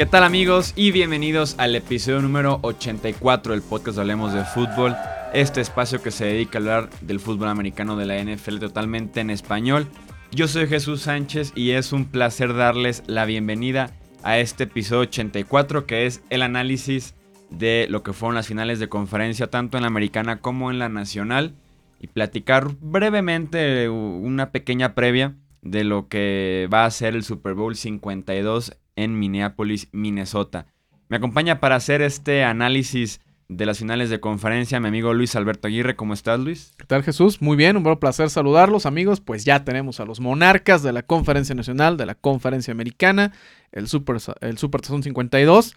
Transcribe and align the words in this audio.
¿Qué 0.00 0.06
tal 0.06 0.24
amigos 0.24 0.72
y 0.76 0.92
bienvenidos 0.92 1.56
al 1.58 1.76
episodio 1.76 2.22
número 2.22 2.58
84 2.62 3.52
del 3.52 3.60
podcast 3.60 3.98
Hablemos 3.98 4.32
de 4.32 4.46
Fútbol? 4.46 4.96
Este 5.34 5.60
espacio 5.60 6.02
que 6.02 6.10
se 6.10 6.24
dedica 6.24 6.56
a 6.56 6.60
hablar 6.60 6.90
del 7.02 7.20
fútbol 7.20 7.48
americano 7.48 7.96
de 7.96 8.06
la 8.06 8.16
NFL 8.24 8.60
totalmente 8.60 9.20
en 9.20 9.28
español. 9.28 9.86
Yo 10.32 10.48
soy 10.48 10.68
Jesús 10.68 11.02
Sánchez 11.02 11.52
y 11.54 11.72
es 11.72 11.92
un 11.92 12.06
placer 12.06 12.54
darles 12.54 13.02
la 13.08 13.26
bienvenida 13.26 13.90
a 14.22 14.38
este 14.38 14.64
episodio 14.64 15.02
84 15.02 15.84
que 15.84 16.06
es 16.06 16.22
el 16.30 16.40
análisis 16.40 17.14
de 17.50 17.86
lo 17.90 18.02
que 18.02 18.14
fueron 18.14 18.36
las 18.36 18.46
finales 18.46 18.78
de 18.78 18.88
conferencia 18.88 19.48
tanto 19.48 19.76
en 19.76 19.82
la 19.82 19.88
americana 19.88 20.40
como 20.40 20.70
en 20.70 20.78
la 20.78 20.88
nacional 20.88 21.52
y 22.00 22.08
platicar 22.08 22.68
brevemente 22.80 23.88
una 23.88 24.50
pequeña 24.50 24.94
previa 24.94 25.36
de 25.62 25.84
lo 25.84 26.08
que 26.08 26.68
va 26.72 26.86
a 26.86 26.90
ser 26.90 27.14
el 27.14 27.22
Super 27.22 27.54
Bowl 27.54 27.76
52 27.76 28.76
en 28.96 29.18
Minneapolis, 29.18 29.88
Minnesota. 29.92 30.66
Me 31.08 31.18
acompaña 31.18 31.60
para 31.60 31.76
hacer 31.76 32.02
este 32.02 32.42
análisis 32.42 33.20
de 33.48 33.66
las 33.66 33.78
finales 33.78 34.10
de 34.10 34.20
conferencia 34.20 34.78
mi 34.78 34.88
amigo 34.88 35.12
Luis 35.12 35.34
Alberto 35.34 35.66
Aguirre. 35.66 35.96
¿Cómo 35.96 36.14
estás, 36.14 36.38
Luis? 36.38 36.72
¿Qué 36.78 36.86
tal, 36.86 37.02
Jesús? 37.02 37.42
Muy 37.42 37.56
bien, 37.56 37.76
un 37.76 37.98
placer 37.98 38.30
saludarlos, 38.30 38.86
amigos. 38.86 39.20
Pues 39.20 39.44
ya 39.44 39.64
tenemos 39.64 39.98
a 39.98 40.04
los 40.04 40.20
monarcas 40.20 40.82
de 40.84 40.92
la 40.92 41.02
Conferencia 41.02 41.54
Nacional, 41.54 41.96
de 41.96 42.06
la 42.06 42.14
Conferencia 42.14 42.72
Americana, 42.72 43.32
el 43.72 43.88
Super, 43.88 44.18
el 44.40 44.56
Super 44.56 44.82
52. 44.84 45.74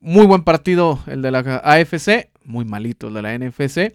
Muy 0.00 0.26
buen 0.26 0.42
partido 0.42 0.98
el 1.06 1.22
de 1.22 1.30
la 1.30 1.38
AFC, 1.64 2.30
muy 2.44 2.64
malito 2.64 3.08
el 3.08 3.14
de 3.14 3.22
la 3.22 3.38
NFC. 3.38 3.94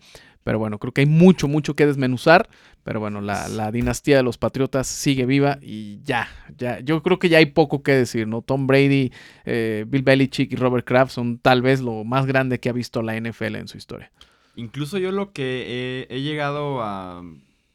Pero 0.50 0.58
bueno, 0.58 0.80
creo 0.80 0.92
que 0.92 1.02
hay 1.02 1.06
mucho, 1.06 1.48
mucho 1.48 1.76
que 1.76 1.86
desmenuzar. 1.86 2.50
Pero 2.84 3.00
bueno, 3.00 3.22
la, 3.22 3.72
dinastía 3.72 4.18
de 4.18 4.24
los 4.24 4.40
Patriotas 4.40 4.88
sigue 4.88 5.28
viva 5.28 5.60
y 5.62 6.02
ya, 6.02 6.28
ya, 6.58 6.80
yo 6.80 7.04
creo 7.04 7.20
que 7.20 7.30
ya 7.30 7.38
hay 7.38 7.46
poco 7.46 7.84
que 7.84 7.92
decir, 7.92 8.28
¿no? 8.28 8.42
Tom 8.42 8.66
Brady, 8.66 9.12
eh, 9.46 9.86
Bill 9.88 10.02
Belichick 10.02 10.52
y 10.52 10.56
Robert 10.56 10.88
Kraft 10.88 11.12
son 11.12 11.38
tal 11.38 11.62
vez 11.62 11.82
lo 11.82 12.04
más 12.04 12.26
grande 12.26 12.60
que 12.60 12.68
ha 12.68 12.72
visto 12.74 13.04
la 13.04 13.16
NFL 13.16 13.58
en 13.58 13.68
su 13.68 13.78
historia. 13.78 14.12
Incluso 14.56 14.98
yo 14.98 15.12
lo 15.12 15.34
que 15.34 16.08
he, 16.10 16.22
llegado 16.24 16.82
a, 16.82 17.22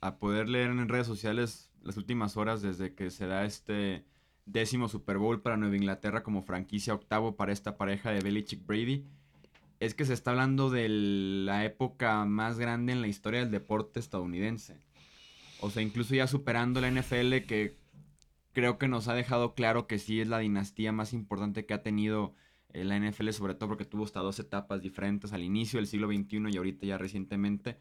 a, 0.01 0.17
poder 0.17 0.49
leer 0.49 0.71
en 0.71 0.89
redes 0.89 1.07
sociales 1.07 1.71
las 1.85 1.97
últimas 1.97 2.37
horas 2.37 2.61
desde 2.61 2.93
que 2.93 3.11
se 3.11 3.29
da 3.29 3.45
este 3.45 4.03
décimo 4.47 4.89
Super 4.89 5.19
Bowl 5.19 5.41
para 5.43 5.57
Nueva 5.57 5.77
Inglaterra 5.77 6.25
como 6.25 6.43
franquicia 6.43 6.93
octavo 6.93 7.37
para 7.37 7.53
esta 7.53 7.77
pareja 7.77 8.11
de 8.11 8.19
Belichick 8.19 8.67
Brady 8.67 9.05
es 9.85 9.95
que 9.95 10.05
se 10.05 10.15
está 10.15 10.31
hablando 10.31 10.71
de 10.71 10.89
la 10.89 11.65
época 11.65 12.25
más 12.25 12.59
grande 12.59 12.93
en 12.93 13.01
la 13.01 13.09
historia 13.09 13.41
del 13.41 13.51
deporte 13.51 14.01
estadounidense. 14.01 14.77
O 15.61 15.71
sea, 15.71 15.83
incluso 15.83 16.15
ya 16.15 16.27
superando 16.27 16.81
la 16.81 16.91
NFL 16.91 17.47
que 17.47 17.77
creo 18.53 18.79
que 18.79 18.89
nos 18.89 19.09
ha 19.09 19.15
dejado 19.15 19.55
claro 19.55 19.87
que 19.87 19.99
sí 19.99 20.21
es 20.21 20.29
la 20.29 20.39
dinastía 20.39 20.93
más 20.93 21.13
importante 21.13 21.67
que 21.67 21.75
ha 21.75 21.83
tenido 21.83 22.35
eh, 22.73 22.85
la 22.85 22.99
NFL, 22.99 23.31
sobre 23.31 23.55
todo 23.55 23.69
porque 23.69 23.85
tuvo 23.85 24.05
hasta 24.05 24.21
dos 24.21 24.39
etapas 24.39 24.83
diferentes 24.83 25.33
al 25.33 25.43
inicio 25.43 25.79
del 25.79 25.87
siglo 25.87 26.09
XXI 26.09 26.51
y 26.51 26.57
ahorita 26.57 26.87
ya 26.87 26.99
recientemente. 26.99 27.79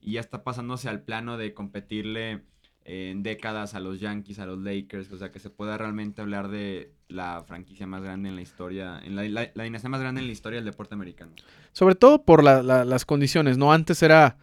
Y 0.00 0.12
ya 0.12 0.20
está 0.20 0.44
pasándose 0.44 0.88
al 0.88 1.02
plano 1.02 1.36
de 1.36 1.54
competirle 1.54 2.44
en 2.88 3.24
décadas 3.24 3.74
a 3.74 3.80
los 3.80 3.98
Yankees, 3.98 4.38
a 4.38 4.46
los 4.46 4.60
Lakers, 4.60 5.10
o 5.10 5.18
sea, 5.18 5.32
que 5.32 5.40
se 5.40 5.50
pueda 5.50 5.76
realmente 5.76 6.22
hablar 6.22 6.48
de 6.48 6.92
la 7.08 7.42
franquicia 7.44 7.84
más 7.84 8.00
grande 8.00 8.28
en 8.28 8.36
la 8.36 8.42
historia, 8.42 9.00
en 9.04 9.16
la, 9.16 9.22
dinastía 9.62 9.90
más 9.90 10.00
grande 10.00 10.20
en 10.20 10.28
la 10.28 10.32
historia 10.32 10.58
del 10.58 10.66
deporte 10.66 10.94
americano. 10.94 11.32
Sobre 11.72 11.96
todo 11.96 12.22
por 12.22 12.44
las 12.44 13.04
condiciones, 13.04 13.58
¿no? 13.58 13.72
Antes 13.72 14.04
era, 14.04 14.36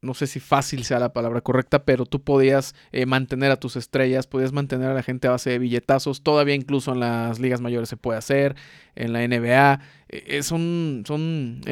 no 0.00 0.14
sé 0.14 0.28
si 0.28 0.38
fácil 0.38 0.84
sea 0.84 1.00
la 1.00 1.12
palabra 1.12 1.40
correcta, 1.40 1.84
pero 1.84 2.06
tú 2.06 2.22
podías 2.22 2.76
eh, 2.92 3.04
mantener 3.04 3.50
a 3.50 3.56
tus 3.56 3.74
estrellas, 3.74 4.28
podías 4.28 4.52
mantener 4.52 4.90
a 4.90 4.94
la 4.94 5.02
gente 5.02 5.26
a 5.26 5.32
base 5.32 5.50
de 5.50 5.58
billetazos, 5.58 6.22
todavía 6.22 6.54
incluso 6.54 6.92
en 6.92 7.00
las 7.00 7.40
ligas 7.40 7.60
mayores 7.60 7.88
se 7.88 7.96
puede 7.96 8.18
hacer, 8.18 8.54
en 8.94 9.12
la 9.12 9.26
NBA, 9.26 9.80
eh, 10.08 10.42
son, 10.44 11.02
son 11.04 11.62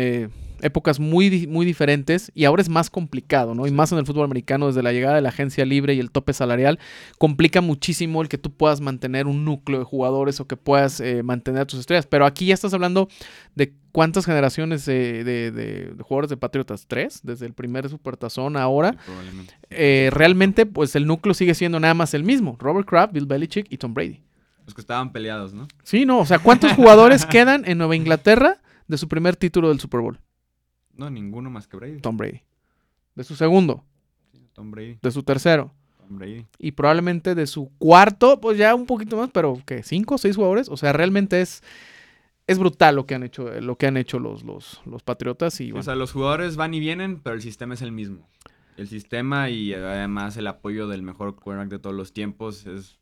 épocas 0.62 1.00
muy, 1.00 1.46
muy 1.46 1.66
diferentes 1.66 2.30
y 2.34 2.44
ahora 2.44 2.62
es 2.62 2.68
más 2.68 2.90
complicado, 2.90 3.54
¿no? 3.54 3.66
Y 3.66 3.70
más 3.70 3.92
en 3.92 3.98
el 3.98 4.06
fútbol 4.06 4.24
americano, 4.24 4.66
desde 4.66 4.82
la 4.82 4.92
llegada 4.92 5.16
de 5.16 5.20
la 5.20 5.28
agencia 5.28 5.64
libre 5.64 5.94
y 5.94 6.00
el 6.00 6.10
tope 6.10 6.32
salarial, 6.32 6.78
complica 7.18 7.60
muchísimo 7.60 8.22
el 8.22 8.28
que 8.28 8.38
tú 8.38 8.52
puedas 8.52 8.80
mantener 8.80 9.26
un 9.26 9.44
núcleo 9.44 9.78
de 9.78 9.84
jugadores 9.84 10.40
o 10.40 10.46
que 10.46 10.56
puedas 10.56 11.00
eh, 11.00 11.22
mantener 11.22 11.62
a 11.62 11.66
tus 11.66 11.80
estrellas. 11.80 12.06
Pero 12.06 12.26
aquí 12.26 12.46
ya 12.46 12.54
estás 12.54 12.74
hablando 12.74 13.08
de 13.54 13.74
cuántas 13.92 14.26
generaciones 14.26 14.84
de, 14.84 15.94
jugadores 16.02 16.30
de 16.30 16.36
Patriotas, 16.36 16.86
tres, 16.86 17.20
desde 17.22 17.46
el 17.46 17.54
primer 17.54 17.88
supertazón 17.88 18.56
ahora. 18.56 18.96
Eh, 19.70 20.10
realmente, 20.12 20.66
pues 20.66 20.94
el 20.96 21.06
núcleo 21.06 21.34
sigue 21.34 21.54
siendo 21.54 21.80
nada 21.80 21.94
más 21.94 22.14
el 22.14 22.24
mismo: 22.24 22.56
Robert 22.58 22.86
Kraft, 22.86 23.12
Bill 23.12 23.26
Belichick 23.26 23.66
y 23.70 23.78
Tom 23.78 23.94
Brady. 23.94 24.22
Los 24.66 24.74
que 24.74 24.80
estaban 24.80 25.12
peleados, 25.12 25.54
¿no? 25.54 25.68
Sí, 25.84 26.04
no, 26.04 26.18
o 26.18 26.26
sea, 26.26 26.40
¿cuántos 26.40 26.72
jugadores 26.72 27.24
quedan 27.26 27.64
en 27.66 27.78
Nueva 27.78 27.94
Inglaterra 27.94 28.58
de 28.88 28.98
su 28.98 29.08
primer 29.08 29.36
título 29.36 29.68
del 29.68 29.80
Super 29.80 30.00
Bowl? 30.00 30.18
No, 30.96 31.10
ninguno 31.10 31.50
más 31.50 31.66
que 31.66 31.76
Brady. 31.76 32.00
Tom 32.00 32.16
Brady. 32.16 32.40
De 33.14 33.24
su 33.24 33.36
segundo. 33.36 33.84
Tom 34.54 34.70
Brady. 34.70 34.98
De 35.02 35.10
su 35.10 35.22
tercero. 35.22 35.72
Tom 35.98 36.18
Brady. 36.18 36.46
Y 36.58 36.72
probablemente 36.72 37.34
de 37.34 37.46
su 37.46 37.70
cuarto, 37.78 38.40
pues 38.40 38.58
ya 38.58 38.74
un 38.74 38.86
poquito 38.86 39.16
más, 39.16 39.30
pero 39.30 39.60
¿qué? 39.66 39.82
¿Cinco 39.82 40.14
o 40.14 40.18
seis 40.18 40.36
jugadores? 40.36 40.68
O 40.68 40.76
sea, 40.76 40.92
realmente 40.92 41.40
es, 41.40 41.62
es 42.46 42.58
brutal 42.58 42.96
lo 42.96 43.06
que 43.06 43.14
han 43.14 43.22
hecho, 43.22 43.60
lo 43.60 43.76
que 43.76 43.86
han 43.86 43.96
hecho 43.96 44.18
los, 44.18 44.42
los, 44.44 44.80
los 44.86 45.02
Patriotas. 45.02 45.60
Y, 45.60 45.72
O 45.72 45.82
sea, 45.82 45.94
los 45.94 46.12
jugadores 46.12 46.56
van 46.56 46.74
y 46.74 46.80
vienen, 46.80 47.20
pero 47.20 47.34
el 47.34 47.42
sistema 47.42 47.74
es 47.74 47.82
el 47.82 47.92
mismo. 47.92 48.28
El 48.76 48.88
sistema 48.88 49.48
y 49.48 49.72
además 49.72 50.36
el 50.36 50.46
apoyo 50.46 50.86
del 50.86 51.02
mejor 51.02 51.34
quarterback 51.34 51.70
de 51.70 51.78
todos 51.78 51.96
los 51.96 52.12
tiempos 52.12 52.66
es 52.66 52.98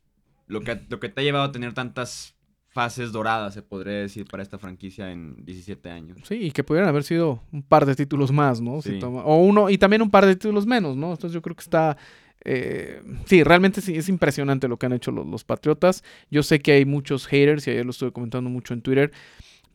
lo 0.47 0.61
que, 0.61 0.81
lo 0.89 0.99
que 0.99 1.09
te 1.09 1.21
ha 1.21 1.23
llevado 1.23 1.45
a 1.45 1.51
tener 1.51 1.73
tantas 1.73 2.34
fases 2.75 3.13
doradas, 3.13 3.53
se 3.53 3.61
podría 3.61 3.99
decir, 3.99 4.25
para 4.25 4.43
esta 4.43 4.57
franquicia 4.57 5.09
en 5.09 5.45
17 5.45 5.89
años. 5.89 6.17
Sí, 6.27 6.35
y 6.35 6.51
que 6.51 6.61
pudieran 6.61 6.89
haber 6.89 7.05
sido 7.05 7.41
un 7.53 7.63
par 7.63 7.85
de 7.85 7.95
títulos 7.95 8.33
más, 8.33 8.59
¿no? 8.59 8.81
o 9.23 9.37
uno, 9.37 9.69
y 9.69 9.77
también 9.77 10.01
un 10.01 10.11
par 10.11 10.25
de 10.25 10.35
títulos 10.35 10.65
menos, 10.65 10.97
¿no? 10.97 11.11
Entonces 11.11 11.31
yo 11.31 11.41
creo 11.41 11.55
que 11.55 11.61
está... 11.61 11.95
Eh, 12.43 13.01
sí, 13.27 13.45
realmente 13.45 13.79
sí, 13.79 13.95
es 13.95 14.09
impresionante 14.09 14.67
lo 14.67 14.77
que 14.77 14.87
han 14.87 14.91
hecho 14.91 15.11
los, 15.11 15.45
Patriotas. 15.45 16.03
Yo 16.29 16.43
sé 16.43 16.59
que 16.59 16.73
hay 16.73 16.83
muchos 16.83 17.27
haters, 17.27 17.65
y 17.65 17.71
ayer 17.71 17.85
lo 17.85 17.91
estuve 17.91 18.11
comentando 18.11 18.49
mucho 18.49 18.73
en 18.73 18.81
Twitter, 18.81 19.13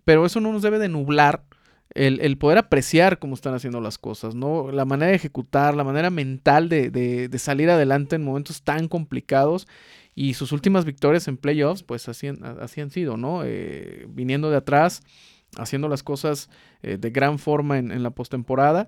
pero 0.05 0.27
eso 0.27 0.41
no 0.41 0.53
nos 0.53 0.61
debe 0.61 0.79
de 0.79 0.91
nublar 0.91 1.43
el, 1.95 2.37
poder 2.37 2.59
apreciar 2.59 3.19
cómo 3.19 3.33
están 3.33 3.55
haciendo 3.55 3.81
las 3.81 3.97
cosas, 3.97 4.35
¿no? 4.35 4.71
La 4.73 4.85
manera 4.85 5.09
de 5.09 5.17
ejecutar, 5.17 5.75
la 5.75 5.85
manera 5.85 6.11
mental 6.11 6.69
de, 6.69 6.91
de, 6.91 7.29
de 7.31 7.39
salir 7.39 7.71
adelante 7.71 8.17
en 8.17 8.25
momentos 8.25 8.61
tan 8.61 8.89
complicados 8.89 9.67
y 10.21 10.35
sus 10.35 10.53
últimas 10.53 10.85
victorias 10.85 11.29
en 11.29 11.39
playoffs, 11.39 11.83
pues 11.83 12.07
así, 12.07 12.27
han 12.29 12.91
sido, 12.91 13.17
¿no? 13.17 13.41
Eh, 13.43 14.07
viniendo 14.11 14.51
de 14.51 14.59
atrás, 14.59 15.01
haciendo 15.57 15.89
las 15.89 16.03
cosas 16.03 16.51
eh, 16.83 16.99
de 16.99 17.09
gran 17.09 17.39
forma 17.39 17.79
en, 17.79 18.03
la 18.03 18.11
postemporada. 18.11 18.87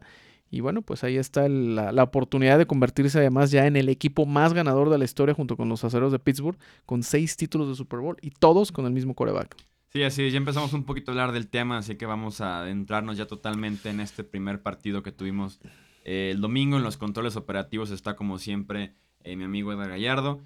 Y 0.51 0.61
bueno, 0.61 0.83
pues 0.83 1.05
ahí 1.05 1.17
está 1.17 1.49
la, 1.49 2.03
oportunidad 2.03 2.59
de 2.59 2.67
convertirse 2.67 3.17
además 3.17 3.51
ya 3.51 3.67
en 3.67 3.77
el 3.77 3.89
equipo 3.89 4.27
más 4.27 4.53
ganador 4.53 4.91
de 4.91 4.99
la 4.99 5.07
historia 5.07 5.35
junto 5.35 5.57
con 5.57 5.71
los 5.71 5.85
aceros 5.85 6.13
de 6.13 6.19
Pittsburgh, 6.19 6.59
con 6.85 7.03
seis 7.03 7.35
títulos 7.39 7.67
de 7.67 7.77
Super 7.77 8.01
Bowl 8.01 8.19
y 8.21 8.29
todos 8.33 8.71
con 8.71 8.85
el 8.85 8.93
mismo 8.93 9.15
coreback. 9.15 9.57
Sí, 9.89 10.03
así 10.03 10.31
ya 10.31 10.37
empezamos 10.37 10.75
un 10.75 10.85
poquito 10.85 11.13
a 11.13 11.15
hablar 11.15 11.33
del 11.33 11.49
tema, 11.49 11.79
así 11.79 11.95
que 11.95 12.05
vamos 12.05 12.43
a 12.43 12.61
adentrarnos 12.61 13.17
ya 13.17 13.27
totalmente 13.27 13.89
en 13.89 14.01
este 14.01 14.23
primer 14.23 14.61
partido 14.61 15.03
que 15.03 15.13
tuvimos 15.13 15.61
eh, 16.05 16.29
el 16.31 16.43
domingo. 16.43 16.77
En 16.77 16.83
los 16.83 16.99
controles 16.99 17.37
operativos 17.37 17.91
está 17.91 18.17
como 18.17 18.37
siempre 18.37 18.93
mi 19.25 19.45
amigo 19.45 19.73
Edgar 19.73 19.89
Gallardo. 19.89 20.43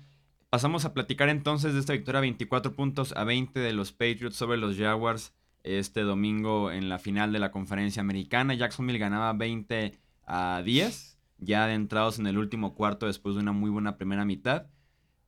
Pasamos 0.51 0.85
a 0.85 0.95
platicar 0.95 1.29
entonces 1.29 1.75
de 1.75 1.81
esta 1.81 1.93
victoria 1.93 2.21
24 2.21 2.75
puntos 2.75 3.13
a 3.17 3.25
20 3.25 3.59
de 3.59 3.73
los 3.73 3.93
Patriots 3.93 4.37
sobre 4.37 4.59
los 4.59 4.77
Jaguars 4.77 5.35
este 5.67 6.03
domingo 6.03 6.71
en 6.71 6.89
la 6.89 6.99
final 6.99 7.33
de 7.33 7.41
la 7.41 7.51
conferencia 7.51 8.01
americana. 8.01 8.55
Jacksonville 8.55 8.99
ganaba 8.99 9.33
20 9.33 9.99
a 10.25 10.63
10, 10.65 11.19
ya 11.39 11.65
adentrados 11.65 12.19
en 12.19 12.27
el 12.27 12.39
último 12.39 12.75
cuarto 12.75 13.07
después 13.07 13.35
de 13.35 13.43
una 13.43 13.53
muy 13.53 13.71
buena 13.71 13.97
primera 13.97 14.25
mitad. 14.25 14.67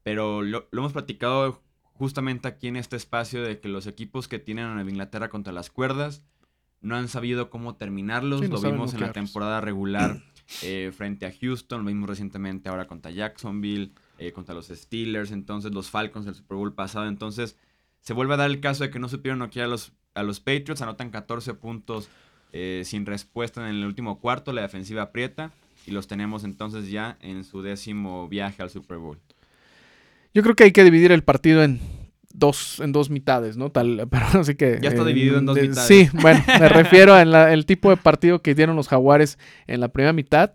Pero 0.05 0.43
lo, 0.43 0.69
hemos 0.73 0.93
platicado 0.93 1.63
justamente 1.83 2.47
aquí 2.47 2.69
en 2.69 2.77
este 2.77 2.97
espacio 2.97 3.43
de 3.43 3.59
que 3.59 3.69
los 3.69 3.87
equipos 3.87 4.29
que 4.29 4.39
tienen 4.39 4.67
a 4.67 4.75
Nueva 4.75 4.91
Inglaterra 4.91 5.29
contra 5.29 5.53
las 5.53 5.71
cuerdas 5.71 6.25
no 6.81 6.95
han 6.95 7.09
sabido 7.09 7.51
cómo 7.51 7.75
terminarlos. 7.75 8.41
lo 8.49 8.61
vimos 8.61 8.95
en 8.95 9.01
la 9.01 9.13
temporada 9.13 9.61
regular 9.61 10.23
eh, 10.63 10.93
frente 10.97 11.27
a 11.27 11.33
Houston, 11.33 11.83
lo 11.83 11.89
vimos 11.89 12.09
recientemente 12.09 12.69
ahora 12.69 12.87
contra 12.87 13.11
Jacksonville. 13.11 13.93
Eh, 14.19 14.33
contra 14.33 14.53
los 14.53 14.67
Steelers, 14.67 15.31
entonces 15.31 15.73
los 15.73 15.91
Falcons 15.91 16.27
del 16.27 16.35
Super 16.35 16.57
Bowl 16.57 16.75
pasado. 16.75 17.07
Entonces 17.07 17.57
se 18.01 18.13
vuelve 18.15 18.35
a 18.35 18.39
dar 18.39 18.51
el 18.51 18.61
caso 18.61 18.83
de 18.83 18.91
que 18.91 18.99
no 18.99 19.09
supieron 19.09 19.39
noquear 19.39 19.67
a 19.67 19.69
los, 19.69 19.93
a 20.15 20.25
los 20.25 20.41
Patriots, 20.41 20.83
anotan 20.83 21.11
14 21.11 21.55
puntos 21.55 22.09
eh, 22.53 22.83
sin 22.85 23.07
respuesta 23.07 23.61
en 23.69 23.77
el 23.77 23.85
último 23.85 24.19
cuarto, 24.19 24.53
la 24.53 24.63
defensiva 24.63 25.03
aprieta 25.03 25.53
y 25.87 25.93
los 25.93 26.09
tenemos 26.09 26.43
entonces 26.43 26.91
ya 26.91 27.17
en 27.21 27.45
su 27.45 27.63
décimo 27.63 28.27
viaje 28.27 28.61
al 28.61 28.71
Super 28.71 28.99
Bowl. 28.99 29.19
Yo 30.35 30.43
creo 30.43 30.57
que 30.57 30.65
hay 30.65 30.73
que 30.73 30.83
dividir 30.83 31.13
el 31.13 31.23
partido 31.23 31.63
en 31.63 31.81
dos, 32.33 32.81
en 32.81 32.93
dos 32.93 33.11
mitades, 33.11 33.57
¿no? 33.57 33.71
Tal, 33.71 34.07
pero 34.11 34.27
así 34.41 34.55
que. 34.55 34.79
Ya 34.83 34.91
está 34.91 35.05
dividido 35.05 35.39
en 35.39 35.47
dos 35.47 35.61
mitades. 35.61 35.87
Sí, 35.87 36.09
bueno, 36.15 36.43
me 36.47 36.69
refiero 36.69 37.15
al 37.15 37.67
tipo 37.67 37.91
de 37.91 37.97
partido 37.97 38.43
que 38.43 38.55
dieron 38.55 38.77
los 38.77 38.89
Jaguares 38.89 39.39
en 39.67 39.81
la 39.81 39.89
primera 39.89 40.13
mitad 40.13 40.53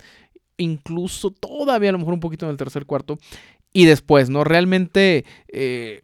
incluso 0.64 1.32
todavía 1.32 1.90
a 1.90 1.92
lo 1.94 2.00
mejor 2.00 2.14
un 2.14 2.20
poquito 2.20 2.46
en 2.46 2.52
el 2.52 2.58
tercer 2.58 2.86
cuarto. 2.86 3.18
Y 3.72 3.86
después, 3.86 4.30
¿no? 4.30 4.44
Realmente 4.44 5.26
eh, 5.48 6.04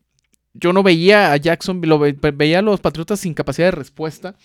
yo 0.53 0.73
no 0.73 0.83
veía 0.83 1.31
a 1.31 1.37
Jackson, 1.37 1.81
veía 1.81 2.59
a 2.59 2.61
los 2.61 2.81
Patriotas 2.81 3.19
sin 3.19 3.33
capacidad 3.33 3.67
de 3.67 3.71
respuesta. 3.71 4.35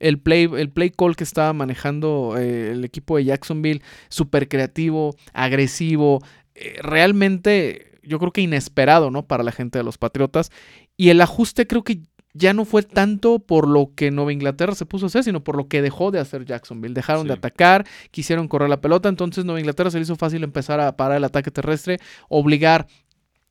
El 0.00 0.18
play, 0.18 0.48
el 0.56 0.70
play 0.70 0.90
call 0.90 1.16
que 1.16 1.24
estaba 1.24 1.52
manejando 1.52 2.34
eh, 2.36 2.72
el 2.72 2.84
equipo 2.84 3.16
de 3.16 3.24
Jacksonville, 3.24 3.82
súper 4.08 4.48
creativo, 4.48 5.16
agresivo, 5.32 6.20
eh, 6.54 6.76
realmente 6.82 8.00
yo 8.02 8.18
creo 8.18 8.32
que 8.32 8.40
inesperado, 8.40 9.10
¿no? 9.10 9.26
Para 9.26 9.44
la 9.44 9.52
gente 9.52 9.78
de 9.78 9.84
los 9.84 9.98
Patriotas. 9.98 10.50
Y 10.96 11.10
el 11.10 11.20
ajuste 11.20 11.66
creo 11.66 11.84
que 11.84 12.00
ya 12.34 12.54
no 12.54 12.64
fue 12.64 12.82
tanto 12.82 13.38
por 13.38 13.68
lo 13.68 13.90
que 13.94 14.10
Nueva 14.10 14.32
Inglaterra 14.32 14.74
se 14.74 14.86
puso 14.86 15.06
a 15.06 15.08
hacer, 15.08 15.24
sino 15.24 15.44
por 15.44 15.56
lo 15.56 15.68
que 15.68 15.82
dejó 15.82 16.10
de 16.10 16.18
hacer 16.18 16.44
Jacksonville. 16.44 16.94
Dejaron 16.94 17.26
de 17.26 17.34
atacar, 17.34 17.86
quisieron 18.10 18.48
correr 18.48 18.70
la 18.70 18.80
pelota, 18.80 19.08
entonces 19.08 19.44
Nueva 19.44 19.60
Inglaterra 19.60 19.90
se 19.90 19.98
le 19.98 20.04
hizo 20.04 20.16
fácil 20.16 20.42
empezar 20.42 20.80
a 20.80 20.96
parar 20.96 21.18
el 21.18 21.24
ataque 21.24 21.50
terrestre, 21.50 21.98
obligar 22.28 22.86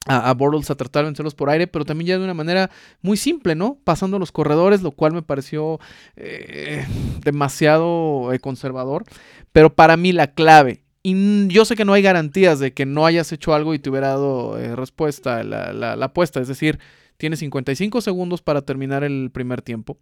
a, 0.07 0.30
a 0.30 0.33
Bortles 0.33 0.72
a 0.72 0.75
tratar 0.75 1.04
de 1.04 1.10
vencerlos 1.10 1.36
por 1.36 1.50
aire, 1.51 1.68
pero 1.68 1.86
también 1.86 2.07
ya 2.07 2.18
de 2.18 2.24
una 2.24 2.33
manera 2.33 2.72
muy 3.01 3.18
simple, 3.18 3.54
¿no? 3.54 3.78
Pasando 3.83 4.18
los 4.18 4.31
corredores, 4.31 4.81
lo 4.81 4.92
cual 4.92 5.13
me 5.13 5.22
pareció 5.22 5.80
eh, 6.16 6.86
demasiado 7.24 8.34
eh, 8.34 8.39
conservador. 8.39 9.04
Pero 9.51 9.75
para 9.75 9.98
mí 9.98 10.12
la 10.12 10.34
clave, 10.34 10.84
y 11.04 11.48
yo 11.50 11.66
sé 11.66 11.75
que 11.75 11.86
no 11.86 11.94
hay 11.94 12.01
garantías 12.01 12.60
de 12.60 12.74
que 12.74 12.88
no 12.88 13.06
hayas 13.06 13.31
hecho 13.31 13.54
algo 13.54 13.75
y 13.75 13.80
te 13.80 13.92
hubiera 13.92 14.10
dado 14.10 14.57
eh, 14.57 14.75
respuesta 14.75 15.44
la, 15.44 15.72
la, 15.72 15.95
la 15.95 16.06
apuesta, 16.06 16.39
es 16.39 16.48
decir, 16.48 16.80
Tienes 17.21 17.38
55 17.38 18.01
segundos 18.01 18.41
para 18.41 18.63
terminar 18.63 19.03
el 19.03 19.29
primer 19.31 19.62
tiempo. 19.62 20.00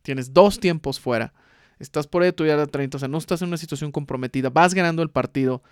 Tienes 0.00 0.32
dos 0.32 0.58
tiempos 0.58 0.98
fuera. 0.98 1.34
Estás 1.78 2.06
por 2.06 2.22
ahí 2.22 2.28
de 2.28 2.32
tu 2.32 2.44
de 2.44 2.66
30. 2.66 2.96
O 2.96 3.00
sea, 3.00 3.06
no 3.06 3.18
estás 3.18 3.42
en 3.42 3.48
una 3.48 3.58
situación 3.58 3.92
comprometida. 3.92 4.48
Vas 4.48 4.72
ganando 4.72 5.02
el 5.02 5.10
partido. 5.10 5.62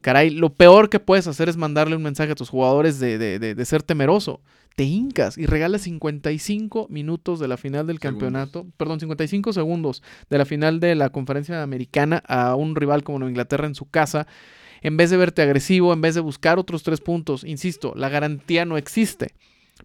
Caray, 0.00 0.30
lo 0.30 0.52
peor 0.52 0.90
que 0.90 0.98
puedes 0.98 1.28
hacer 1.28 1.48
es 1.48 1.56
mandarle 1.56 1.94
un 1.94 2.02
mensaje 2.02 2.32
a 2.32 2.34
tus 2.34 2.48
jugadores 2.48 2.98
de, 2.98 3.38
de, 3.38 3.64
ser 3.64 3.84
temeroso. 3.84 4.40
Te 4.74 4.82
hincas 4.82 5.38
y 5.38 5.46
regalas 5.46 5.82
55 5.82 6.88
minutos 6.90 7.38
de 7.38 7.46
la 7.46 7.56
final 7.56 7.86
del 7.86 8.00
campeonato. 8.00 8.66
Perdón, 8.76 8.98
55 8.98 9.52
segundos 9.52 10.02
de 10.28 10.38
la 10.38 10.46
final 10.46 10.80
de 10.80 10.96
la 10.96 11.10
conferencia 11.10 11.62
americana 11.62 12.24
a 12.26 12.56
un 12.56 12.74
rival 12.74 13.04
como 13.04 13.20
Nueva 13.20 13.30
Inglaterra 13.30 13.68
en 13.68 13.76
su 13.76 13.88
casa. 13.88 14.26
En 14.82 14.96
vez 14.96 15.10
de 15.10 15.16
verte 15.16 15.42
agresivo, 15.42 15.92
en 15.92 16.00
vez 16.00 16.16
de 16.16 16.22
buscar 16.22 16.58
otros 16.58 16.82
tres 16.82 17.00
puntos. 17.00 17.44
Insisto, 17.44 17.92
la 17.94 18.08
garantía 18.08 18.64
no 18.64 18.78
existe. 18.78 19.36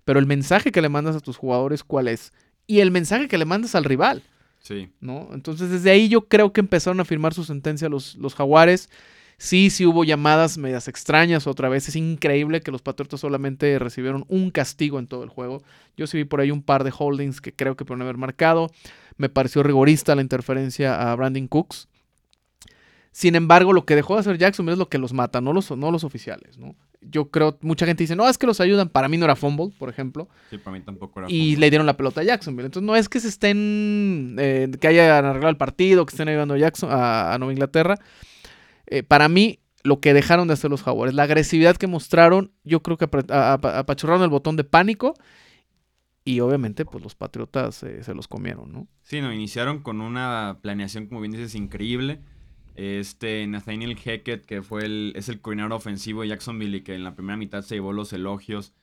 Pero 0.05 0.19
el 0.19 0.25
mensaje 0.25 0.71
que 0.71 0.81
le 0.81 0.89
mandas 0.89 1.15
a 1.15 1.19
tus 1.19 1.37
jugadores, 1.37 1.83
¿cuál 1.83 2.07
es? 2.07 2.33
Y 2.67 2.79
el 2.79 2.91
mensaje 2.91 3.27
que 3.27 3.37
le 3.37 3.45
mandas 3.45 3.75
al 3.75 3.83
rival. 3.83 4.23
Sí. 4.59 4.89
¿No? 5.01 5.29
Entonces, 5.33 5.69
desde 5.69 5.91
ahí 5.91 6.07
yo 6.07 6.27
creo 6.27 6.53
que 6.53 6.61
empezaron 6.61 6.99
a 6.99 7.05
firmar 7.05 7.33
su 7.33 7.43
sentencia 7.43 7.89
los, 7.89 8.15
los 8.15 8.35
jaguares. 8.35 8.89
Sí, 9.37 9.69
sí 9.69 9.85
hubo 9.85 10.03
llamadas 10.03 10.57
medias 10.57 10.87
extrañas 10.87 11.47
otra 11.47 11.67
vez. 11.67 11.89
Es 11.89 11.95
increíble 11.95 12.61
que 12.61 12.71
los 12.71 12.81
Patriotas 12.81 13.19
solamente 13.19 13.77
recibieron 13.79 14.25
un 14.29 14.51
castigo 14.51 14.99
en 14.99 15.07
todo 15.07 15.23
el 15.23 15.29
juego. 15.29 15.63
Yo 15.97 16.07
sí 16.07 16.17
vi 16.17 16.23
por 16.23 16.39
ahí 16.39 16.51
un 16.51 16.63
par 16.63 16.83
de 16.83 16.93
holdings 16.97 17.41
que 17.41 17.53
creo 17.53 17.75
que 17.75 17.83
pueden 17.83 18.01
haber 18.01 18.17
marcado. 18.17 18.71
Me 19.17 19.29
pareció 19.29 19.63
rigorista 19.63 20.15
la 20.15 20.21
interferencia 20.21 21.11
a 21.11 21.15
Brandon 21.15 21.47
Cooks. 21.47 21.89
Sin 23.11 23.35
embargo, 23.35 23.73
lo 23.73 23.85
que 23.85 23.95
dejó 23.95 24.15
de 24.15 24.21
hacer 24.21 24.37
Jackson 24.37 24.69
es 24.69 24.77
lo 24.77 24.89
que 24.89 24.97
los 24.97 25.13
mata, 25.13 25.39
no 25.41 25.53
los, 25.53 25.69
no 25.71 25.91
los 25.91 26.03
oficiales, 26.03 26.57
¿no? 26.57 26.75
Yo 27.09 27.29
creo, 27.29 27.57
mucha 27.61 27.85
gente 27.85 28.03
dice, 28.03 28.15
no, 28.15 28.27
es 28.27 28.37
que 28.37 28.47
los 28.47 28.59
ayudan. 28.59 28.89
Para 28.89 29.07
mí 29.07 29.17
no 29.17 29.25
era 29.25 29.35
fumble, 29.35 29.73
por 29.77 29.89
ejemplo. 29.89 30.27
Sí, 30.49 30.57
para 30.57 30.77
mí 30.77 30.83
tampoco 30.83 31.19
era 31.19 31.29
Y 31.29 31.55
le 31.55 31.69
dieron 31.69 31.85
la 31.85 31.97
pelota 31.97 32.21
a 32.21 32.23
Jacksonville. 32.23 32.65
Entonces 32.65 32.85
no 32.85 32.95
es 32.95 33.09
que 33.09 33.19
se 33.19 33.27
estén, 33.27 34.35
eh, 34.39 34.71
que 34.79 34.87
hayan 34.87 35.25
arreglado 35.25 35.49
el 35.49 35.57
partido, 35.57 36.05
que 36.05 36.11
estén 36.11 36.29
ayudando 36.29 36.53
a, 36.53 36.57
Jackson, 36.57 36.89
a, 36.91 37.35
Nueva 37.39 37.53
Inglaterra. 37.53 37.97
Eh, 38.87 39.03
para 39.03 39.29
mí, 39.29 39.59
lo 39.83 39.99
que 39.99 40.13
dejaron 40.13 40.47
de 40.47 40.53
hacer 40.53 40.71
los 40.71 40.83
Jaguares, 40.83 41.13
la 41.13 41.23
agresividad 41.23 41.75
que 41.75 41.87
mostraron, 41.87 42.51
yo 42.63 42.81
creo 42.81 42.97
que 42.97 43.05
apachurraron 43.05 44.23
el 44.23 44.29
botón 44.29 44.55
de 44.55 44.63
pánico 44.63 45.13
y 46.25 46.39
obviamente 46.39 46.85
pues 46.85 47.03
los 47.03 47.15
Patriotas 47.15 47.83
eh, 47.83 48.03
se 48.03 48.13
los 48.13 48.27
comieron, 48.27 48.71
¿no? 48.71 48.87
Sí, 49.03 49.19
no, 49.19 49.33
iniciaron 49.33 49.83
con 49.83 49.99
una 49.99 50.59
planeación, 50.61 51.07
como 51.07 51.19
bien 51.19 51.33
dices, 51.33 51.55
increíble 51.55 52.21
este 52.75 53.45
Nathaniel 53.47 53.95
Hackett, 53.95 54.45
que 54.45 54.61
fue 54.61 54.85
el, 54.85 55.13
es 55.15 55.29
el 55.29 55.41
coordinador 55.41 55.73
ofensivo 55.73 56.21
de 56.21 56.29
Jacksonville 56.29 56.77
y 56.77 56.81
que 56.81 56.95
en 56.95 57.03
la 57.03 57.15
primera 57.15 57.37
mitad 57.37 57.61
se 57.61 57.75
llevó 57.75 57.93
los 57.93 58.13
elogios 58.13 58.73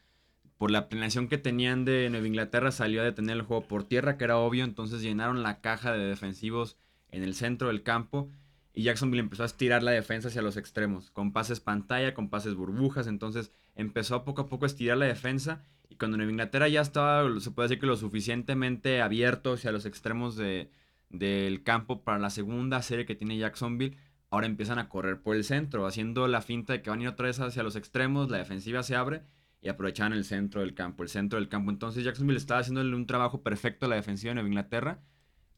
por 0.58 0.70
la 0.70 0.90
planeación 0.90 1.28
que 1.28 1.38
tenían 1.38 1.86
de 1.86 2.08
Nueva 2.10 2.26
Inglaterra, 2.26 2.70
salió 2.70 3.00
a 3.00 3.04
detener 3.04 3.36
el 3.36 3.42
juego 3.42 3.66
por 3.66 3.84
tierra, 3.84 4.18
que 4.18 4.24
era 4.24 4.36
obvio, 4.36 4.64
entonces 4.64 5.00
llenaron 5.00 5.42
la 5.42 5.62
caja 5.62 5.92
de 5.92 6.04
defensivos 6.04 6.76
en 7.10 7.22
el 7.22 7.34
centro 7.34 7.68
del 7.68 7.82
campo 7.82 8.30
y 8.74 8.82
Jacksonville 8.82 9.20
empezó 9.20 9.42
a 9.42 9.46
estirar 9.46 9.82
la 9.82 9.90
defensa 9.90 10.28
hacia 10.28 10.42
los 10.42 10.58
extremos, 10.58 11.10
con 11.10 11.32
pases 11.32 11.60
pantalla, 11.60 12.12
con 12.12 12.28
pases 12.28 12.54
burbujas, 12.54 13.06
entonces 13.06 13.52
empezó 13.74 14.22
poco 14.22 14.42
a 14.42 14.48
poco 14.48 14.66
a 14.66 14.68
estirar 14.68 14.98
la 14.98 15.06
defensa 15.06 15.64
y 15.88 15.96
cuando 15.96 16.18
Nueva 16.18 16.30
Inglaterra 16.30 16.68
ya 16.68 16.82
estaba, 16.82 17.26
se 17.40 17.50
puede 17.52 17.68
decir 17.68 17.80
que 17.80 17.86
lo 17.86 17.96
suficientemente 17.96 19.00
abierto 19.00 19.54
hacia 19.54 19.72
los 19.72 19.86
extremos 19.86 20.36
de, 20.36 20.70
del 21.10 21.62
campo 21.62 22.02
para 22.02 22.18
la 22.18 22.30
segunda 22.30 22.80
serie 22.82 23.04
que 23.04 23.14
tiene 23.14 23.36
Jacksonville, 23.36 23.96
ahora 24.30 24.46
empiezan 24.46 24.78
a 24.78 24.88
correr 24.88 25.20
por 25.20 25.36
el 25.36 25.44
centro, 25.44 25.86
haciendo 25.86 26.26
la 26.28 26.40
finta 26.40 26.72
de 26.72 26.82
que 26.82 26.90
van 26.90 27.00
a 27.00 27.02
ir 27.02 27.08
otra 27.08 27.26
vez 27.26 27.40
hacia 27.40 27.62
los 27.62 27.76
extremos, 27.76 28.30
la 28.30 28.38
defensiva 28.38 28.82
se 28.82 28.96
abre 28.96 29.22
y 29.60 29.68
aprovechan 29.68 30.12
el 30.12 30.24
centro 30.24 30.60
del 30.60 30.74
campo, 30.74 31.02
el 31.02 31.08
centro 31.08 31.38
del 31.38 31.48
campo. 31.48 31.70
Entonces 31.70 32.04
Jacksonville 32.04 32.38
estaba 32.38 32.60
haciéndole 32.60 32.94
un 32.94 33.06
trabajo 33.06 33.42
perfecto 33.42 33.86
a 33.86 33.88
la 33.88 33.96
defensiva 33.96 34.30
de 34.30 34.36
Nueva 34.36 34.48
Inglaterra 34.48 35.02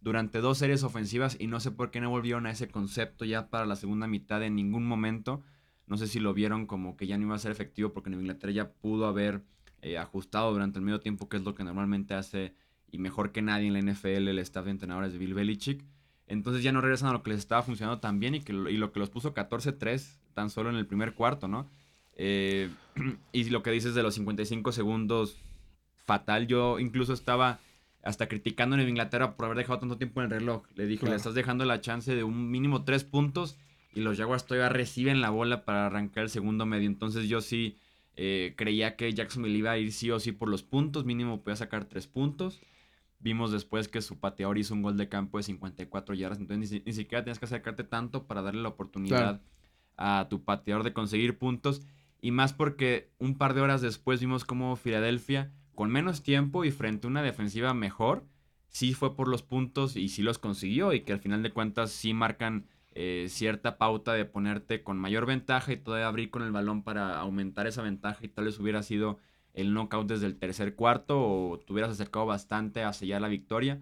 durante 0.01 0.41
dos 0.41 0.59
series 0.59 0.83
ofensivas 0.83 1.37
y 1.39 1.47
no 1.47 1.61
sé 1.61 1.71
por 1.71 1.91
qué 1.91 2.01
no 2.01 2.11
volvieron 2.11 2.47
a 2.47 2.51
ese 2.51 2.69
concepto 2.69 3.25
ya 3.25 3.49
para 3.49 3.67
la 3.67 3.77
segunda 3.77 4.09
mitad 4.09 4.43
en 4.43 4.57
ningún 4.57 4.85
momento. 4.85 5.43
No 5.87 5.97
sé 5.97 6.09
si 6.09 6.19
lo 6.19 6.35
vieron 6.35 6.67
como 6.67 6.97
que 6.97 7.07
ya 7.07 7.19
no 7.19 7.27
iba 7.27 7.37
a 7.37 7.39
ser 7.39 7.53
efectivo 7.53 7.93
porque 7.93 8.11
Nueva 8.11 8.23
Inglaterra 8.23 8.53
ya 8.53 8.73
pudo 8.73 9.07
haber 9.07 9.45
eh, 9.81 9.99
ajustado 9.99 10.53
durante 10.53 10.79
el 10.79 10.85
medio 10.85 11.01
tiempo, 11.01 11.29
que 11.29 11.37
es 11.37 11.45
lo 11.45 11.55
que 11.55 11.65
normalmente 11.65 12.15
hace 12.15 12.55
y 12.93 12.99
mejor 12.99 13.33
que 13.33 13.43
nadie 13.43 13.67
en 13.67 13.73
la 13.73 13.81
NFL 13.81 14.29
el 14.29 14.39
staff 14.39 14.67
de 14.67 14.71
entrenadores 14.71 15.13
de 15.13 15.19
Bill 15.19 15.35
Belichick. 15.35 15.83
Entonces 16.29 16.63
ya 16.63 16.71
no 16.71 16.81
regresan 16.81 17.09
a 17.09 17.13
lo 17.13 17.23
que 17.23 17.31
les 17.31 17.41
estaba 17.41 17.63
funcionando 17.63 17.99
tan 17.99 18.21
bien 18.21 18.37
y, 18.37 18.41
que, 18.41 18.53
y 18.53 18.77
lo 18.77 18.93
que 18.93 19.01
los 19.01 19.11
puso 19.11 19.35
14-3 19.35 20.19
tan 20.35 20.51
solo 20.51 20.71
en 20.71 20.77
el 20.77 20.87
primer 20.87 21.15
cuarto, 21.15 21.49
¿no? 21.49 21.69
Eh, 22.15 22.71
y 23.33 23.45
lo 23.51 23.63
que 23.63 23.71
dices 23.71 23.95
de 23.95 24.03
los 24.03 24.15
55 24.15 24.71
segundos, 24.73 25.39
fatal. 26.05 26.47
Yo 26.47 26.79
incluso 26.79 27.13
estaba 27.13 27.61
hasta 28.03 28.29
criticando 28.29 28.77
en 28.77 28.89
Inglaterra 28.89 29.37
por 29.37 29.47
haber 29.47 29.59
dejado 29.59 29.79
tanto 29.81 29.97
tiempo 29.97 30.21
en 30.21 30.27
el 30.27 30.31
reloj. 30.31 30.65
Le 30.75 30.87
dije, 30.87 31.09
le 31.09 31.17
estás 31.17 31.35
dejando 31.35 31.65
la 31.65 31.81
chance 31.81 32.15
de 32.15 32.25
un 32.25 32.51
mínimo 32.51 32.85
tres 32.85 33.05
puntos 33.05 33.57
y 33.95 34.01
los 34.01 34.19
Jaguars 34.19 34.47
todavía 34.47 34.69
reciben 34.69 35.21
la 35.21 35.31
bola 35.31 35.65
para 35.65 35.87
arrancar 35.87 36.25
el 36.25 36.31
segundo 36.31 36.67
medio. 36.67 36.89
Entonces 36.89 37.29
yo 37.29 37.41
sí 37.41 37.79
eh, 38.17 38.55
creía 38.57 38.97
que 38.97 39.13
Jacksonville 39.13 39.57
iba 39.57 39.71
a 39.71 39.79
ir 39.79 39.93
sí 39.93 40.11
o 40.11 40.21
sí 40.21 40.33
por 40.33 40.49
los 40.49 40.63
puntos, 40.63 41.05
mínimo 41.05 41.43
podía 41.43 41.57
sacar 41.57 41.85
tres 41.85 42.07
puntos. 42.07 42.61
Vimos 43.23 43.53
después 43.53 43.89
que 43.89 44.03
su 44.03 44.19
pateador 44.19 44.59
hizo 44.59 44.75
un 44.75 44.83
gol 44.83 44.97
de 44.97 45.09
campo 45.09 45.39
de 45.39 45.45
54 45.45 46.15
yardas, 46.15 46.39
entonces 46.39 46.83
ni, 46.85 46.93
siquiera 46.93 47.23
tienes 47.23 47.39
que 47.39 47.45
acercarte 47.45 47.85
tanto 47.85 48.27
para 48.27 48.43
darle 48.43 48.63
la 48.63 48.69
oportunidad 48.69 49.41
a 49.97 50.27
tu 50.29 50.45
pateador 50.45 50.83
de 50.83 50.93
conseguir 50.93 51.39
puntos. 51.39 51.83
Y 52.21 52.31
más 52.33 52.53
porque 52.53 53.11
un 53.19 53.37
par 53.37 53.55
de 53.55 53.61
horas 53.61 53.81
después 53.81 54.21
vimos 54.21 54.45
como 54.45 54.77
Filadelfia, 54.77 55.53
con 55.75 55.91
menos 55.91 56.23
tiempo 56.23 56.65
y 56.65 56.71
frente 56.71 57.07
a 57.07 57.11
una 57.11 57.23
defensiva 57.23 57.75
mejor, 57.75 58.25
sí 58.69 58.95
fue 58.95 59.17
por 59.17 59.29
los 59.29 59.43
puntos 59.43 59.97
y 59.97 60.09
sí 60.09 60.23
los 60.23 60.39
consiguió 60.39 60.93
y 60.93 61.01
que 61.01 61.13
al 61.13 61.21
final 61.21 61.43
de 61.43 61.53
cuentas 61.53 61.91
sí 61.91 62.15
marcan 62.15 62.67
eh, 62.95 63.27
cierta 63.29 63.79
pauta 63.79 64.13
de 64.13 64.25
ponerte 64.25 64.83
con 64.83 64.99
mayor 64.99 65.27
ventaja 65.27 65.73
y 65.73 65.77
todavía 65.77 66.09
abrir 66.09 66.31
con 66.31 66.43
el 66.43 66.53
balón 66.53 66.83
para 66.83 67.19
aumentar 67.19 67.67
esa 67.67 67.83
ventaja 67.83 68.25
y 68.25 68.29
tal 68.29 68.47
vez 68.47 68.59
hubiera 68.59 68.83
sido 68.83 69.19
el 69.55 69.75
knockout 69.75 70.09
desde 70.09 70.27
el 70.27 70.39
tercer 70.39 70.75
cuarto 70.75 71.21
o 71.21 71.59
te 71.59 71.73
hubieras 71.73 71.93
acercado 71.93 72.27
bastante 72.27 72.83
a 72.83 72.93
sellar 72.93 73.21
la 73.21 73.29
victoria. 73.29 73.81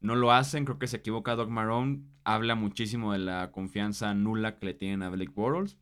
No 0.00 0.16
lo 0.16 0.32
hacen, 0.32 0.64
creo 0.64 0.78
que 0.78 0.86
se 0.86 0.98
equivoca 0.98 1.36
Doc 1.36 1.48
Marrone. 1.48 2.02
Habla 2.24 2.54
muchísimo 2.54 3.12
de 3.12 3.18
la 3.18 3.50
confianza 3.52 4.12
nula 4.14 4.58
que 4.58 4.66
le 4.66 4.74
tienen 4.74 5.02
a 5.02 5.08
Blake 5.08 5.32
Bortles. 5.34 5.78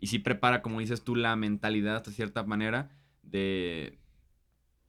Y 0.00 0.08
sí 0.08 0.18
prepara, 0.18 0.62
como 0.62 0.80
dices 0.80 1.02
tú, 1.02 1.16
la 1.16 1.34
mentalidad 1.34 1.96
hasta 1.96 2.12
cierta 2.12 2.44
manera 2.44 2.90
de, 3.22 3.98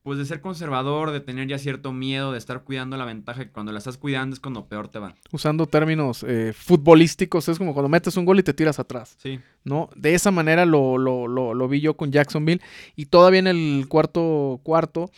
pues 0.03 0.19
de 0.19 0.25
ser 0.25 0.41
conservador, 0.41 1.11
de 1.11 1.19
tener 1.19 1.47
ya 1.47 1.57
cierto 1.57 1.93
miedo, 1.93 2.31
de 2.31 2.37
estar 2.37 2.63
cuidando 2.63 2.95
la 2.97 3.05
ventaja, 3.05 3.45
que 3.45 3.51
cuando 3.51 3.71
la 3.71 3.79
estás 3.79 3.97
cuidando 3.97 4.35
es 4.35 4.39
cuando 4.39 4.67
peor 4.67 4.87
te 4.87 4.99
va. 4.99 5.15
Usando 5.31 5.65
términos 5.65 6.23
eh, 6.23 6.53
futbolísticos, 6.53 7.49
es 7.49 7.57
como 7.57 7.73
cuando 7.73 7.89
metes 7.89 8.17
un 8.17 8.25
gol 8.25 8.39
y 8.39 8.43
te 8.43 8.53
tiras 8.53 8.79
atrás. 8.79 9.15
Sí. 9.17 9.39
¿No? 9.63 9.89
De 9.95 10.13
esa 10.13 10.31
manera 10.31 10.65
lo, 10.65 10.97
lo, 10.97 11.27
lo, 11.27 11.67
vi 11.67 11.81
yo 11.81 11.95
con 11.95 12.11
Jacksonville. 12.11 12.61
Y 12.95 13.07
todavía 13.07 13.39
en 13.39 13.47
el 13.47 13.85
cuarto 13.87 14.59
cuarto 14.63 15.11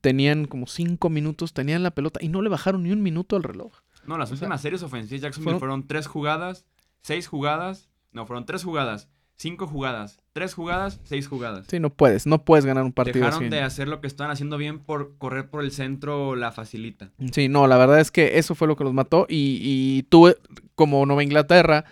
tenían 0.00 0.46
como 0.46 0.66
cinco 0.66 1.10
minutos, 1.10 1.52
tenían 1.52 1.82
la 1.82 1.90
pelota 1.90 2.20
y 2.22 2.28
no 2.28 2.40
le 2.40 2.48
bajaron 2.48 2.82
ni 2.82 2.92
un 2.92 3.02
minuto 3.02 3.36
al 3.36 3.42
reloj. 3.42 3.72
No, 4.06 4.16
las 4.16 4.30
últimas 4.30 4.62
series 4.62 4.82
ofensivas 4.82 5.22
Jacksonville 5.22 5.58
fueron 5.58 5.86
tres 5.86 6.06
jugadas, 6.06 6.64
seis 7.02 7.26
jugadas, 7.26 7.90
no, 8.12 8.26
fueron 8.26 8.46
tres 8.46 8.64
jugadas 8.64 9.08
cinco 9.40 9.66
jugadas, 9.66 10.20
tres 10.34 10.52
jugadas, 10.52 11.00
seis 11.04 11.26
jugadas. 11.26 11.66
Sí, 11.66 11.80
no 11.80 11.88
puedes, 11.88 12.26
no 12.26 12.44
puedes 12.44 12.66
ganar 12.66 12.84
un 12.84 12.92
partido 12.92 13.24
Dejaron 13.24 13.48
de 13.48 13.62
hacer 13.62 13.88
lo 13.88 14.02
que 14.02 14.06
estaban 14.06 14.30
haciendo 14.30 14.58
bien 14.58 14.80
por 14.80 15.16
correr 15.16 15.48
por 15.48 15.64
el 15.64 15.72
centro 15.72 16.36
la 16.36 16.52
facilita. 16.52 17.10
Sí, 17.32 17.48
no, 17.48 17.66
la 17.66 17.78
verdad 17.78 18.00
es 18.00 18.10
que 18.10 18.38
eso 18.38 18.54
fue 18.54 18.68
lo 18.68 18.76
que 18.76 18.84
los 18.84 18.92
mató 18.92 19.24
y, 19.30 19.58
y 19.62 20.02
tú 20.04 20.34
como 20.74 21.06
Nueva 21.06 21.22
Inglaterra 21.22 21.86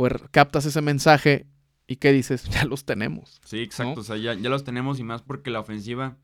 pues 0.00 0.14
captas 0.30 0.64
ese 0.64 0.80
mensaje 0.80 1.46
y 1.86 1.96
¿qué 1.96 2.10
dices? 2.10 2.44
Ya 2.50 2.64
los 2.64 2.86
tenemos. 2.86 3.38
Sí, 3.44 3.60
exacto. 3.60 4.00
O 4.00 4.02
sea, 4.02 4.16
ya, 4.16 4.34
los 4.34 4.64
tenemos 4.64 4.98
y 4.98 5.04
más 5.04 5.20
porque 5.20 5.50
la 5.50 5.60
ofensiva 5.60 6.16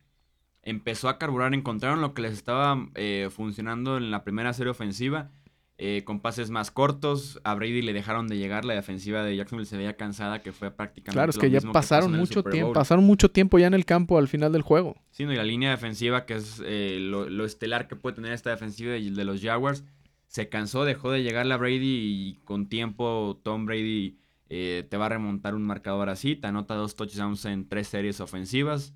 empezó 0.63 1.11
a 1.11 1.19
carburar. 1.19 1.53
Encontraron 1.53 2.01
lo 2.01 2.15
que 2.15 2.23
les 2.23 2.33
estaba 2.33 2.89
eh, 2.95 3.29
funcionando 3.31 3.99
en 3.99 4.11
la 4.11 4.25
primera 4.25 4.55
serie 4.55 4.71
ofensiva 4.71 5.31
eh, 5.79 6.05
con 6.07 6.21
pases 6.21 6.49
más 6.49 6.71
cortos. 6.71 7.39
A 7.45 7.55
Brady 7.55 7.83
le 7.83 7.93
dejaron 7.93 8.29
de 8.29 8.39
llegar, 8.39 8.65
la 8.65 8.73
defensiva 8.73 9.23
de 9.23 9.37
Jacksonville 9.37 9.69
se 9.69 9.77
veía 9.77 9.95
cansada, 9.95 10.41
que 10.41 10.53
fue 10.53 10.71
prácticamente. 10.71 11.13
Claro, 11.13 11.31
es 11.31 11.37
que 11.37 11.51
ya 11.51 11.61
pasaron 11.71 12.13
mucho 12.13 12.43
tiempo, 12.43 12.73
pasaron 12.73 13.05
mucho 13.05 13.31
tiempo 13.31 13.59
ya 13.59 13.67
en 13.67 13.75
el 13.75 13.85
campo 13.85 14.17
al 14.17 14.27
final 14.27 14.53
del 14.53 14.63
juego. 14.63 14.97
Sí, 15.11 15.25
y 15.25 15.27
la 15.27 15.45
línea 15.45 15.71
defensiva, 15.71 16.25
que 16.25 16.37
es 16.37 16.63
eh, 16.65 16.97
lo, 16.99 17.45
estelar 17.45 17.89
que 17.89 17.97
puede 17.97 18.17
tener 18.17 18.33
esta 18.33 18.49
defensiva 18.49 18.93
de, 18.93 19.25
los 19.27 19.43
Jaguars, 19.43 19.85
se 20.27 20.49
cansó, 20.49 20.85
dejó 20.85 21.11
de 21.11 21.23
llegarle 21.23 21.55
a 21.55 21.57
Brady 21.57 21.79
y 21.81 22.35
con 22.45 22.69
tiempo 22.69 23.41
Tom 23.43 23.67
Brady 23.67 24.19
eh, 24.49 24.87
te 24.89 24.97
va 24.97 25.07
a 25.07 25.11
remontar 25.11 25.55
un 25.55 25.63
marcador 25.63 26.09
así. 26.09 26.37
Te 26.37 26.47
anota 26.47 26.75
dos 26.75 26.95
touchdowns 26.97 27.45
en 27.45 27.69
tres 27.69 27.89
series 27.89 28.21
ofensivas. 28.21 28.95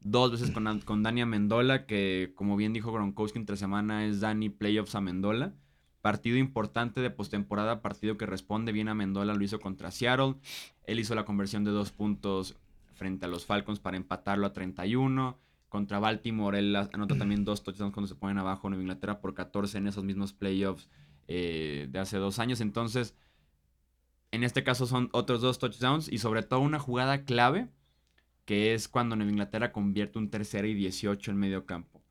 Dos 0.00 0.32
veces 0.32 0.50
con, 0.50 0.80
con 0.80 1.02
Dani 1.02 1.20
Amendola, 1.20 1.86
que 1.86 2.32
como 2.34 2.56
bien 2.56 2.72
dijo 2.72 2.92
Gronkowski 2.92 3.38
entre 3.38 3.56
semana 3.56 4.04
es 4.04 4.20
Dani 4.20 4.48
Playoffs 4.48 4.94
Amendola. 4.94 5.54
Partido 6.00 6.36
importante 6.36 7.00
de 7.00 7.10
postemporada, 7.10 7.80
partido 7.80 8.16
que 8.18 8.26
responde 8.26 8.72
bien 8.72 8.88
a 8.88 8.94
Mendola, 8.94 9.34
lo 9.34 9.44
hizo 9.44 9.60
contra 9.60 9.92
Seattle. 9.92 10.34
Él 10.84 10.98
hizo 10.98 11.14
la 11.14 11.24
conversión 11.24 11.62
de 11.62 11.70
dos 11.70 11.92
puntos 11.92 12.56
frente 12.94 13.26
a 13.26 13.28
los 13.28 13.46
Falcons 13.46 13.78
para 13.78 13.96
empatarlo 13.96 14.46
a 14.46 14.52
31. 14.52 15.38
Contra 15.72 15.98
Baltimore, 16.00 16.58
él 16.58 16.76
anota 16.76 17.16
también 17.16 17.46
dos 17.46 17.62
touchdowns 17.62 17.94
cuando 17.94 18.06
se 18.06 18.14
ponen 18.14 18.36
abajo 18.36 18.68
en 18.68 18.74
Inglaterra 18.74 19.22
por 19.22 19.32
14 19.32 19.78
en 19.78 19.86
esos 19.86 20.04
mismos 20.04 20.34
playoffs 20.34 20.90
eh, 21.28 21.88
de 21.90 21.98
hace 21.98 22.18
dos 22.18 22.38
años. 22.38 22.60
Entonces, 22.60 23.14
en 24.32 24.44
este 24.44 24.64
caso 24.64 24.84
son 24.86 25.08
otros 25.12 25.40
dos 25.40 25.58
touchdowns 25.58 26.12
y 26.12 26.18
sobre 26.18 26.42
todo 26.42 26.60
una 26.60 26.78
jugada 26.78 27.24
clave 27.24 27.70
que 28.44 28.74
es 28.74 28.86
cuando 28.86 29.16
Nueva 29.16 29.32
Inglaterra 29.32 29.72
convierte 29.72 30.18
un 30.18 30.28
tercero 30.28 30.66
y 30.66 30.74
18 30.74 31.30
en 31.30 31.38
medio 31.38 31.64
campo. 31.64 32.02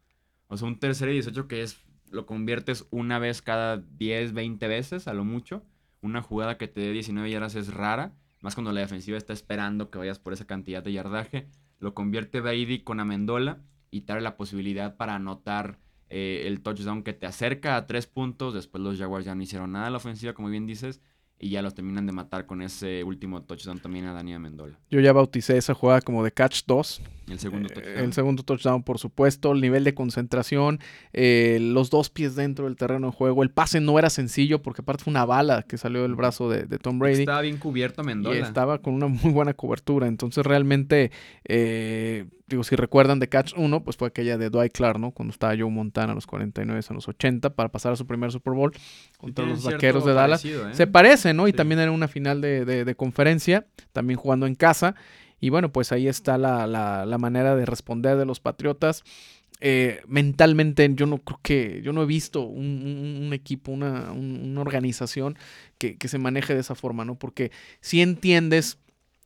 O 0.47 0.57
sea, 0.57 0.67
un 0.67 0.79
tercero 0.79 1.11
y 1.11 1.13
18 1.13 1.47
que 1.47 1.61
es 1.61 1.85
lo 2.09 2.25
conviertes 2.25 2.87
una 2.89 3.19
vez 3.19 3.43
cada 3.43 3.77
10, 3.77 4.33
20 4.33 4.67
veces, 4.69 5.07
a 5.07 5.13
lo 5.13 5.23
mucho. 5.23 5.63
Una 6.01 6.23
jugada 6.23 6.57
que 6.57 6.67
te 6.67 6.81
dé 6.81 6.91
19 6.93 7.29
yardas 7.29 7.53
es 7.53 7.71
rara, 7.71 8.15
más 8.41 8.55
cuando 8.55 8.71
la 8.71 8.81
defensiva 8.81 9.19
está 9.19 9.33
esperando 9.33 9.91
que 9.91 9.99
vayas 9.99 10.17
por 10.17 10.33
esa 10.33 10.47
cantidad 10.47 10.81
de 10.81 10.93
yardaje. 10.93 11.47
Lo 11.81 11.93
convierte 11.93 12.39
Brady 12.39 12.83
con 12.83 12.99
Amendola 12.99 13.59
y 13.89 14.01
te 14.01 14.21
la 14.21 14.37
posibilidad 14.37 14.95
para 14.95 15.15
anotar 15.15 15.79
eh, 16.09 16.43
el 16.45 16.61
touchdown 16.61 17.03
que 17.03 17.13
te 17.13 17.25
acerca 17.25 17.75
a 17.75 17.87
tres 17.87 18.07
puntos. 18.07 18.53
Después 18.53 18.81
los 18.81 18.97
Jaguars 18.97 19.25
ya 19.25 19.35
no 19.35 19.41
hicieron 19.41 19.73
nada 19.73 19.87
en 19.87 19.93
la 19.93 19.97
ofensiva, 19.97 20.33
como 20.33 20.47
bien 20.47 20.67
dices 20.67 21.01
y 21.41 21.49
ya 21.49 21.61
los 21.63 21.73
terminan 21.73 22.05
de 22.05 22.11
matar 22.11 22.45
con 22.45 22.61
ese 22.61 23.03
último 23.03 23.41
touchdown 23.41 23.79
también 23.79 24.05
a 24.05 24.13
Daniel 24.13 24.39
Mendola. 24.39 24.77
Yo 24.91 24.99
ya 24.99 25.11
bauticé 25.11 25.57
esa 25.57 25.73
jugada 25.73 26.01
como 26.01 26.23
de 26.23 26.31
catch 26.31 26.61
2. 26.67 27.01
El 27.29 27.39
segundo 27.39 27.69
eh, 27.69 27.73
touchdown. 27.73 27.97
el 27.97 28.13
segundo 28.13 28.43
touchdown, 28.43 28.83
por 28.83 28.99
supuesto. 28.99 29.51
El 29.51 29.61
nivel 29.61 29.83
de 29.83 29.95
concentración, 29.95 30.79
eh, 31.13 31.57
los 31.59 31.89
dos 31.89 32.09
pies 32.09 32.35
dentro 32.35 32.65
del 32.65 32.75
terreno 32.75 33.07
de 33.07 33.13
juego. 33.13 33.41
El 33.41 33.49
pase 33.49 33.79
no 33.79 33.97
era 33.97 34.11
sencillo 34.11 34.61
porque 34.61 34.81
aparte 34.81 35.03
fue 35.03 35.11
una 35.11 35.25
bala 35.25 35.63
que 35.63 35.77
salió 35.77 36.03
del 36.03 36.15
brazo 36.15 36.47
de, 36.47 36.65
Tom 36.77 36.99
Brady. 36.99 37.21
Estaba 37.21 37.41
bien 37.41 37.57
cubierto 37.57 38.03
Mendola. 38.03 38.37
Y 38.37 38.41
estaba 38.41 38.79
con 38.79 38.93
una 38.93 39.07
muy 39.07 39.31
buena 39.33 39.55
cobertura. 39.55 40.07
Entonces 40.07 40.45
realmente 40.45 41.11
eh, 41.45 42.25
digo, 42.51 42.63
si 42.63 42.75
recuerdan 42.75 43.19
de 43.19 43.27
Catch 43.27 43.53
1, 43.55 43.83
pues 43.83 43.97
fue 43.97 44.07
aquella 44.07 44.37
de 44.37 44.49
Dwight 44.49 44.71
Clark, 44.73 44.99
¿no? 44.99 45.11
Cuando 45.11 45.31
estaba 45.31 45.55
Joe 45.57 45.69
Montana 45.69 46.11
a 46.11 46.15
los 46.15 46.27
49 46.27 46.81
a 46.87 46.93
los 46.93 47.07
80 47.07 47.55
para 47.55 47.69
pasar 47.69 47.93
a 47.93 47.95
su 47.95 48.05
primer 48.05 48.31
Super 48.31 48.53
Bowl 48.53 48.71
contra 49.17 49.45
los 49.45 49.63
vaqueros 49.63 50.05
de 50.05 50.13
Dallas. 50.13 50.45
¿eh? 50.45 50.59
Se 50.73 50.87
parece, 50.87 51.33
¿no? 51.33 51.47
Y 51.47 51.53
también 51.53 51.79
era 51.79 51.91
una 51.91 52.07
final 52.07 52.41
de, 52.41 52.95
conferencia, 52.97 53.65
también 53.91 54.19
jugando 54.19 54.45
en 54.45 54.55
casa. 54.55 54.95
Y 55.39 55.49
bueno, 55.49 55.71
pues 55.71 55.91
ahí 55.91 56.07
está 56.07 56.37
la, 56.37 57.17
manera 57.19 57.55
de 57.55 57.65
responder 57.65 58.17
de 58.17 58.25
los 58.25 58.39
Patriotas. 58.39 59.03
Eh, 59.63 60.01
mentalmente 60.07 60.89
yo 60.95 61.05
no 61.05 61.19
creo 61.19 61.39
que, 61.43 61.81
yo 61.83 61.93
no 61.93 62.01
he 62.01 62.07
visto 62.07 62.41
un, 62.41 63.29
equipo, 63.33 63.71
una, 63.71 64.11
organización 64.59 65.37
que, 65.77 65.97
que, 65.97 66.07
se 66.07 66.17
maneje 66.17 66.53
de 66.53 66.61
esa 66.61 66.75
forma, 66.75 67.05
¿no? 67.05 67.15
Porque 67.15 67.51
si 67.79 68.01
entiendes 68.01 68.79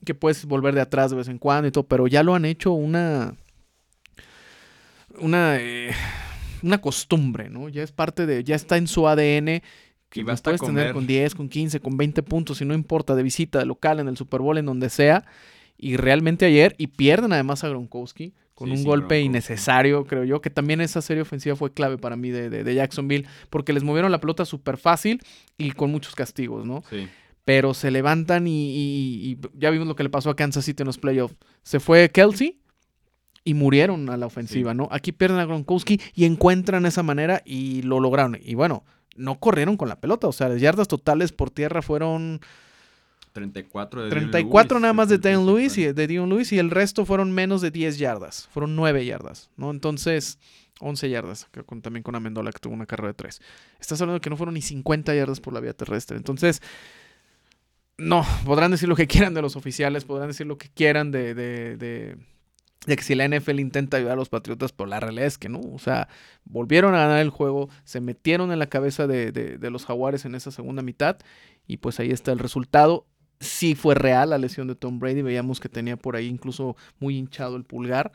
que 0.06 0.16
puedes 0.16 0.46
volver 0.46 0.74
de 0.74 0.82
atrás 0.82 1.12
de 1.12 1.18
vez 1.18 1.28
en 1.28 1.38
cuando 1.38 1.68
y 1.68 1.72
todo, 1.72 1.86
pero 1.86 2.08
ya 2.08 2.24
lo 2.24 2.36
han 2.36 2.46
hecho 2.46 2.72
una. 2.72 3.36
Una. 5.20 5.58
Eh, 5.60 5.92
una 6.64 6.80
costumbre, 6.80 7.50
¿no? 7.50 7.68
Ya 7.70 7.84
es 7.84 7.92
parte 7.92 8.26
de. 8.26 8.44
Ya 8.44 8.56
está 8.56 8.78
en 8.78 8.88
su 8.88 9.08
ADN. 9.08 9.62
Que 10.10 10.24
vas 10.24 10.42
puedes 10.42 10.62
tener 10.62 10.94
con 10.94 11.06
10, 11.06 11.36
con 11.36 11.50
15, 11.50 11.82
con 11.82 11.98
20 11.98 12.24
puntos, 12.24 12.62
y 12.62 12.66
no 12.66 12.74
importa, 12.74 13.16
de 13.16 13.24
visita, 13.24 13.60
de 13.60 13.66
local, 13.66 14.00
en 14.00 14.08
el 14.08 14.16
Super 14.16 14.40
Bowl, 14.40 14.58
en 14.58 14.66
donde 14.66 14.90
sea. 14.90 15.26
Y 15.78 15.98
realmente 15.98 16.46
ayer, 16.46 16.74
y 16.78 16.88
pierden 16.88 17.34
además 17.34 17.66
a 17.66 17.70
Gronkowski 17.70 18.34
con 18.54 18.72
un 18.72 18.86
golpe 18.86 19.20
innecesario, 19.20 20.06
creo 20.06 20.24
yo, 20.24 20.40
que 20.40 20.50
también 20.50 20.80
esa 20.80 21.02
serie 21.02 21.24
ofensiva 21.24 21.58
fue 21.58 21.74
clave 21.74 21.98
para 21.98 22.16
mí 22.16 22.30
de, 22.30 22.50
de 22.50 22.74
Jacksonville, 22.74 23.28
porque 23.50 23.74
les 23.74 23.84
movieron 23.84 24.10
la 24.10 24.22
pelota 24.22 24.46
súper 24.46 24.78
fácil 24.78 25.22
y 25.58 25.72
con 25.72 25.92
muchos 25.92 26.16
castigos, 26.16 26.66
¿no? 26.66 26.82
Sí 26.90 27.10
pero 27.46 27.75
se 27.75 27.92
levantan 27.92 28.46
y, 28.48 29.38
ya 29.54 29.70
vimos 29.70 29.88
lo 29.88 29.96
que 29.96 30.04
le 30.04 30.10
pasó 30.10 30.32
a 30.32 30.36
Kansas 30.36 30.66
City 30.66 30.82
en 30.82 30.88
los 30.88 30.98
playoffs. 30.98 31.36
Se 31.64 31.80
fue 31.80 32.10
Kelsey 32.10 32.60
y 33.44 33.54
murieron 33.54 34.10
a 34.10 34.18
la 34.18 34.25
ofensiva, 34.25 34.74
¿no? 34.74 34.88
Aquí 34.92 35.12
pierden 35.12 35.40
a 35.40 35.46
Gronkowski 35.46 36.02
y 36.16 36.25
encuentran 36.25 36.88
esa 36.88 37.04
manera 37.04 37.44
y 37.46 37.84
lo 37.84 38.00
lograron. 38.00 38.38
Y 38.42 38.56
bueno, 38.56 38.84
no 39.16 39.40
corrieron 39.40 39.78
con 39.78 39.88
la 39.88 40.02
pelota, 40.02 40.28
o 40.28 40.34
sea, 40.34 40.50
las 40.50 40.60
yardas 40.60 40.88
totales 40.88 41.32
por 41.32 41.52
tierra 41.52 41.84
fueron 41.84 42.42
34 43.34 44.06
de 44.06 44.10
34 44.10 44.80
nada 44.80 44.94
más 44.94 45.10
de 45.10 45.18
Dion 45.18 45.46
Lewis 45.46 45.78
y 45.78 45.92
de 45.92 46.08
Dion 46.08 46.30
Lewis 46.30 46.52
y 46.52 46.58
el 46.58 46.72
resto 46.72 47.06
fueron 47.06 47.32
menos 47.32 47.62
de 47.62 47.70
10 47.70 48.00
yardas, 48.00 48.50
fueron 48.52 48.75
9 48.75 49.06
yardas, 49.06 49.52
¿no? 49.56 49.70
Entonces, 49.70 50.40
11 50.80 51.10
yardas, 51.10 51.48
también 51.84 52.02
con 52.02 52.16
Amendola 52.16 52.52
que 52.52 52.60
tuvo 52.60 52.74
una 52.74 52.88
carrera 52.88 53.10
de 53.10 53.14
3. 53.14 53.42
Estás 53.80 54.02
hablando 54.02 54.16
de 54.16 54.22
que 54.22 54.30
no 54.30 54.38
fueron 54.38 54.56
ni 54.56 54.62
50 54.62 55.14
yardas 55.14 55.40
por 55.40 55.54
la 55.54 55.60
vía 55.60 55.74
terrestre. 55.74 56.18
Entonces, 56.18 56.62
no, 57.98 58.25
podrán 58.46 58.72
decir 58.72 58.90
lo 58.90 58.96
que 58.96 59.08
quieran 59.08 59.34
de 59.34 59.42
los 59.42 59.56
oficiales, 59.56 60.06
podrán 60.06 60.28
decir 60.28 60.46
lo 60.46 60.58
que 60.58 60.70
quieran 60.70 61.12
de, 61.12 61.34
de, 61.34 61.78
de, 61.78 62.18
que 62.96 63.04
si 63.04 63.16
la 63.16 63.28
NFL 63.28 63.60
intenta 63.60 63.98
ayudar 63.98 64.14
a 64.14 64.18
los 64.18 64.30
Patriotas, 64.30 64.72
pero 64.72 64.88
la 64.88 65.00
realidad 65.00 65.28
es 65.28 65.38
que 65.38 65.50
no. 65.50 65.62
O 65.62 65.80
sea, 65.80 66.08
volvieron 66.44 66.94
a 66.94 67.00
ganar 67.00 67.20
el 67.20 67.30
juego, 67.30 67.70
se 67.84 68.02
metieron 68.02 68.52
en 68.52 68.60
la 68.60 68.68
cabeza 68.68 69.08
de, 69.08 69.32
de 69.32 69.70
los 69.70 69.86
Jaguares 69.86 70.25
en 70.25 70.36
esa 70.36 70.52
segunda 70.52 70.82
mitad 70.82 71.18
y 71.68 71.78
pues 71.78 72.00
ahí 72.00 72.12
está 72.12 72.32
el 72.32 72.40
resultado. 72.40 73.06
Sí 73.40 73.75
fue 73.75 73.96
real 73.96 74.30
la 74.30 74.38
lesión 74.38 74.68
de 74.68 74.75
Tom 74.75 75.00
Brady, 75.00 75.22
veíamos 75.22 75.60
que 75.60 75.70
tenía 75.70 75.98
por 75.98 76.16
ahí 76.16 76.28
incluso 76.28 76.75
muy 77.00 77.18
hinchado 77.18 77.56
el 77.56 77.64
pulgar. 77.64 78.12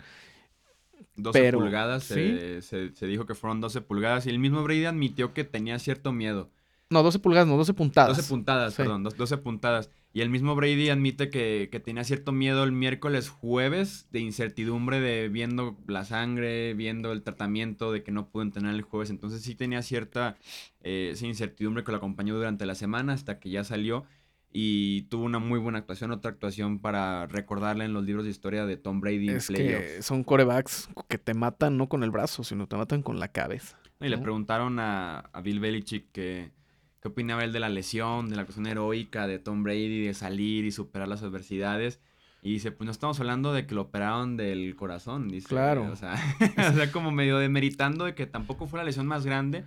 12 1.16 1.52
pulgadas, 1.52 2.04
se, 2.04 2.62
se, 2.62 3.06
dijo 3.06 3.26
que 3.26 3.34
fueron 3.34 3.60
12 3.60 3.80
pulgadas 3.82 4.26
y 4.26 4.30
el 4.30 4.38
mismo 4.38 4.62
Brady 4.62 4.86
admitió 4.86 5.34
que 5.34 5.44
tenía 5.44 5.78
cierto 5.78 6.12
miedo. 6.12 6.50
No, 6.90 7.04
12 7.04 7.20
pulgadas, 7.20 7.46
no, 7.46 7.56
12 7.56 7.72
puntadas. 7.72 8.16
12 8.16 8.28
puntadas, 8.28 8.74
perdón, 8.74 9.04
12 9.04 9.36
puntadas. 9.38 9.90
Y 10.12 10.22
el 10.22 10.28
mismo 10.28 10.56
Brady 10.56 10.88
admite 10.88 11.30
que, 11.30 11.68
tenía 11.84 12.02
cierto 12.02 12.32
miedo 12.32 12.64
el 12.64 12.72
miércoles, 12.72 13.28
jueves, 13.28 14.08
de 14.10 14.18
incertidumbre 14.18 14.98
de 14.98 15.28
viendo 15.28 15.78
la 15.86 16.04
sangre, 16.04 16.74
viendo 16.74 17.12
el 17.12 17.22
tratamiento, 17.22 17.92
de 17.92 18.02
que 18.02 18.10
no 18.10 18.28
pudo 18.28 18.42
entrenar 18.42 18.74
el 18.74 18.82
jueves. 18.82 19.10
Entonces 19.10 19.42
sí 19.42 19.54
tenía 19.54 19.82
cierta 19.82 20.36
eh, 20.80 21.14
incertidumbre 21.22 21.84
que 21.84 21.92
lo 21.92 21.98
acompañó 21.98 22.34
durante 22.34 22.66
la 22.66 22.74
semana 22.74 23.12
hasta 23.12 23.38
que 23.38 23.50
ya 23.50 23.62
salió. 23.62 24.04
Y 24.52 25.02
tuvo 25.02 25.26
una 25.26 25.38
muy 25.38 25.60
buena 25.60 25.78
actuación, 25.78 26.10
otra 26.10 26.32
actuación 26.32 26.80
para 26.80 27.28
recordarle 27.28 27.84
en 27.84 27.92
los 27.92 28.02
libros 28.02 28.24
de 28.24 28.32
historia 28.32 28.66
de 28.66 28.76
Tom 28.76 29.00
Brady. 29.00 29.28
Es 29.28 29.46
que 29.46 30.02
son 30.02 30.24
corebacks 30.24 30.88
que 31.08 31.18
te 31.18 31.34
matan 31.34 31.76
no 31.76 31.88
con 31.88 32.02
el 32.02 32.10
brazo, 32.10 32.42
sino 32.42 32.66
te 32.66 32.74
matan 32.74 33.02
con 33.02 33.20
la 33.20 33.28
cabeza. 33.28 33.78
Y 34.00 34.08
le 34.08 34.18
preguntaron 34.18 34.80
a, 34.80 35.20
a 35.20 35.40
Bill 35.40 35.60
Belichick 35.60 36.10
que 36.10 36.50
qué 37.00 37.08
opinaba 37.08 37.44
él 37.44 37.52
de 37.52 37.60
la 37.60 37.68
lesión, 37.68 38.28
de 38.28 38.36
la 38.36 38.44
cuestión 38.44 38.66
heroica 38.66 39.26
de 39.26 39.38
Tom 39.38 39.62
Brady, 39.62 40.06
de 40.06 40.14
salir 40.14 40.64
y 40.64 40.72
superar 40.72 41.08
las 41.08 41.22
adversidades. 41.22 42.00
Y 42.42 42.52
dice, 42.52 42.72
pues 42.72 42.86
no 42.86 42.92
estamos 42.92 43.20
hablando 43.20 43.52
de 43.52 43.66
que 43.66 43.74
lo 43.74 43.82
operaron 43.82 44.36
del 44.36 44.74
corazón, 44.76 45.28
dice. 45.28 45.48
Claro. 45.48 45.90
O 45.92 45.96
sea, 45.96 46.14
o 46.70 46.72
sea, 46.74 46.90
como 46.90 47.10
medio 47.10 47.38
demeritando 47.38 48.06
de 48.06 48.14
que 48.14 48.26
tampoco 48.26 48.66
fue 48.66 48.78
la 48.78 48.84
lesión 48.84 49.06
más 49.06 49.26
grande, 49.26 49.64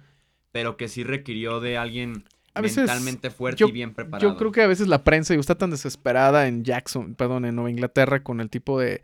pero 0.51 0.75
que 0.77 0.87
sí 0.87 1.03
requirió 1.03 1.59
de 1.59 1.77
alguien 1.77 2.23
mentalmente 2.61 3.29
fuerte 3.29 3.63
y 3.67 3.71
bien 3.71 3.93
preparado. 3.93 4.31
Yo 4.31 4.37
creo 4.37 4.51
que 4.51 4.61
a 4.61 4.67
veces 4.67 4.87
la 4.87 5.03
prensa 5.03 5.33
está 5.33 5.55
tan 5.55 5.71
desesperada 5.71 6.47
en 6.47 6.63
Jackson, 6.63 7.15
perdón, 7.15 7.45
en 7.45 7.55
Nueva 7.55 7.71
Inglaterra 7.71 8.23
con 8.23 8.41
el 8.41 8.49
tipo 8.49 8.79
de, 8.79 9.01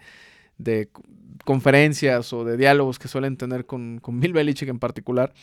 de 0.58 0.90
conferencias 1.46 2.32
o 2.34 2.44
de 2.44 2.58
diálogos 2.58 3.00
que 3.00 3.08
suelen 3.08 3.38
tener 3.38 3.66
con, 3.66 4.00
con 4.00 4.20
Bill 4.20 4.34
Belichick 4.34 4.70
en 4.70 4.80
particular, 4.80 5.34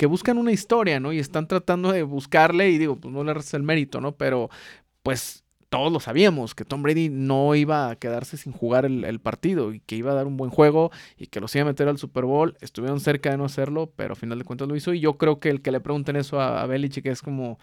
que 0.00 0.06
buscan 0.06 0.38
una 0.38 0.50
historia, 0.50 0.98
¿no? 0.98 1.12
Y 1.12 1.18
están 1.18 1.46
tratando 1.46 1.92
de 1.92 2.02
buscarle 2.04 2.70
y 2.70 2.78
digo, 2.78 2.96
pues 2.96 3.12
no 3.12 3.22
le 3.22 3.34
resta 3.34 3.58
el 3.58 3.62
mérito, 3.62 4.00
¿no? 4.00 4.12
Pero 4.12 4.48
pues 5.02 5.44
todos 5.68 5.92
lo 5.92 6.00
sabíamos, 6.00 6.54
que 6.54 6.64
Tom 6.64 6.82
Brady 6.82 7.10
no 7.10 7.54
iba 7.54 7.90
a 7.90 7.96
quedarse 7.96 8.38
sin 8.38 8.54
jugar 8.54 8.86
el, 8.86 9.20
partido 9.20 9.74
y 9.74 9.80
que 9.80 9.96
iba 9.96 10.12
a 10.12 10.14
dar 10.14 10.26
un 10.26 10.38
buen 10.38 10.50
juego 10.50 10.90
y 11.18 11.26
que 11.26 11.38
los 11.38 11.54
iba 11.54 11.64
a 11.64 11.66
meter 11.66 11.86
al 11.86 11.98
Super 11.98 12.24
Bowl. 12.24 12.56
Estuvieron 12.62 12.98
cerca 12.98 13.30
de 13.30 13.36
no 13.36 13.44
hacerlo, 13.44 13.92
pero 13.94 14.14
a 14.14 14.16
final 14.16 14.38
de 14.38 14.46
cuentas 14.46 14.68
lo 14.68 14.74
hizo. 14.74 14.94
Y 14.94 15.00
yo 15.00 15.18
creo 15.18 15.38
que 15.38 15.50
el 15.50 15.60
que 15.60 15.70
le 15.70 15.80
pregunten 15.80 16.16
eso 16.16 16.40
a, 16.40 16.62
a 16.62 16.66
Belichick 16.66 17.04
es 17.04 17.20
como, 17.20 17.58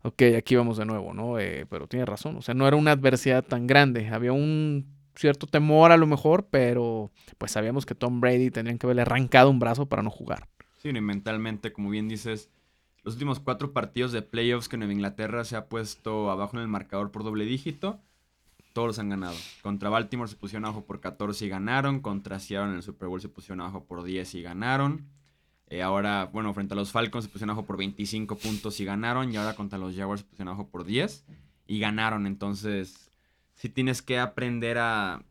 ok, 0.00 0.22
aquí 0.38 0.56
vamos 0.56 0.78
de 0.78 0.86
nuevo, 0.86 1.12
¿no? 1.12 1.38
Eh, 1.38 1.66
pero 1.68 1.88
tiene 1.88 2.06
razón, 2.06 2.38
o 2.38 2.40
sea, 2.40 2.54
no 2.54 2.66
era 2.66 2.76
una 2.78 2.92
adversidad 2.92 3.44
tan 3.44 3.66
grande, 3.66 4.08
había 4.08 4.32
un 4.32 4.86
cierto 5.14 5.46
temor 5.46 5.92
a 5.92 5.98
lo 5.98 6.06
mejor, 6.06 6.46
pero 6.50 7.10
pues 7.36 7.52
sabíamos 7.52 7.84
que 7.84 7.94
Tom 7.94 8.22
Brady 8.22 8.50
tendrían 8.50 8.78
que 8.78 8.86
haberle 8.86 9.02
arrancado 9.02 9.50
un 9.50 9.58
brazo 9.58 9.84
para 9.84 10.02
no 10.02 10.10
jugar. 10.10 10.48
Sí, 10.80 10.88
y 10.88 11.00
mentalmente, 11.00 11.74
como 11.74 11.90
bien 11.90 12.08
dices, 12.08 12.48
los 13.02 13.14
últimos 13.14 13.38
cuatro 13.38 13.74
partidos 13.74 14.12
de 14.12 14.22
playoffs 14.22 14.66
que 14.66 14.78
Nueva 14.78 14.94
Inglaterra 14.94 15.44
se 15.44 15.54
ha 15.56 15.68
puesto 15.68 16.30
abajo 16.30 16.56
en 16.56 16.62
el 16.62 16.68
marcador 16.68 17.10
por 17.10 17.22
doble 17.22 17.44
dígito, 17.44 18.00
todos 18.72 18.88
los 18.88 18.98
han 18.98 19.10
ganado. 19.10 19.36
Contra 19.60 19.90
Baltimore 19.90 20.30
se 20.30 20.36
pusieron 20.36 20.64
abajo 20.64 20.86
por 20.86 21.00
14 21.00 21.44
y 21.44 21.48
ganaron. 21.50 22.00
Contra 22.00 22.38
Seattle 22.38 22.70
en 22.70 22.76
el 22.76 22.82
Super 22.82 23.08
Bowl 23.08 23.20
se 23.20 23.28
pusieron 23.28 23.60
abajo 23.60 23.84
por 23.84 24.02
10 24.02 24.34
y 24.36 24.42
ganaron. 24.42 25.06
Eh, 25.66 25.82
ahora, 25.82 26.30
bueno, 26.32 26.54
frente 26.54 26.72
a 26.72 26.76
los 26.76 26.92
Falcons 26.92 27.24
se 27.24 27.30
pusieron 27.30 27.50
abajo 27.50 27.66
por 27.66 27.76
25 27.76 28.38
puntos 28.38 28.80
y 28.80 28.86
ganaron. 28.86 29.30
Y 29.30 29.36
ahora 29.36 29.56
contra 29.56 29.78
los 29.78 29.94
Jaguars 29.94 30.22
se 30.22 30.26
pusieron 30.26 30.48
abajo 30.48 30.68
por 30.70 30.84
10 30.84 31.26
y 31.66 31.78
ganaron. 31.78 32.26
Entonces, 32.26 33.10
sí 33.54 33.68
tienes 33.68 34.00
que 34.00 34.18
aprender 34.18 34.78
a, 34.78 35.24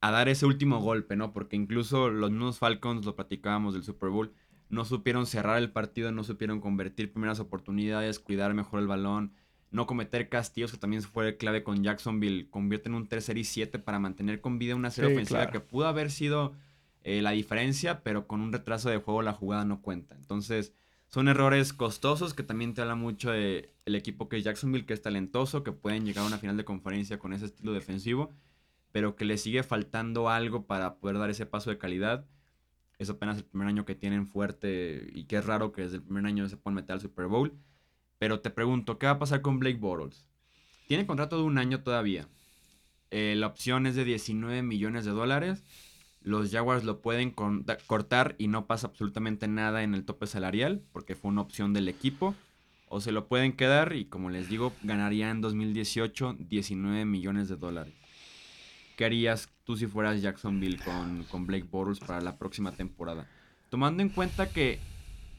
a 0.00 0.10
dar 0.12 0.28
ese 0.28 0.46
último 0.46 0.78
golpe, 0.80 1.16
¿no? 1.16 1.32
Porque 1.32 1.56
incluso 1.56 2.08
los 2.08 2.30
mismos 2.30 2.58
Falcons, 2.58 3.04
lo 3.04 3.16
platicábamos 3.16 3.74
del 3.74 3.84
Super 3.84 4.10
Bowl, 4.10 4.32
no 4.72 4.86
supieron 4.86 5.26
cerrar 5.26 5.58
el 5.58 5.70
partido, 5.70 6.12
no 6.12 6.24
supieron 6.24 6.58
convertir 6.58 7.12
primeras 7.12 7.40
oportunidades, 7.40 8.18
cuidar 8.18 8.54
mejor 8.54 8.80
el 8.80 8.86
balón, 8.86 9.34
no 9.70 9.86
cometer 9.86 10.30
castigos, 10.30 10.72
que 10.72 10.78
también 10.78 11.02
fue 11.02 11.36
clave 11.36 11.62
con 11.62 11.84
Jacksonville, 11.84 12.48
convierten 12.48 12.94
un 12.94 13.06
tercer 13.06 13.36
y 13.36 13.44
7 13.44 13.78
para 13.78 13.98
mantener 13.98 14.40
con 14.40 14.58
vida 14.58 14.74
una 14.74 14.90
serie 14.90 15.12
ofensiva 15.12 15.50
que 15.50 15.60
pudo 15.60 15.86
haber 15.88 16.10
sido 16.10 16.54
eh, 17.02 17.20
la 17.20 17.32
diferencia, 17.32 18.02
pero 18.02 18.26
con 18.26 18.40
un 18.40 18.50
retraso 18.50 18.88
de 18.88 18.96
juego 18.96 19.20
la 19.20 19.34
jugada 19.34 19.66
no 19.66 19.82
cuenta. 19.82 20.14
Entonces, 20.14 20.72
son 21.06 21.28
errores 21.28 21.74
costosos 21.74 22.32
que 22.32 22.42
también 22.42 22.72
te 22.72 22.80
habla 22.80 22.94
mucho 22.94 23.30
del 23.30 23.68
el 23.84 23.94
equipo 23.94 24.30
que 24.30 24.38
es 24.38 24.44
Jacksonville, 24.44 24.86
que 24.86 24.94
es 24.94 25.02
talentoso, 25.02 25.64
que 25.64 25.72
pueden 25.72 26.06
llegar 26.06 26.24
a 26.24 26.28
una 26.28 26.38
final 26.38 26.56
de 26.56 26.64
conferencia 26.64 27.18
con 27.18 27.34
ese 27.34 27.44
estilo 27.44 27.74
defensivo, 27.74 28.30
pero 28.90 29.16
que 29.16 29.26
le 29.26 29.36
sigue 29.36 29.62
faltando 29.64 30.30
algo 30.30 30.66
para 30.66 30.94
poder 30.94 31.18
dar 31.18 31.28
ese 31.28 31.44
paso 31.44 31.68
de 31.68 31.76
calidad 31.76 32.24
es 33.02 33.10
apenas 33.10 33.38
el 33.38 33.44
primer 33.44 33.68
año 33.68 33.84
que 33.84 33.94
tienen 33.94 34.26
fuerte 34.26 35.10
y 35.14 35.24
que 35.24 35.36
es 35.36 35.44
raro 35.44 35.72
que 35.72 35.82
desde 35.82 35.96
el 35.96 36.02
primer 36.02 36.26
año 36.26 36.48
se 36.48 36.56
puedan 36.56 36.76
meter 36.76 36.94
al 36.94 37.00
Super 37.00 37.26
Bowl. 37.26 37.52
Pero 38.18 38.40
te 38.40 38.50
pregunto, 38.50 38.98
¿qué 38.98 39.06
va 39.06 39.12
a 39.12 39.18
pasar 39.18 39.42
con 39.42 39.58
Blake 39.58 39.78
Bortles? 39.78 40.28
Tiene 40.86 41.06
contrato 41.06 41.36
de 41.36 41.42
un 41.42 41.58
año 41.58 41.82
todavía. 41.82 42.28
Eh, 43.10 43.34
la 43.36 43.46
opción 43.46 43.86
es 43.86 43.94
de 43.94 44.04
19 44.04 44.62
millones 44.62 45.04
de 45.04 45.10
dólares. 45.10 45.64
Los 46.22 46.50
Jaguars 46.50 46.84
lo 46.84 47.00
pueden 47.00 47.34
cortar 47.86 48.36
y 48.38 48.46
no 48.46 48.66
pasa 48.66 48.86
absolutamente 48.86 49.48
nada 49.48 49.82
en 49.82 49.94
el 49.94 50.04
tope 50.04 50.26
salarial 50.26 50.82
porque 50.92 51.16
fue 51.16 51.30
una 51.30 51.40
opción 51.40 51.72
del 51.72 51.88
equipo. 51.88 52.34
O 52.88 53.00
se 53.00 53.10
lo 53.10 53.26
pueden 53.26 53.54
quedar 53.54 53.94
y 53.94 54.04
como 54.04 54.30
les 54.30 54.48
digo, 54.48 54.72
ganaría 54.82 55.30
en 55.30 55.40
2018 55.40 56.36
19 56.38 57.04
millones 57.06 57.48
de 57.48 57.56
dólares. 57.56 58.01
¿Qué 59.02 59.06
harías 59.06 59.48
tú 59.64 59.76
si 59.76 59.88
fueras 59.88 60.22
Jacksonville 60.22 60.78
con, 60.78 61.24
con 61.24 61.44
Blake 61.44 61.66
Bortles 61.68 61.98
para 61.98 62.20
la 62.20 62.36
próxima 62.36 62.70
temporada? 62.70 63.26
Tomando 63.68 64.00
en 64.00 64.10
cuenta 64.10 64.50
que 64.50 64.78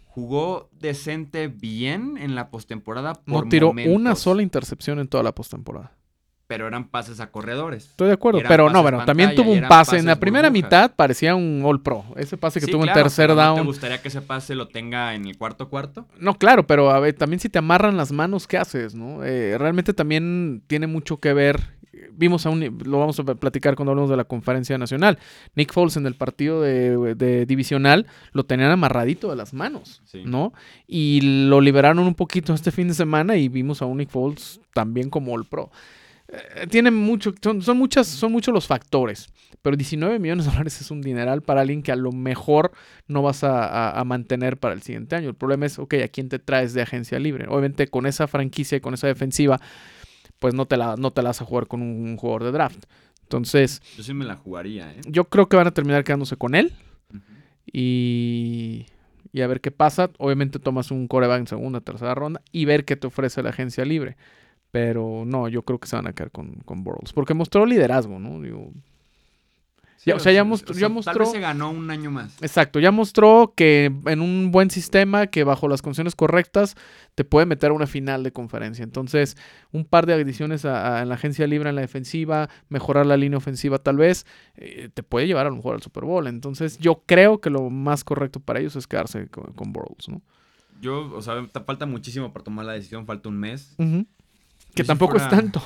jugó 0.04 0.70
decente 0.82 1.48
bien 1.48 2.18
en 2.18 2.36
la 2.36 2.50
postemporada. 2.50 3.22
No 3.26 3.44
tiró 3.48 3.70
una 3.72 4.16
sola 4.16 4.44
intercepción 4.44 5.00
en 5.00 5.08
toda 5.08 5.24
la 5.24 5.34
postemporada. 5.34 5.94
Pero 6.46 6.68
eran 6.68 6.90
pases 6.90 7.22
a 7.22 7.32
corredores. 7.32 7.86
Estoy 7.86 8.08
de 8.08 8.16
acuerdo, 8.16 8.42
pero 8.46 8.70
no, 8.70 8.82
bueno, 8.82 9.06
también 9.06 9.34
tuvo 9.34 9.54
un 9.54 9.66
pase. 9.66 9.98
En 9.98 10.08
la 10.08 10.18
primera 10.20 10.50
mitad 10.50 10.94
parecía 10.94 11.34
un 11.34 11.62
All 11.64 11.82
Pro. 11.82 12.04
Ese 12.18 12.36
pase 12.36 12.60
que 12.60 12.68
tuvo 12.68 12.86
en 12.86 12.92
tercer 12.92 13.34
down. 13.34 13.56
¿Te 13.56 13.64
gustaría 13.64 14.02
que 14.02 14.10
ese 14.10 14.22
pase 14.22 14.56
lo 14.56 14.68
tenga 14.68 15.16
en 15.16 15.26
el 15.26 15.38
cuarto 15.38 15.70
cuarto? 15.70 16.06
No, 16.20 16.38
claro, 16.38 16.68
pero 16.68 16.92
a 16.92 17.00
ver, 17.00 17.14
también 17.14 17.40
si 17.40 17.48
te 17.48 17.60
amarran 17.60 17.96
las 17.96 18.12
manos, 18.12 18.46
¿qué 18.46 18.58
haces? 18.58 18.94
no? 18.94 19.24
Eh, 19.24 19.58
realmente 19.58 19.94
también 19.94 20.64
tiene 20.68 20.86
mucho 20.86 21.22
que 21.22 21.32
ver 21.32 21.73
vimos 22.12 22.46
a 22.46 22.50
un, 22.50 22.80
lo 22.86 23.00
vamos 23.00 23.20
a 23.20 23.24
platicar 23.24 23.76
cuando 23.76 23.92
hablamos 23.92 24.10
de 24.10 24.18
la 24.18 24.24
conferencia 24.24 24.78
nacional. 24.78 25.20
Nick 25.56 25.74
Foles 25.74 25.98
en 25.98 26.06
el 26.06 26.16
partido 26.16 26.62
de, 26.62 27.46
divisional 27.46 28.08
lo 28.32 28.46
tenían 28.46 28.72
amarradito 28.72 29.30
de 29.30 29.36
las 29.36 29.54
manos, 29.54 30.02
¿no? 30.26 30.54
Y 30.88 31.48
lo 31.48 31.62
liberaron 31.62 32.00
un 32.00 32.16
poquito 32.16 32.54
este 32.54 32.72
fin 32.72 32.88
de 32.88 32.94
semana 32.94 33.38
y 33.38 33.50
vimos 33.50 33.82
a 33.82 33.86
un 33.86 33.98
Nick 33.98 34.10
Foles 34.10 34.60
también 34.74 35.10
como 35.10 35.34
All 35.34 35.46
Pro. 35.46 35.72
Eh, 36.30 36.68
tiene 36.68 36.90
mucho, 36.90 37.34
son, 37.42 37.78
muchas, 37.78 38.08
son 38.08 38.32
muchos 38.32 38.54
los 38.54 38.66
factores, 38.66 39.28
pero 39.62 39.76
19 39.76 40.20
millones 40.20 40.46
de 40.46 40.52
dólares 40.52 40.82
es 40.82 40.90
un 40.90 41.02
dineral 41.02 41.42
para 41.42 41.62
alguien 41.62 41.84
que 41.84 41.92
a 41.92 41.96
lo 41.96 42.12
mejor 42.12 42.72
no 43.08 43.22
vas 43.22 43.44
a, 43.44 43.92
a, 43.92 44.04
mantener 44.04 44.58
para 44.58 44.74
el 44.74 44.82
siguiente 44.82 45.16
año. 45.16 45.30
El 45.30 45.36
problema 45.36 45.66
es, 45.66 45.78
ok, 45.78 45.96
¿a 46.04 46.08
quién 46.08 46.30
te 46.30 46.40
traes 46.40 46.74
de 46.74 46.82
agencia 46.82 47.20
libre? 47.20 47.46
Obviamente 47.50 47.88
con 47.88 48.06
esa 48.06 48.28
franquicia 48.28 48.78
y 48.78 48.82
con 48.82 48.94
esa 48.94 49.08
defensiva 49.08 49.60
pues 50.44 50.54
no 50.54 50.66
te 50.66 50.76
la, 50.76 50.98
no 50.98 51.12
te 51.12 51.22
la 51.22 51.30
vas 51.30 51.42
a 51.42 51.46
jugar 51.46 51.68
con 51.68 51.82
un 51.82 52.18
jugador 52.18 52.44
de 52.44 52.52
draft. 52.52 52.84
Entonces. 53.22 53.82
Yo 53.96 54.04
sí 54.04 54.14
me 54.14 54.26
la 54.26 54.36
jugaría, 54.36 54.92
¿eh? 54.92 55.00
Yo 55.08 55.30
creo 55.30 55.48
que 55.48 55.56
van 55.56 55.68
a 55.68 55.72
terminar 55.72 56.04
quedándose 56.04 56.36
con 56.36 56.54
él. 56.54 56.74
Y. 57.66 58.88
Y 59.32 59.40
a 59.40 59.48
ver 59.48 59.62
qué 59.62 59.72
pasa. 59.72 60.12
Obviamente 60.18 60.60
tomas 60.60 60.92
un 60.92 61.08
coreback 61.08 61.40
en 61.40 61.48
segunda, 61.48 61.80
tercera 61.80 62.14
ronda. 62.14 62.42
Y 62.52 62.66
ver 62.66 62.84
qué 62.84 62.98
te 62.98 63.08
ofrece 63.08 63.42
la 63.42 63.52
agencia 63.52 63.86
libre. 63.86 64.18
Pero 64.70 65.24
no, 65.26 65.48
yo 65.48 65.62
creo 65.62 65.80
que 65.80 65.88
se 65.88 65.96
van 65.96 66.08
a 66.08 66.14
quedar 66.14 66.32
con, 66.32 66.56
con 66.66 66.84
Bortles. 66.84 67.14
Porque 67.14 67.34
mostró 67.34 67.66
liderazgo, 67.66 68.20
¿no? 68.20 68.42
Digo, 68.42 68.74
o 70.12 70.20
sea, 70.20 70.32
ya, 70.34 70.44
mostró, 70.44 70.76
ya 70.76 70.90
mostró. 70.90 71.14
Tal 71.14 71.20
vez 71.22 71.32
se 71.32 71.40
ganó 71.40 71.72
un 71.72 71.90
año 71.90 72.12
más. 72.12 72.36
Exacto, 72.42 72.80
ya 72.80 72.92
mostró 72.92 73.54
que 73.56 73.92
en 74.06 74.22
un 74.22 74.52
buen 74.52 74.70
sistema, 74.70 75.28
que 75.28 75.44
bajo 75.44 75.68
las 75.68 75.82
condiciones 75.82 76.16
correctas, 76.16 76.76
te 77.16 77.24
puede 77.24 77.46
meter 77.46 77.72
a 77.72 77.74
una 77.74 77.88
final 77.88 78.24
de 78.24 78.32
conferencia. 78.32 78.84
Entonces, 78.84 79.38
un 79.72 79.86
par 79.86 80.06
de 80.06 80.14
adiciones 80.14 80.66
a, 80.66 81.02
en 81.02 81.10
la 81.10 81.16
agencia 81.16 81.48
libre 81.48 81.70
en 81.70 81.76
la 81.76 81.82
defensiva, 81.82 82.50
mejorar 82.70 83.06
la 83.06 83.18
línea 83.18 83.38
ofensiva, 83.38 83.78
tal 83.78 83.98
vez, 83.98 84.26
eh, 84.56 84.90
te 84.94 85.04
puede 85.04 85.28
llevar 85.28 85.46
a 85.46 85.50
lo 85.50 85.56
mejor 85.56 85.76
al 85.76 85.82
Super 85.82 86.04
Bowl. 86.04 86.28
Entonces, 86.28 86.78
yo 86.80 87.04
creo 87.06 87.40
que 87.40 87.50
lo 87.50 87.70
más 87.70 88.04
correcto 88.04 88.40
para 88.40 88.60
ellos 88.60 88.76
es 88.76 88.88
quedarse 88.88 89.28
con, 89.28 89.54
con 89.54 89.72
¿no? 89.72 90.22
Yo, 90.82 91.14
o 91.14 91.22
sea, 91.22 91.48
te 91.48 91.60
falta 91.62 91.86
muchísimo 91.86 92.34
para 92.34 92.44
tomar 92.44 92.66
la 92.66 92.74
decisión, 92.74 93.06
falta 93.06 93.30
un 93.30 93.40
mes. 93.40 93.76
Que 94.76 94.84
tampoco 94.84 95.18
es 95.18 95.30
tanto. 95.30 95.62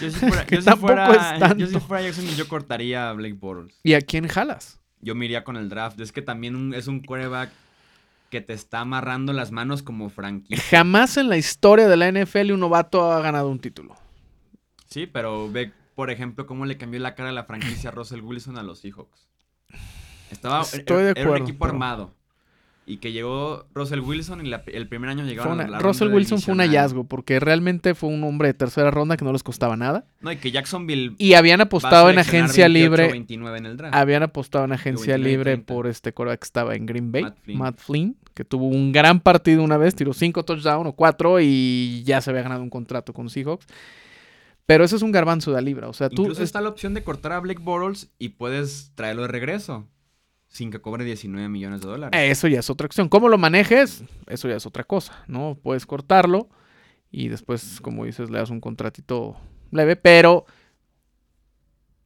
yo 0.00 0.10
si 0.10 0.18
fuera, 0.18 0.46
yo 0.48 1.66
si 1.66 1.72
Jackson, 1.72 2.26
yo 2.36 2.48
cortaría 2.48 3.10
a 3.10 3.12
Blake 3.12 3.34
Bortles. 3.34 3.74
¿Y 3.82 3.94
a 3.94 4.00
quién 4.00 4.28
jalas? 4.28 4.80
Yo 5.00 5.14
me 5.14 5.24
iría 5.24 5.44
con 5.44 5.56
el 5.56 5.68
draft. 5.68 6.00
Es 6.00 6.12
que 6.12 6.22
también 6.22 6.72
es 6.74 6.86
un 6.86 7.00
quarterback 7.00 7.50
que 8.30 8.40
te 8.40 8.52
está 8.52 8.80
amarrando 8.80 9.32
las 9.32 9.50
manos 9.50 9.82
como 9.82 10.08
franquicia. 10.08 10.64
Jamás 10.70 11.16
en 11.16 11.28
la 11.28 11.36
historia 11.36 11.88
de 11.88 11.96
la 11.96 12.10
NFL 12.10 12.52
un 12.52 12.60
novato 12.60 13.12
ha 13.12 13.20
ganado 13.20 13.48
un 13.48 13.58
título. 13.58 13.96
Sí, 14.88 15.06
pero 15.06 15.50
ve, 15.50 15.72
por 15.94 16.10
ejemplo, 16.10 16.46
cómo 16.46 16.64
le 16.66 16.76
cambió 16.76 17.00
la 17.00 17.14
cara 17.14 17.30
a 17.30 17.32
la 17.32 17.44
franquicia 17.44 17.90
Russell 17.90 18.20
Wilson 18.20 18.56
a 18.58 18.62
los 18.62 18.80
Seahawks. 18.80 19.28
Estaba, 20.30 20.62
Estoy 20.62 21.04
de 21.04 21.10
acuerdo, 21.10 21.20
era 21.20 21.30
un 21.30 21.42
equipo 21.42 21.64
armado 21.64 22.14
y 22.88 22.98
que 22.98 23.10
llegó 23.10 23.66
Russell 23.74 23.98
Wilson 23.98 24.46
y 24.46 24.52
el 24.72 24.88
primer 24.88 25.10
año 25.10 25.24
llegaron 25.24 25.60
a 25.60 25.66
la 25.66 25.80
Russell 25.80 26.08
Wilson 26.08 26.40
fue 26.40 26.54
un 26.54 26.60
hallazgo 26.60 27.02
porque 27.02 27.40
realmente 27.40 27.96
fue 27.96 28.08
un 28.08 28.22
hombre 28.22 28.48
de 28.48 28.54
tercera 28.54 28.92
ronda 28.92 29.16
que 29.16 29.24
no 29.24 29.32
les 29.32 29.42
costaba 29.42 29.76
nada. 29.76 30.06
No, 30.20 30.30
y 30.30 30.36
que 30.36 30.52
Jacksonville 30.52 31.16
y 31.18 31.34
habían 31.34 31.60
apostado 31.60 32.08
en 32.10 32.18
agencia 32.20 32.68
libre. 32.68 33.26
Habían 33.90 34.22
apostado 34.22 34.64
en 34.64 34.72
agencia 34.72 35.18
libre 35.18 35.58
por 35.58 35.88
este 35.88 36.14
coreback 36.14 36.40
que 36.40 36.44
estaba 36.44 36.76
en 36.76 36.86
Green 36.86 37.10
Bay, 37.10 37.26
Matt 37.46 37.80
Flynn. 37.80 38.16
que 38.34 38.44
tuvo 38.44 38.68
un 38.68 38.92
gran 38.92 39.18
partido 39.18 39.64
una 39.64 39.76
vez, 39.76 39.96
tiró 39.96 40.12
cinco 40.12 40.44
touchdowns 40.44 40.86
o 40.86 40.92
cuatro 40.92 41.40
y 41.40 42.04
ya 42.04 42.20
se 42.20 42.30
había 42.30 42.42
ganado 42.42 42.62
un 42.62 42.70
contrato 42.70 43.12
con 43.12 43.28
Seahawks. 43.28 43.66
Pero 44.64 44.84
eso 44.84 44.94
es 44.94 45.02
un 45.02 45.10
garbanzo 45.10 45.52
de 45.52 45.62
libra. 45.62 45.88
O 45.88 45.92
sea, 45.92 46.08
tú. 46.08 46.22
Incluso 46.22 46.42
está 46.42 46.60
la 46.60 46.68
opción 46.68 46.94
de 46.94 47.02
cortar 47.02 47.32
a 47.32 47.40
Blake 47.40 47.60
Bortles 47.62 48.10
y 48.18 48.30
puedes 48.30 48.92
traerlo 48.94 49.22
de 49.22 49.28
regreso 49.28 49.88
sin 50.56 50.70
que 50.70 50.80
cobre 50.80 51.04
19 51.04 51.48
millones 51.50 51.82
de 51.82 51.88
dólares. 51.88 52.18
Eso 52.30 52.48
ya 52.48 52.60
es 52.60 52.70
otra 52.70 52.86
opción. 52.86 53.10
¿Cómo 53.10 53.28
lo 53.28 53.36
manejes? 53.36 54.02
Eso 54.26 54.48
ya 54.48 54.56
es 54.56 54.64
otra 54.64 54.84
cosa, 54.84 55.22
¿no? 55.28 55.58
Puedes 55.62 55.84
cortarlo 55.84 56.48
y 57.10 57.28
después, 57.28 57.80
como 57.82 58.06
dices, 58.06 58.30
le 58.30 58.38
das 58.38 58.48
un 58.48 58.60
contratito 58.60 59.36
leve, 59.70 59.96
pero 59.96 60.46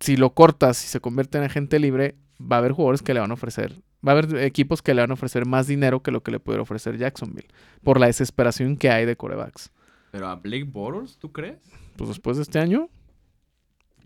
si 0.01 0.17
lo 0.17 0.35
cortas 0.35 0.85
y 0.85 0.89
se 0.89 1.01
convierte 1.01 1.39
en 1.39 1.45
agente 1.45 1.79
libre, 1.79 2.17
va 2.41 2.57
a 2.57 2.59
haber 2.59 2.73
jugadores 2.73 3.03
que 3.03 3.15
le 3.15 3.21
van 3.21 3.31
a 3.31 3.35
ofrecer, 3.35 3.73
va 4.07 4.13
a 4.13 4.19
haber 4.19 4.37
equipos 4.39 4.83
que 4.83 4.95
le 4.95 5.03
van 5.03 5.13
a 5.13 5.15
ofrecer 5.15 5.47
más 5.47 5.69
dinero 5.69 6.03
que 6.03 6.11
lo 6.11 6.23
que 6.23 6.33
le 6.33 6.41
puede 6.41 6.59
ofrecer 6.59 6.99
Jacksonville, 6.99 7.49
por 7.85 8.01
la 8.01 8.07
desesperación 8.07 8.77
que 8.77 8.91
hay 8.91 9.07
de 9.07 9.17
corebacks. 9.17 9.71
¿Pero 10.11 10.27
a 10.27 10.35
Blake 10.35 10.65
Bortles, 10.65 11.19
tú 11.19 11.31
crees? 11.31 11.59
Pues 11.97 12.09
después 12.09 12.37
de 12.37 12.43
este 12.43 12.59
año 12.59 12.89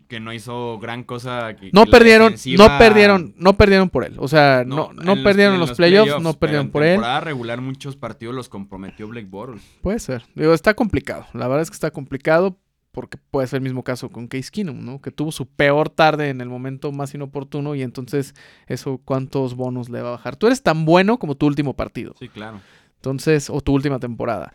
que 0.07 0.19
no 0.19 0.33
hizo 0.33 0.79
gran 0.79 1.03
cosa. 1.03 1.55
no 1.71 1.85
perdieron, 1.85 2.35
no 2.57 2.77
perdieron, 2.77 3.33
no 3.37 3.57
perdieron 3.57 3.89
por 3.89 4.05
él. 4.05 4.15
O 4.17 4.27
sea, 4.27 4.63
no, 4.65 4.91
no, 4.93 5.23
perdieron 5.23 5.59
los, 5.59 5.73
playoffs, 5.73 6.21
no 6.21 6.33
perdieron 6.33 6.69
por 6.69 6.83
él. 6.83 7.01
En 7.03 7.21
regular 7.21 7.61
muchos 7.61 7.95
partidos 7.95 8.35
los 8.35 8.49
comprometió 8.49 9.07
Blake 9.07 9.27
Bortles. 9.27 9.63
Puede 9.81 9.99
ser. 9.99 10.23
Digo, 10.35 10.53
está 10.53 10.73
complicado. 10.73 11.25
La 11.33 11.47
verdad 11.47 11.63
es 11.63 11.69
que 11.69 11.75
está 11.75 11.91
complicado 11.91 12.57
porque 12.91 13.17
puede 13.17 13.47
ser 13.47 13.57
el 13.57 13.63
mismo 13.63 13.83
caso 13.83 14.09
con 14.09 14.27
Case 14.27 14.49
Keenum, 14.49 14.83
¿no? 14.85 15.01
Que 15.01 15.11
tuvo 15.11 15.31
su 15.31 15.45
peor 15.47 15.89
tarde 15.89 16.29
en 16.29 16.39
el 16.39 16.47
momento 16.47 16.93
más 16.93 17.13
inoportuno 17.13 17.75
y 17.75 17.81
entonces 17.81 18.33
eso 18.67 19.01
cuántos 19.03 19.55
bonos 19.55 19.89
le 19.89 20.01
va 20.01 20.09
a 20.09 20.11
bajar. 20.11 20.37
Tú 20.37 20.47
eres 20.47 20.63
tan 20.63 20.85
bueno 20.85 21.19
como 21.19 21.35
tu 21.35 21.45
último 21.45 21.75
partido. 21.75 22.13
Sí, 22.17 22.29
claro. 22.29 22.61
Entonces, 22.95 23.49
o 23.49 23.59
tu 23.59 23.73
última 23.73 23.99
temporada. 23.99 24.53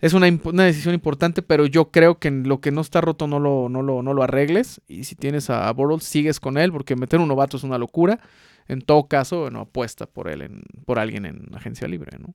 Es 0.00 0.12
una, 0.12 0.30
decisión 0.30 0.94
importante, 0.94 1.42
pero 1.42 1.66
yo 1.66 1.90
creo 1.90 2.18
que 2.18 2.30
lo 2.30 2.60
que 2.60 2.70
no 2.70 2.80
está 2.80 3.00
roto 3.00 3.26
no 3.26 3.38
lo, 3.38 3.68
no 3.68 3.82
lo, 3.82 4.02
no 4.02 4.12
lo 4.12 4.22
arregles. 4.22 4.80
Y 4.86 5.04
si 5.04 5.14
tienes 5.14 5.50
a, 5.50 5.70
Bortles, 5.72 6.04
sigues 6.04 6.40
con 6.40 6.58
él, 6.58 6.72
porque 6.72 6.96
meter 6.96 7.20
un 7.20 7.28
novato 7.28 7.56
es 7.56 7.62
una 7.62 7.78
locura. 7.78 8.20
En 8.66 8.80
todo 8.80 9.08
caso, 9.08 9.42
bueno, 9.42 9.60
apuesta 9.60 10.06
por 10.06 10.28
él, 10.28 10.42
en, 10.42 10.62
por 10.84 10.98
alguien 10.98 11.26
en 11.26 11.54
agencia 11.54 11.88
libre, 11.88 12.18
¿no? 12.18 12.34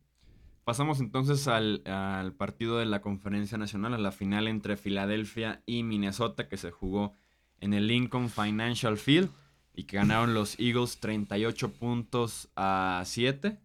Pasamos 0.63 1.00
entonces 1.00 1.48
al, 1.48 1.82
al, 1.86 2.34
partido 2.34 2.78
de 2.78 2.86
la 2.86 3.02
Conferencia 3.02 3.58
Nacional, 3.58 3.95
a 3.95 3.98
la 3.98 4.12
final 4.12 4.48
entre 4.48 4.78
Filadelfia 4.78 5.63
y 5.65 5.82
Minnesota, 5.82 6.48
que 6.48 6.58
se 6.58 6.69
jugó 6.69 7.15
en 7.60 7.74
el 7.74 7.88
Lincoln 7.88 8.30
Financial 8.30 8.95
Field 8.98 9.32
y 9.74 9.86
que 9.86 9.98
ganaron 9.98 10.34
los 10.34 10.60
Eagles 10.60 11.00
38 11.00 11.74
puntos 11.74 12.50
a 12.56 13.02
7 13.06 13.58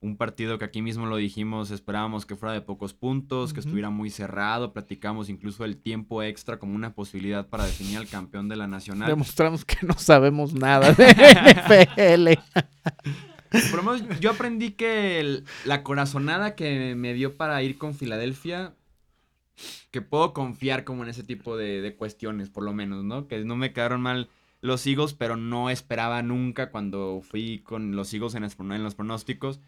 un 0.00 0.16
partido 0.16 0.58
que 0.58 0.64
aquí 0.64 0.80
mismo 0.80 1.06
lo 1.06 1.16
dijimos, 1.16 1.70
esperábamos 1.70 2.24
que 2.24 2.36
fuera 2.36 2.52
de 2.52 2.60
pocos 2.60 2.94
puntos, 2.94 3.52
que 3.52 3.60
estuviera 3.60 3.90
muy 3.90 4.10
cerrado, 4.10 4.72
platicamos 4.72 5.28
incluso 5.28 5.64
el 5.64 5.76
tiempo 5.76 6.22
extra 6.22 6.58
como 6.58 6.74
una 6.74 6.94
posibilidad 6.94 7.48
para 7.48 7.66
definir 7.66 7.98
al 7.98 8.06
campeón 8.06 8.48
de 8.48 8.56
la 8.56 8.68
nacional. 8.68 9.08
Demostramos 9.08 9.64
que 9.64 9.78
no 9.84 9.94
sabemos 9.94 10.54
nada 10.54 10.92
de 10.92 11.06
NFL. 12.36 13.68
Por 13.70 13.82
lo 13.84 13.92
menos 13.92 14.20
yo 14.20 14.30
aprendí 14.30 14.72
que 14.72 15.42
la 15.64 15.82
corazonada 15.82 16.54
que 16.54 16.94
me 16.94 17.14
dio 17.14 17.36
para 17.36 17.60
ir 17.62 17.76
con 17.76 17.94
Filadelfia, 17.94 18.74
que 19.90 20.00
puedo 20.00 20.32
confiar 20.32 20.84
como 20.84 21.02
en 21.02 21.08
ese 21.08 21.24
tipo 21.24 21.56
de, 21.56 21.80
de 21.80 21.96
cuestiones, 21.96 22.50
por 22.50 22.62
lo 22.62 22.72
menos, 22.72 23.02
¿no? 23.02 23.26
Que 23.26 23.44
no 23.44 23.56
me 23.56 23.72
quedaron 23.72 24.00
mal 24.00 24.28
los 24.60 24.86
Eagles, 24.86 25.14
pero 25.14 25.36
no 25.36 25.70
esperaba 25.70 26.22
nunca 26.22 26.70
cuando 26.70 27.20
fui 27.22 27.60
con 27.60 27.96
los 27.96 28.12
Eagles 28.12 28.34
en, 28.34 28.44
en 28.44 28.84
los 28.84 28.94
pronósticos 28.94 29.60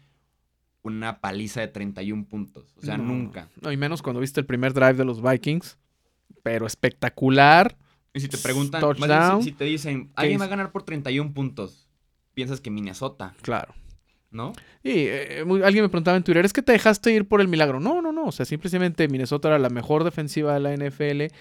una 0.83 1.19
paliza 1.19 1.61
de 1.61 1.67
31 1.67 2.25
puntos. 2.25 2.73
O 2.77 2.81
sea, 2.81 2.97
nunca. 2.97 3.49
No, 3.61 3.71
y 3.71 3.77
menos 3.77 4.01
cuando 4.01 4.19
viste 4.19 4.39
el 4.39 4.45
primer 4.45 4.73
drive 4.73 4.93
de 4.93 5.05
los 5.05 5.21
Vikings. 5.21 5.77
Pero 6.43 6.65
espectacular. 6.65 7.77
Y 8.13 8.19
si 8.19 8.27
te 8.27 8.37
preguntan, 8.37 8.81
si, 9.41 9.51
te 9.51 9.63
dicen, 9.63 10.11
alguien 10.15 10.41
va 10.41 10.45
a 10.45 10.49
ganar 10.49 10.71
por 10.71 10.83
31 10.83 11.33
puntos, 11.33 11.87
piensas 12.33 12.59
que 12.59 12.69
Minnesota. 12.69 13.35
Claro. 13.41 13.73
¿No? 14.31 14.53
Y 14.81 14.91
eh, 15.07 15.45
alguien 15.63 15.83
me 15.83 15.89
preguntaba 15.89 16.17
en 16.17 16.23
Twitter, 16.23 16.45
¿es 16.45 16.53
que 16.53 16.61
te 16.61 16.71
dejaste 16.71 17.11
ir 17.13 17.27
por 17.27 17.41
el 17.41 17.47
milagro? 17.47 17.79
No, 17.79 18.01
no, 18.01 18.11
no. 18.11 18.25
O 18.25 18.31
sea, 18.31 18.45
simplemente 18.45 19.07
Minnesota 19.07 19.49
era 19.49 19.59
la 19.59 19.69
mejor 19.69 20.03
defensiva 20.03 20.53
de 20.53 20.59
la 20.59 20.73
NFL 20.73 21.33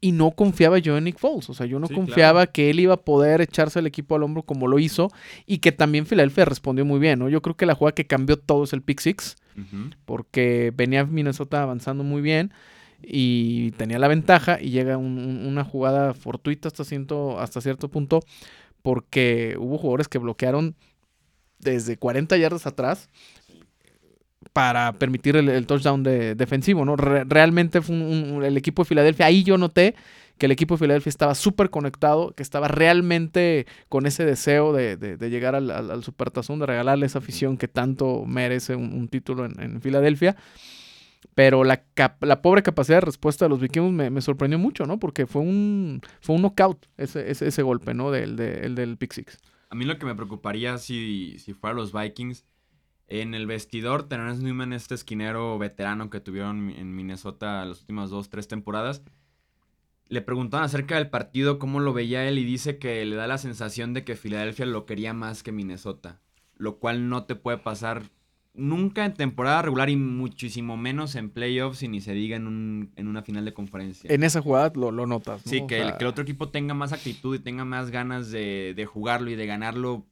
y 0.00 0.12
no 0.12 0.30
confiaba 0.30 0.78
yo 0.78 0.96
en 0.96 1.04
Nick 1.04 1.18
Foles. 1.18 1.50
O 1.50 1.54
sea, 1.54 1.66
yo 1.66 1.78
no 1.78 1.88
confiaba 1.88 2.46
que 2.46 2.70
él 2.70 2.80
iba 2.80 2.94
a 2.94 3.00
poder 3.00 3.40
echarse 3.40 3.80
el 3.80 3.86
equipo 3.86 4.14
al 4.14 4.22
hombro 4.22 4.42
como 4.42 4.68
lo 4.68 4.78
hizo 4.78 5.10
y 5.46 5.58
que 5.58 5.72
también 5.72 6.06
Filadelfia 6.06 6.44
respondió 6.44 6.84
muy 6.84 7.00
bien. 7.00 7.18
¿no? 7.18 7.28
Yo 7.28 7.42
creo 7.42 7.56
que 7.56 7.66
la 7.66 7.74
jugada 7.74 7.94
que 7.94 8.06
cambió 8.06 8.38
todo 8.38 8.64
es 8.64 8.72
el 8.72 8.82
pick 8.82 9.00
six, 9.00 9.36
porque 10.04 10.72
venía 10.74 11.04
Minnesota 11.04 11.62
avanzando 11.62 12.04
muy 12.04 12.22
bien 12.22 12.52
y 13.02 13.72
tenía 13.72 13.98
la 13.98 14.06
ventaja 14.06 14.60
y 14.60 14.70
llega 14.70 14.96
una 14.96 15.64
jugada 15.64 16.14
fortuita 16.14 16.68
hasta, 16.68 16.84
hasta 17.40 17.60
cierto 17.60 17.88
punto 17.88 18.20
porque 18.82 19.56
hubo 19.58 19.78
jugadores 19.78 20.06
que 20.06 20.18
bloquearon 20.18 20.76
desde 21.58 21.96
40 21.96 22.36
yardas 22.36 22.66
atrás 22.66 23.08
para 24.58 24.92
permitir 24.94 25.36
el, 25.36 25.66
touchdown 25.68 26.02
de, 26.02 26.34
defensivo, 26.34 26.84
¿no? 26.84 26.96
realmente 26.96 27.80
fue 27.80 27.94
el 28.44 28.56
equipo 28.56 28.82
de 28.82 28.88
Filadelfia, 28.88 29.26
ahí 29.26 29.44
yo 29.44 29.56
noté 29.56 29.94
que 30.36 30.46
el 30.46 30.52
equipo 30.52 30.74
de 30.74 30.80
Filadelfia 30.80 31.10
estaba 31.10 31.36
súper 31.36 31.70
conectado, 31.70 32.32
que 32.32 32.42
estaba 32.42 32.66
realmente 32.66 33.68
con 33.88 34.04
ese 34.04 34.24
deseo 34.24 34.72
de, 34.72 35.16
llegar 35.30 35.54
al, 35.54 35.70
al, 35.70 36.02
supertazón, 36.02 36.58
de 36.58 36.66
regalarle 36.66 37.06
esa 37.06 37.20
afición 37.20 37.56
que 37.56 37.68
tanto 37.68 38.24
merece 38.26 38.74
un, 38.74 39.06
título 39.06 39.44
en, 39.44 39.80
Filadelfia. 39.80 40.34
Pero 41.36 41.62
la, 41.62 41.84
la, 42.20 42.42
pobre 42.42 42.64
capacidad 42.64 42.96
de 42.96 43.02
respuesta 43.06 43.44
de 43.44 43.50
los 43.50 43.60
vikingos 43.60 43.92
me, 43.92 44.20
sorprendió 44.20 44.58
mucho, 44.58 44.86
¿no? 44.86 44.98
Porque 44.98 45.28
fue 45.28 45.42
un, 45.42 46.00
fue 46.20 46.34
un 46.34 46.42
knockout 46.42 46.84
ese, 46.96 47.30
ese, 47.30 47.62
golpe, 47.62 47.94
¿no? 47.94 48.10
Del, 48.10 48.34
del, 48.34 48.74
del 48.74 48.96
pick 48.96 49.12
six. 49.12 49.38
A 49.70 49.76
mí 49.76 49.84
lo 49.84 49.98
que 49.98 50.06
me 50.06 50.16
preocuparía 50.16 50.78
si, 50.78 51.38
si 51.38 51.54
fuera 51.54 51.76
los 51.76 51.92
Vikings 51.92 52.44
en 53.08 53.34
el 53.34 53.46
vestidor, 53.46 54.08
Terence 54.08 54.42
Newman, 54.42 54.72
este 54.72 54.94
esquinero 54.94 55.58
veterano 55.58 56.10
que 56.10 56.20
tuvieron 56.20 56.70
en 56.70 56.94
Minnesota 56.94 57.64
las 57.64 57.80
últimas 57.80 58.10
dos, 58.10 58.28
tres 58.28 58.48
temporadas, 58.48 59.02
le 60.08 60.22
preguntaban 60.22 60.64
acerca 60.64 60.96
del 60.96 61.10
partido, 61.10 61.58
cómo 61.58 61.80
lo 61.80 61.92
veía 61.92 62.28
él, 62.28 62.38
y 62.38 62.44
dice 62.44 62.78
que 62.78 63.04
le 63.04 63.16
da 63.16 63.26
la 63.26 63.38
sensación 63.38 63.94
de 63.94 64.04
que 64.04 64.16
Filadelfia 64.16 64.66
lo 64.66 64.86
quería 64.86 65.12
más 65.12 65.42
que 65.42 65.52
Minnesota, 65.52 66.20
lo 66.56 66.78
cual 66.78 67.08
no 67.08 67.24
te 67.24 67.34
puede 67.34 67.58
pasar 67.58 68.10
nunca 68.54 69.04
en 69.04 69.14
temporada 69.14 69.62
regular 69.62 69.88
y 69.88 69.96
muchísimo 69.96 70.76
menos 70.76 71.14
en 71.14 71.30
playoffs 71.30 71.82
y 71.82 71.88
ni 71.88 72.00
se 72.00 72.12
diga 72.12 72.36
en, 72.36 72.90
una 72.96 73.22
final 73.22 73.44
de 73.44 73.54
conferencia. 73.54 74.12
En 74.12 74.22
esa 74.24 74.42
jugada 74.42 74.72
lo, 74.74 74.90
notas. 75.06 75.42
Sí, 75.44 75.66
que, 75.66 75.80
el, 75.80 75.96
que, 75.96 76.04
el, 76.04 76.06
otro 76.06 76.22
equipo 76.22 76.48
tenga 76.48 76.74
más 76.74 76.92
actitud 76.92 77.36
y 77.36 77.38
tenga 77.38 77.64
más 77.64 77.90
ganas 77.90 78.30
de, 78.30 78.74
de 78.74 78.86
jugarlo 78.86 79.30
y 79.30 79.36
de 79.36 79.46
ganarlo 79.46 80.06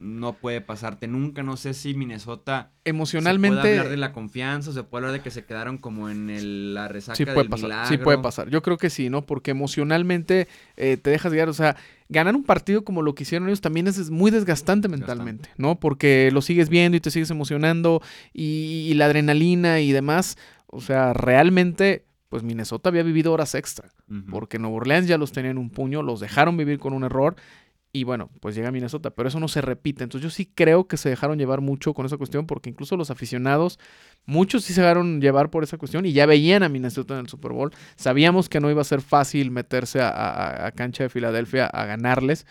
no 0.00 0.32
puede 0.32 0.62
pasarte 0.62 1.06
nunca. 1.06 1.42
No 1.42 1.56
sé 1.56 1.74
si 1.74 1.94
Minnesota. 1.94 2.72
Emocionalmente. 2.84 3.56
Se 3.56 3.60
puede 3.60 3.78
hablar 3.78 3.90
de 3.90 3.96
la 3.98 4.12
confianza, 4.12 4.72
se 4.72 4.82
puede 4.82 5.04
hablar 5.04 5.20
de 5.20 5.22
que 5.22 5.30
se 5.30 5.44
quedaron 5.44 5.76
como 5.76 6.08
en 6.08 6.30
el, 6.30 6.74
la 6.74 6.88
resaca 6.88 7.16
sí 7.16 7.26
puede 7.26 7.48
pasar, 7.48 7.86
Sí 7.86 7.98
puede 7.98 8.18
pasar. 8.18 8.48
Yo 8.48 8.62
creo 8.62 8.78
que 8.78 8.88
sí, 8.88 9.10
¿no? 9.10 9.26
Porque 9.26 9.50
emocionalmente 9.50 10.48
eh, 10.76 10.96
te 10.96 11.10
dejas 11.10 11.32
guiar. 11.32 11.50
O 11.50 11.52
sea, 11.52 11.76
ganar 12.08 12.34
un 12.34 12.44
partido 12.44 12.82
como 12.82 13.02
lo 13.02 13.14
que 13.14 13.24
hicieron 13.24 13.48
ellos 13.48 13.60
también 13.60 13.86
es, 13.86 14.10
muy 14.10 14.30
desgastante 14.30 14.88
mentalmente, 14.88 15.50
¿no? 15.58 15.78
Porque 15.78 16.30
lo 16.32 16.40
sigues 16.40 16.70
viendo 16.70 16.96
y 16.96 17.00
te 17.00 17.10
sigues 17.10 17.30
emocionando 17.30 18.02
y, 18.32 18.92
la 18.94 19.04
adrenalina 19.04 19.80
y 19.80 19.92
demás. 19.92 20.38
O 20.66 20.80
sea, 20.80 21.12
realmente 21.12 22.06
pues 22.30 22.44
Minnesota 22.44 22.90
había 22.90 23.02
vivido 23.02 23.32
horas 23.32 23.56
extra, 23.56 23.90
porque 24.30 24.60
Nuevo 24.60 24.76
Orleans 24.76 25.08
ya 25.08 25.18
los 25.18 25.32
tenía 25.32 25.50
en 25.50 25.58
un 25.58 25.68
puño, 25.68 26.00
los 26.00 26.20
dejaron 26.20 26.56
vivir 26.56 26.78
con 26.78 26.92
un 26.92 27.02
error 27.02 27.34
y 27.92 28.04
bueno, 28.04 28.30
pues 28.40 28.54
llega 28.54 28.70
Minnesota, 28.70 29.10
pero 29.10 29.28
eso 29.28 29.40
no 29.40 29.48
se 29.48 29.60
repite. 29.60 30.04
Entonces 30.04 30.22
yo 30.22 30.30
sí 30.30 30.46
creo 30.46 30.86
que 30.86 30.96
se 30.96 31.08
dejaron 31.08 31.38
llevar 31.38 31.60
mucho 31.60 31.92
con 31.92 32.06
esa 32.06 32.16
cuestión, 32.16 32.46
porque 32.46 32.70
incluso 32.70 32.96
los 32.96 33.10
aficionados, 33.10 33.80
muchos 34.26 34.64
sí 34.64 34.72
se 34.72 34.80
dejaron 34.80 35.20
llevar 35.20 35.50
por 35.50 35.64
esa 35.64 35.76
cuestión 35.76 36.06
y 36.06 36.12
ya 36.12 36.24
veían 36.26 36.62
a 36.62 36.68
Minnesota 36.68 37.14
en 37.14 37.20
el 37.20 37.28
Super 37.28 37.52
Bowl. 37.52 37.72
Sabíamos 37.96 38.48
que 38.48 38.60
no 38.60 38.70
iba 38.70 38.80
a 38.80 38.84
ser 38.84 39.00
fácil 39.00 39.50
meterse 39.50 40.00
a, 40.02 40.72
cancha 40.76 41.02
de 41.02 41.08
Filadelfia 41.08 41.66
a 41.66 41.84
ganarles. 41.84 42.46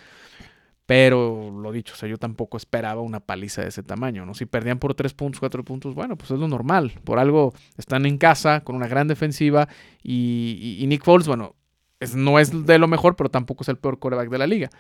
Pero 0.85 1.51
lo 1.51 1.71
dicho, 1.71 1.93
o 1.93 1.95
sea, 1.95 2.09
yo 2.09 2.17
tampoco 2.17 2.57
esperaba 2.57 3.01
una 3.01 3.19
paliza 3.19 3.61
de 3.61 3.67
ese 3.67 3.83
tamaño, 3.83 4.25
¿no? 4.25 4.33
Si 4.33 4.47
perdían 4.47 4.79
por 4.79 4.95
tres 4.95 5.13
puntos, 5.13 5.39
cuatro 5.39 5.63
puntos, 5.63 5.93
bueno, 5.93 6.17
pues 6.17 6.31
es 6.31 6.39
lo 6.39 6.47
normal. 6.47 6.93
Por 7.03 7.19
algo 7.19 7.53
están 7.77 8.07
en 8.07 8.17
casa 8.17 8.61
con 8.61 8.75
una 8.75 8.87
gran 8.87 9.07
defensiva 9.07 9.69
y, 10.01 10.83
Nick 10.87 11.03
Foles, 11.03 11.27
bueno, 11.27 11.55
no 12.15 12.39
es 12.39 12.65
de 12.65 12.79
lo 12.79 12.87
mejor, 12.87 13.15
pero 13.15 13.29
tampoco 13.29 13.61
es 13.63 13.69
el 13.69 13.77
peor 13.77 13.99
coreback 13.99 14.29
de 14.29 14.37
la 14.39 14.47
liga. 14.47 14.71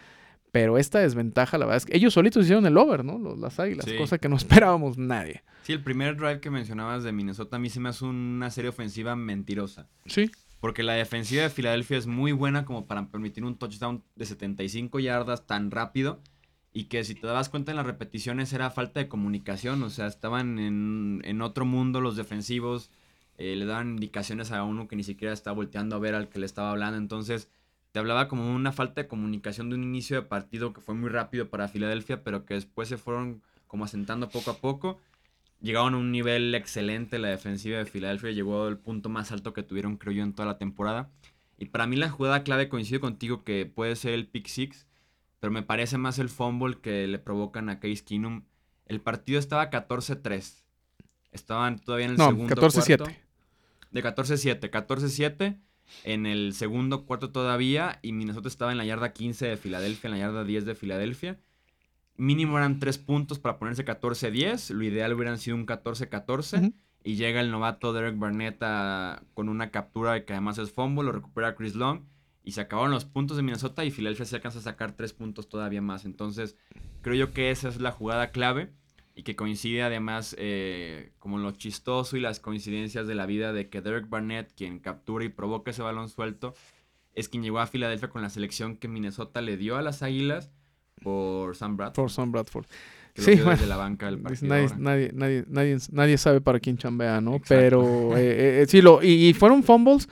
Pero 0.51 0.77
esta 0.77 0.99
desventaja, 0.99 1.57
la 1.57 1.65
verdad 1.65 1.77
es 1.77 1.85
que 1.85 1.95
ellos 1.95 2.13
solitos 2.13 2.43
hicieron 2.43 2.65
el 2.65 2.77
over, 2.77 3.05
¿no? 3.05 3.35
las 3.35 3.59
águilas, 3.59 3.85
cosa 3.97 4.17
que 4.17 4.29
no 4.29 4.35
esperábamos 4.37 4.97
nadie. 4.97 5.43
Sí, 5.63 5.73
el 5.73 5.83
primer 5.83 6.15
drive 6.17 6.39
que 6.39 6.49
mencionabas 6.49 7.03
de 7.03 7.11
Minnesota 7.11 7.57
a 7.57 7.59
mí 7.59 7.69
se 7.69 7.79
me 7.79 7.89
hace 7.89 8.05
una 8.05 8.49
serie 8.49 8.69
ofensiva 8.69 9.15
mentirosa. 9.15 9.87
Sí. 10.05 10.31
Porque 10.59 10.83
la 10.83 10.93
defensiva 10.93 11.43
de 11.43 11.49
Filadelfia 11.49 11.97
es 11.97 12.07
muy 12.07 12.31
buena 12.31 12.65
como 12.65 12.85
para 12.85 13.07
permitir 13.09 13.45
un 13.45 13.57
touchdown 13.57 14.03
de 14.15 14.25
75 14.25 14.99
yardas 14.99 15.47
tan 15.47 15.71
rápido. 15.71 16.21
Y 16.71 16.85
que 16.85 17.03
si 17.03 17.15
te 17.15 17.25
dabas 17.25 17.49
cuenta 17.49 17.71
en 17.71 17.77
las 17.77 17.85
repeticiones 17.85 18.51
era 18.53 18.69
falta 18.69 18.99
de 18.99 19.07
comunicación. 19.07 19.81
O 19.83 19.89
sea, 19.89 20.07
estaban 20.07 20.59
en, 20.59 21.41
otro 21.41 21.65
mundo 21.65 22.01
los 22.01 22.17
defensivos. 22.17 22.91
Eh, 23.37 23.55
le 23.55 23.65
daban 23.65 23.91
indicaciones 23.91 24.51
a 24.51 24.63
uno 24.63 24.87
que 24.87 24.97
ni 24.97 25.03
siquiera 25.03 25.33
estaba 25.33 25.55
volteando 25.55 25.95
a 25.95 25.99
ver 25.99 26.13
al 26.13 26.27
que 26.27 26.39
le 26.39 26.45
estaba 26.45 26.71
hablando. 26.71 26.97
Entonces 26.97 27.49
te 27.91 27.99
hablaba 27.99 28.27
como 28.27 28.53
una 28.53 28.71
falta 28.71 29.01
de 29.01 29.07
comunicación 29.07 29.69
de 29.69 29.75
un 29.75 29.83
inicio 29.83 30.15
de 30.17 30.27
partido 30.27 30.73
que 30.73 30.81
fue 30.81 30.95
muy 30.95 31.09
rápido 31.09 31.49
para 31.49 31.67
Filadelfia, 31.67 32.23
pero 32.23 32.45
que 32.45 32.53
después 32.53 32.87
se 32.87 32.97
fueron 32.97 33.41
como 33.67 33.85
asentando 33.85 34.29
poco 34.29 34.51
a 34.51 34.57
poco. 34.57 34.99
Llegaron 35.61 35.95
a 35.95 35.97
un 35.97 36.11
nivel 36.11 36.53
excelente 36.55 37.19
la 37.19 37.29
defensiva 37.29 37.79
de 37.79 37.85
Filadelfia, 37.85 38.31
llegó 38.31 38.65
al 38.65 38.77
punto 38.77 39.09
más 39.09 39.31
alto 39.31 39.53
que 39.53 39.63
tuvieron, 39.63 39.97
creo 39.97 40.13
yo, 40.13 40.23
en 40.23 40.33
toda 40.33 40.47
la 40.47 40.57
temporada. 40.57 41.09
Y 41.57 41.65
para 41.65 41.87
mí 41.87 41.95
la 41.95 42.09
jugada 42.09 42.43
clave 42.43 42.69
coincide 42.69 42.99
contigo 42.99 43.43
que 43.43 43.65
puede 43.65 43.95
ser 43.95 44.13
el 44.13 44.27
pick 44.27 44.47
six, 44.47 44.87
pero 45.39 45.51
me 45.51 45.63
parece 45.63 45.97
más 45.97 46.19
el 46.19 46.29
fumble 46.29 46.79
que 46.79 47.07
le 47.07 47.19
provocan 47.19 47.69
a 47.69 47.79
Case 47.79 48.03
Keenum. 48.05 48.43
El 48.85 49.01
partido 49.01 49.39
estaba 49.39 49.69
14-3. 49.69 50.63
Estaban 51.31 51.79
todavía 51.79 52.05
en 52.05 52.11
el 52.13 52.17
segundo 52.17 52.55
14 52.55 52.97
cuarto. 52.97 53.15
De 53.91 54.03
14-7. 54.03 54.69
14-7 54.69 55.59
en 56.03 56.25
el 56.25 56.53
segundo 56.53 57.05
cuarto 57.05 57.31
todavía 57.31 57.99
y 58.01 58.11
Minnesota 58.13 58.47
estaba 58.47 58.71
en 58.71 58.77
la 58.77 58.85
yarda 58.85 59.13
15 59.13 59.47
de 59.47 59.57
Filadelfia, 59.57 60.07
en 60.07 60.11
la 60.11 60.19
yarda 60.19 60.43
10 60.43 60.65
de 60.65 60.75
Filadelfia. 60.75 61.39
Mínimo 62.17 62.57
eran 62.57 62.79
3 62.79 62.97
puntos 62.97 63.39
para 63.39 63.57
ponerse 63.57 63.85
14-10, 63.85 64.73
lo 64.73 64.83
ideal 64.83 65.13
hubieran 65.13 65.37
sido 65.37 65.55
un 65.55 65.65
14-14 65.65 66.73
y 67.03 67.15
llega 67.15 67.39
el 67.39 67.49
novato 67.49 67.93
Derek 67.93 68.19
Barnett 68.19 68.59
con 69.33 69.47
una 69.47 69.71
captura 69.71 70.25
que 70.25 70.33
además 70.33 70.57
es 70.57 70.71
fumble, 70.71 71.05
lo 71.05 71.13
recupera 71.13 71.55
Chris 71.55 71.75
Long 71.75 72.01
y 72.43 72.51
se 72.51 72.61
acabaron 72.61 72.91
los 72.91 73.05
puntos 73.05 73.37
de 73.37 73.43
Minnesota 73.43 73.85
y 73.85 73.91
Filadelfia 73.91 74.25
se 74.25 74.35
alcanza 74.35 74.59
a 74.59 74.63
sacar 74.63 74.93
3 74.93 75.13
puntos 75.13 75.47
todavía 75.47 75.81
más. 75.81 76.03
Entonces 76.03 76.57
creo 77.01 77.15
yo 77.15 77.31
que 77.31 77.51
esa 77.51 77.69
es 77.69 77.79
la 77.79 77.91
jugada 77.91 78.31
clave 78.31 78.73
y 79.19 79.23
que 79.23 79.35
coincide 79.35 79.83
además 79.83 80.33
eh, 80.39 81.11
como 81.19 81.39
lo 81.39 81.51
chistoso 81.51 82.15
y 82.15 82.21
las 82.21 82.39
coincidencias 82.39 83.05
de 83.05 83.15
la 83.15 83.25
vida 83.25 83.51
de 83.51 83.67
que 83.67 83.81
Derek 83.81 84.07
Barnett, 84.07 84.53
quien 84.55 84.79
captura 84.79 85.25
y 85.25 85.29
provoca 85.29 85.71
ese 85.71 85.81
balón 85.81 86.07
suelto, 86.07 86.53
es 87.15 87.27
quien 87.27 87.43
llegó 87.43 87.59
a 87.59 87.67
Filadelfia 87.67 88.07
con 88.07 88.21
la 88.21 88.29
selección 88.29 88.77
que 88.77 88.87
Minnesota 88.87 89.41
le 89.41 89.57
dio 89.57 89.75
a 89.75 89.81
las 89.81 90.03
Águilas 90.03 90.49
por 91.03 91.57
Sam 91.57 91.75
Bradford. 91.75 91.95
Por 91.95 92.11
Sam 92.11 92.31
Bradford. 92.31 92.65
sí, 93.13 93.35
bueno, 93.43 93.65
la 93.65 93.75
banca 93.75 94.05
del 94.05 94.23
nadie, 94.23 94.69
nadie, 94.77 95.11
nadie, 95.13 95.43
nadie, 95.49 95.77
nadie, 95.91 96.17
sabe 96.17 96.39
para 96.39 96.61
quién 96.61 96.77
chambea, 96.77 97.19
¿no? 97.19 97.41
Pero 97.45 97.81
eh, 98.17 98.61
eh, 98.61 98.65
sí, 98.69 98.81
lo, 98.81 99.03
y, 99.03 99.33
fueron 99.33 99.63
fumbles, 99.63 100.07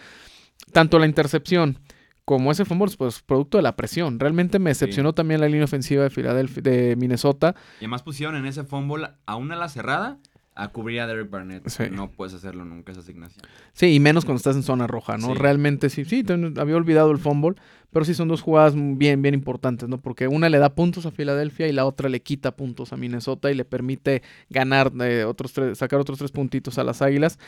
tanto 0.74 1.00
la 1.00 1.06
intercepción 1.06 1.80
como 2.28 2.52
ese 2.52 2.66
fumble, 2.66 2.94
pues 2.98 3.22
producto 3.22 3.58
de 3.58 3.62
la 3.62 3.78
presión. 3.78 4.20
Realmente 4.20 4.60
me 4.60 4.72
decepcionó 4.72 5.14
también 5.14 5.40
la 5.40 5.48
línea 5.48 5.64
ofensiva 5.64 6.04
de 6.04 6.10
Filadelfia, 6.10 6.62
de 6.62 6.98
Minnesota. 6.98 7.56
Y 7.80 7.86
además 7.86 8.04
pusieron 8.04 8.36
en 8.36 8.46
ese 8.46 8.66
fumble 8.66 9.12
a 9.26 9.38
una 9.38 9.56
la 9.56 9.70
cerrada 9.70 10.18
a 10.54 10.68
cubrir 10.68 11.00
a 11.00 11.08
Derek 11.08 11.30
Barnett. 11.30 11.64
No 11.90 12.12
puedes 12.12 12.34
hacerlo 12.34 12.66
nunca 12.66 12.92
esa 12.92 13.00
asignación. 13.00 13.46
Sí, 13.72 13.94
y 13.94 14.02
menos 14.02 14.26
cuando 14.26 14.40
estás 14.40 14.58
en 14.58 14.64
zona 14.64 14.88
roja, 14.88 15.18
¿no? 15.18 15.36
Realmente 15.36 15.90
sí, 15.90 16.04
sí, 16.04 16.26
había 16.58 16.76
olvidado 16.76 17.12
el 17.12 17.18
fumble, 17.18 17.56
pero 17.94 18.04
sí 18.04 18.14
son 18.14 18.28
dos 18.28 18.42
jugadas 18.42 18.74
bien, 18.76 19.22
bien 19.22 19.34
importantes, 19.34 19.88
¿no? 19.88 19.98
Porque 19.98 20.28
una 20.28 20.50
le 20.50 20.58
da 20.58 20.76
puntos 20.76 21.06
a 21.06 21.12
Filadelfia 21.12 21.70
y 21.70 21.72
la 21.72 21.86
otra 21.86 22.10
le 22.10 22.22
quita 22.22 22.58
puntos 22.58 22.92
a 22.92 22.98
Minnesota 22.98 23.50
y 23.52 23.56
le 23.56 23.64
permite 23.64 24.22
ganar 24.50 24.92
eh, 25.00 25.24
otros 25.24 25.54
tres, 25.54 25.78
sacar 25.78 26.02
otros 26.02 26.18
tres 26.18 26.32
puntitos 26.32 26.78
a 26.78 26.84
las 26.84 27.02
Águilas. 27.02 27.40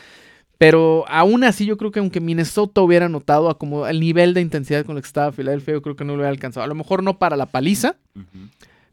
Pero 0.60 1.06
aún 1.08 1.46
así 1.46 1.66
yo 1.66 1.78
creo 1.78 1.90
que 1.92 2.00
aunque 2.00 2.20
Minnesota 2.20 2.82
hubiera 2.82 3.08
notado 3.08 3.50
a 3.50 3.58
como 3.58 3.88
el 3.88 4.02
nivel 4.02 4.34
de 4.34 4.42
intensidad 4.42 4.86
con 4.86 4.98
el 4.98 5.02
que 5.02 5.08
estaba 5.08 5.32
Filadelfia, 5.32 5.74
yo 5.74 5.82
creo 5.82 5.96
que 5.96 6.04
no 6.04 6.12
lo 6.12 6.18
hubiera 6.18 6.30
alcanzado. 6.32 6.66
A 6.66 6.68
lo 6.68 6.76
mejor 6.76 7.02
no 7.02 7.18
para 7.18 7.38
la 7.38 7.46
paliza, 7.46 7.96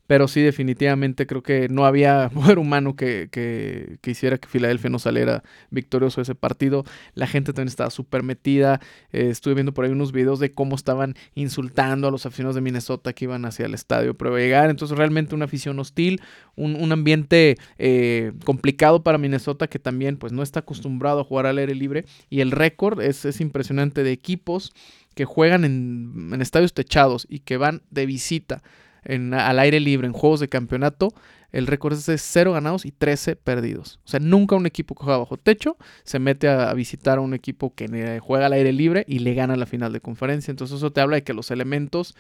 pero 0.07 0.29
sí, 0.29 0.41
definitivamente 0.41 1.27
creo 1.27 1.43
que 1.43 1.69
no 1.69 1.85
había 1.85 2.31
poder 2.35 2.59
humano 2.59 2.97
que, 2.97 3.29
que, 3.31 3.99
que 4.01 4.11
hiciera 4.11 4.39
que 4.39 4.49
Filadelfia 4.49 4.91
no 4.91 4.99
saliera 4.99 5.43
victorioso 5.71 6.21
ese 6.21 6.35
partido. 6.35 6.85
La 7.15 7.27
gente 7.27 7.53
también 7.53 7.69
estaba 7.69 7.91
súper 7.91 8.23
metida. 8.23 8.81
Eh, 9.13 9.29
estuve 9.31 9.55
viendo 9.55 9.75
por 9.75 9.85
ahí 9.85 9.91
unos 9.91 10.13
videos 10.13 10.39
de 10.39 10.53
cómo 10.53 10.77
estaban 10.77 11.15
insultando 11.35 12.09
a 12.09 12.11
los 12.11 12.27
aficionados 12.27 12.55
de 12.55 12.61
Minnesota 12.61 13.13
que 13.13 13.25
iban 13.25 13.45
hacia 13.45 13.67
el 13.67 13.75
estadio 13.75 14.15
para 14.15 14.37
llegar. 14.37 14.71
Entonces, 14.71 14.97
realmente 14.97 15.35
una 15.35 15.47
afición 15.47 15.79
hostil, 15.79 16.21
un, 16.55 16.77
un 16.77 16.93
ambiente 16.93 17.57
eh, 17.79 18.33
complicado 18.45 19.03
para 19.03 19.19
Minnesota 19.19 19.67
que 19.67 19.79
también 19.79 20.17
pues 20.17 20.33
no 20.33 20.43
está 20.43 20.61
acostumbrado 20.61 21.21
a 21.21 21.25
jugar 21.25 21.47
al 21.47 21.59
aire 21.59 21.75
libre. 21.75 22.05
Y 22.31 22.41
el 22.41 22.53
récord 22.53 23.01
es, 23.01 23.25
es 23.25 23.41
impresionante 23.41 24.03
de 24.03 24.13
equipos 24.13 24.73
que 25.15 25.25
juegan 25.25 25.65
en, 25.65 26.31
en 26.33 26.43
estadios 26.43 26.75
techados 26.75 27.27
y 27.29 27.41
que 27.41 27.57
van 27.57 27.83
de 27.91 28.05
visita 28.05 28.63
al 29.09 29.59
aire 29.59 29.81
libre 29.81 30.07
en 30.07 30.13
juegos 30.13 30.41
de 30.41 30.49
campeonato, 30.49 31.13
el 31.53 31.67
récord 31.67 31.95
es 31.95 32.07
de 32.07 32.19
0 32.19 32.53
ganados 32.53 32.85
y 32.85 32.93
13 32.93 33.37
perdidos. 33.37 33.99
O 34.05 34.09
sea, 34.09 34.21
nunca 34.21 34.57
un 34.57 34.67
equipo 34.67 34.95
que 34.95 35.05
juega 35.05 35.19
bajo 35.19 35.37
techo 35.37 35.77
se 36.05 36.19
mete 36.19 36.49
a, 36.49 36.73
visitar 36.75 37.19
a 37.19 37.21
un 37.21 37.35
equipo 37.35 37.75
que 37.75 38.21
juega 38.21 38.47
al 38.47 38.53
aire 38.53 38.73
libre 38.73 39.05
y 39.09 39.21
le 39.21 39.35
gana 39.35 39.57
la 39.57 39.67
final 39.67 39.93
de 39.93 40.01
conferencia. 40.01 40.51
Entonces 40.51 40.77
eso 40.77 40.93
te 40.93 41.01
habla 41.01 41.17
de 41.17 41.25
que 41.25 41.33
los 41.33 41.51
elementos 41.51 42.15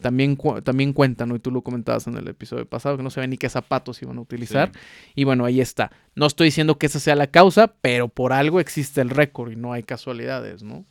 también, 0.00 0.38
también 0.62 0.92
cuentan, 0.92 1.28
¿no? 1.28 1.36
y 1.36 1.40
tú 1.40 1.50
lo 1.50 1.62
comentabas 1.62 2.06
en 2.06 2.16
el 2.16 2.28
episodio 2.28 2.64
pasado, 2.66 2.96
que 2.96 3.02
no 3.02 3.10
se 3.10 3.20
ve 3.20 3.26
ni 3.26 3.36
qué 3.36 3.48
zapatos 3.48 4.00
iban 4.00 4.16
a 4.18 4.20
utilizar. 4.20 4.70
Y 5.14 5.24
bueno, 5.24 5.44
ahí 5.44 5.60
está. 5.60 5.90
No 6.14 6.26
estoy 6.26 6.46
diciendo 6.46 6.78
que 6.78 6.86
esa 6.86 7.00
sea 7.00 7.16
la 7.16 7.26
causa, 7.26 7.74
pero 7.80 8.08
por 8.08 8.32
algo 8.32 8.60
existe 8.60 9.00
el 9.00 9.10
récord 9.10 9.50
y 9.50 9.56
no 9.56 9.72
hay 9.72 9.82
casualidades, 9.82 10.62
¿no? 10.62 10.86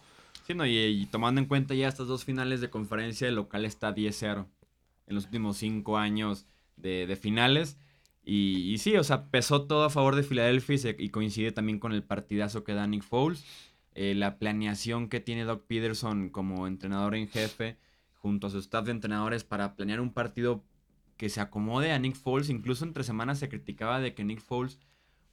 Sí, 0.46 0.54
no, 0.54 0.66
y, 0.66 0.78
y, 0.78 1.06
tomando 1.08 1.42
en 1.42 1.48
cuenta 1.48 1.74
ya 1.74 1.88
estas 1.88 2.08
dos 2.08 2.24
finales 2.24 2.62
de 2.62 2.70
conferencia, 2.70 3.28
el 3.28 3.36
local 3.36 3.66
está 3.66 3.94
10-0 3.94 4.46
en 5.08 5.16
los 5.16 5.26
últimos 5.26 5.58
cinco 5.58 5.98
años 5.98 6.46
de, 6.76 7.18
finales. 7.20 7.78
Y, 8.24 8.78
sí, 8.80 8.96
o 8.98 9.04
sea, 9.04 9.30
pesó 9.30 9.66
todo 9.66 9.86
a 9.86 9.90
favor 9.90 10.16
de 10.16 10.24
Filadelfia 10.24 10.96
y, 10.98 11.10
coincide 11.10 11.52
también 11.52 11.80
con 11.80 11.94
el 11.94 12.04
partidazo 12.04 12.64
que 12.64 12.74
da 12.74 12.88
Nick 12.88 13.04
Foles. 13.04 13.46
Eh, 13.96 14.14
la 14.14 14.38
planeación 14.38 15.10
que 15.10 15.20
tiene 15.20 15.46
Doc 15.46 15.66
Peterson 15.66 16.30
como 16.30 16.68
entrenador 16.68 17.16
en 17.16 17.28
jefe 17.28 17.78
junto 18.14 18.48
a 18.48 18.50
su 18.50 18.60
staff 18.60 18.86
de 18.86 18.92
entrenadores 18.92 19.44
para 19.44 19.76
planear 19.76 20.02
un 20.02 20.14
partido 20.14 20.64
que 21.16 21.30
se 21.30 21.42
acomode 21.42 21.92
a 21.92 22.00
Nick 22.00 22.16
Foles. 22.16 22.50
Incluso 22.50 22.86
entre 22.86 23.04
semanas 23.04 23.40
se 23.40 23.50
criticaba 23.50 24.00
de 24.00 24.14
que 24.14 24.24
Nick 24.24 24.42
Foles, 24.42 24.80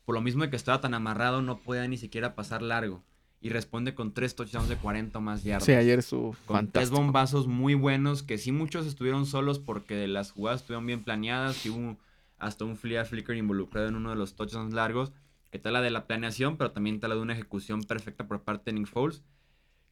por 0.05 0.15
lo 0.15 0.23
mismo 0.23 0.45
de 0.45 0.51
que 0.51 0.57
estaba 0.57 0.81
tan 0.81 0.95
amarrado, 0.95 1.43
no 1.43 1.59
podía 1.59 1.87
ni 1.89 1.99
siquiera 1.99 2.35
pasar 2.35 2.63
largo 2.63 3.05
y 3.45 3.51
responde 3.51 3.95
con 3.95 4.15
tres 4.15 4.35
touchdowns 4.35 4.71
de 4.71 4.77
40 4.77 5.21
más 5.21 5.45
yardas. 5.45 5.65
Sí, 5.65 5.73
ayer 5.73 6.03
su 6.03 6.35
con 6.47 6.67
tres 6.69 6.89
bombazos 6.89 7.47
muy 7.47 7.75
buenos 7.75 8.23
que 8.23 8.39
sí 8.39 8.53
muchos 8.53 8.87
estuvieron 8.87 9.27
solos 9.27 9.59
porque 9.59 10.09
las 10.09 10.31
jugadas 10.31 10.63
estuvieron 10.63 10.87
bien 10.87 11.05
planeadas 11.05 11.67
y 11.67 11.69
hubo 11.69 11.99
hasta 12.39 12.65
un 12.65 12.79
flea 12.79 13.05
flicker 13.05 13.37
involucrado 13.37 13.89
en 13.89 13.97
uno 13.97 14.09
de 14.09 14.17
los 14.17 14.35
touchdowns 14.35 14.73
largos 14.73 15.13
que 15.51 15.59
tal 15.59 15.75
la 15.75 15.83
de 15.83 15.91
la 15.91 16.07
planeación 16.07 16.57
pero 16.57 16.71
también 16.71 17.01
tal 17.01 17.11
la 17.11 17.17
de 17.17 17.21
una 17.21 17.35
ejecución 17.35 17.83
perfecta 17.83 18.27
por 18.27 18.41
parte 18.45 18.71
de 18.71 18.79
Nick 18.79 18.89
Foles 18.89 19.23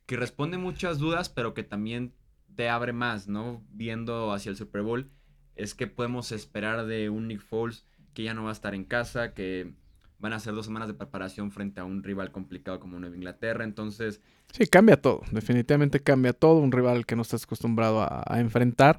que 0.06 0.16
responde 0.16 0.56
muchas 0.56 0.96
dudas 0.96 1.28
pero 1.28 1.52
que 1.52 1.62
también 1.62 2.14
te 2.56 2.70
abre 2.70 2.94
más, 2.94 3.28
¿no? 3.28 3.62
Viendo 3.70 4.32
hacia 4.32 4.48
el 4.48 4.56
Super 4.56 4.80
Bowl 4.80 5.10
es 5.56 5.74
que 5.74 5.86
podemos 5.86 6.32
esperar 6.32 6.86
de 6.86 7.10
un 7.10 7.28
Nick 7.28 7.42
Foles 7.42 7.84
que 8.14 8.22
ya 8.22 8.32
no 8.32 8.44
va 8.44 8.48
a 8.48 8.54
estar 8.54 8.74
en 8.74 8.84
casa, 8.84 9.34
que 9.34 9.74
van 10.22 10.32
a 10.32 10.40
ser 10.40 10.54
dos 10.54 10.64
semanas 10.64 10.88
de 10.88 10.94
preparación 10.94 11.50
frente 11.50 11.80
a 11.80 11.84
un 11.84 12.02
rival 12.04 12.30
complicado 12.30 12.78
como 12.78 12.98
Nueva 12.98 13.16
Inglaterra, 13.16 13.64
entonces... 13.64 14.20
Sí, 14.52 14.66
cambia 14.66 14.96
todo, 14.96 15.22
definitivamente 15.32 15.98
cambia 15.98 16.32
todo, 16.32 16.60
un 16.60 16.70
rival 16.70 17.04
que 17.04 17.16
no 17.16 17.22
estás 17.22 17.42
acostumbrado 17.42 18.02
a, 18.02 18.38
enfrentar, 18.38 18.98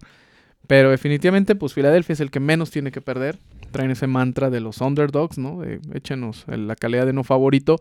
pero 0.67 0.91
definitivamente 0.91 1.55
pues 1.55 1.73
Filadelfia 1.73 2.13
es 2.13 2.19
el 2.19 2.29
que 2.29 2.41
menos 2.41 2.71
tiene 2.71 2.91
que 2.91 2.99
perder, 2.99 3.39
traen 3.71 3.89
ese 3.89 4.05
mantra 4.05 4.49
de 4.49 4.59
los 4.59 4.81
underdogs, 4.81 5.37
¿no? 5.37 5.61
De, 5.61 5.79
échenos 5.93 6.43
la 6.47 6.75
calidad 6.75 7.05
de 7.05 7.13
no 7.13 7.23
favorito. 7.23 7.77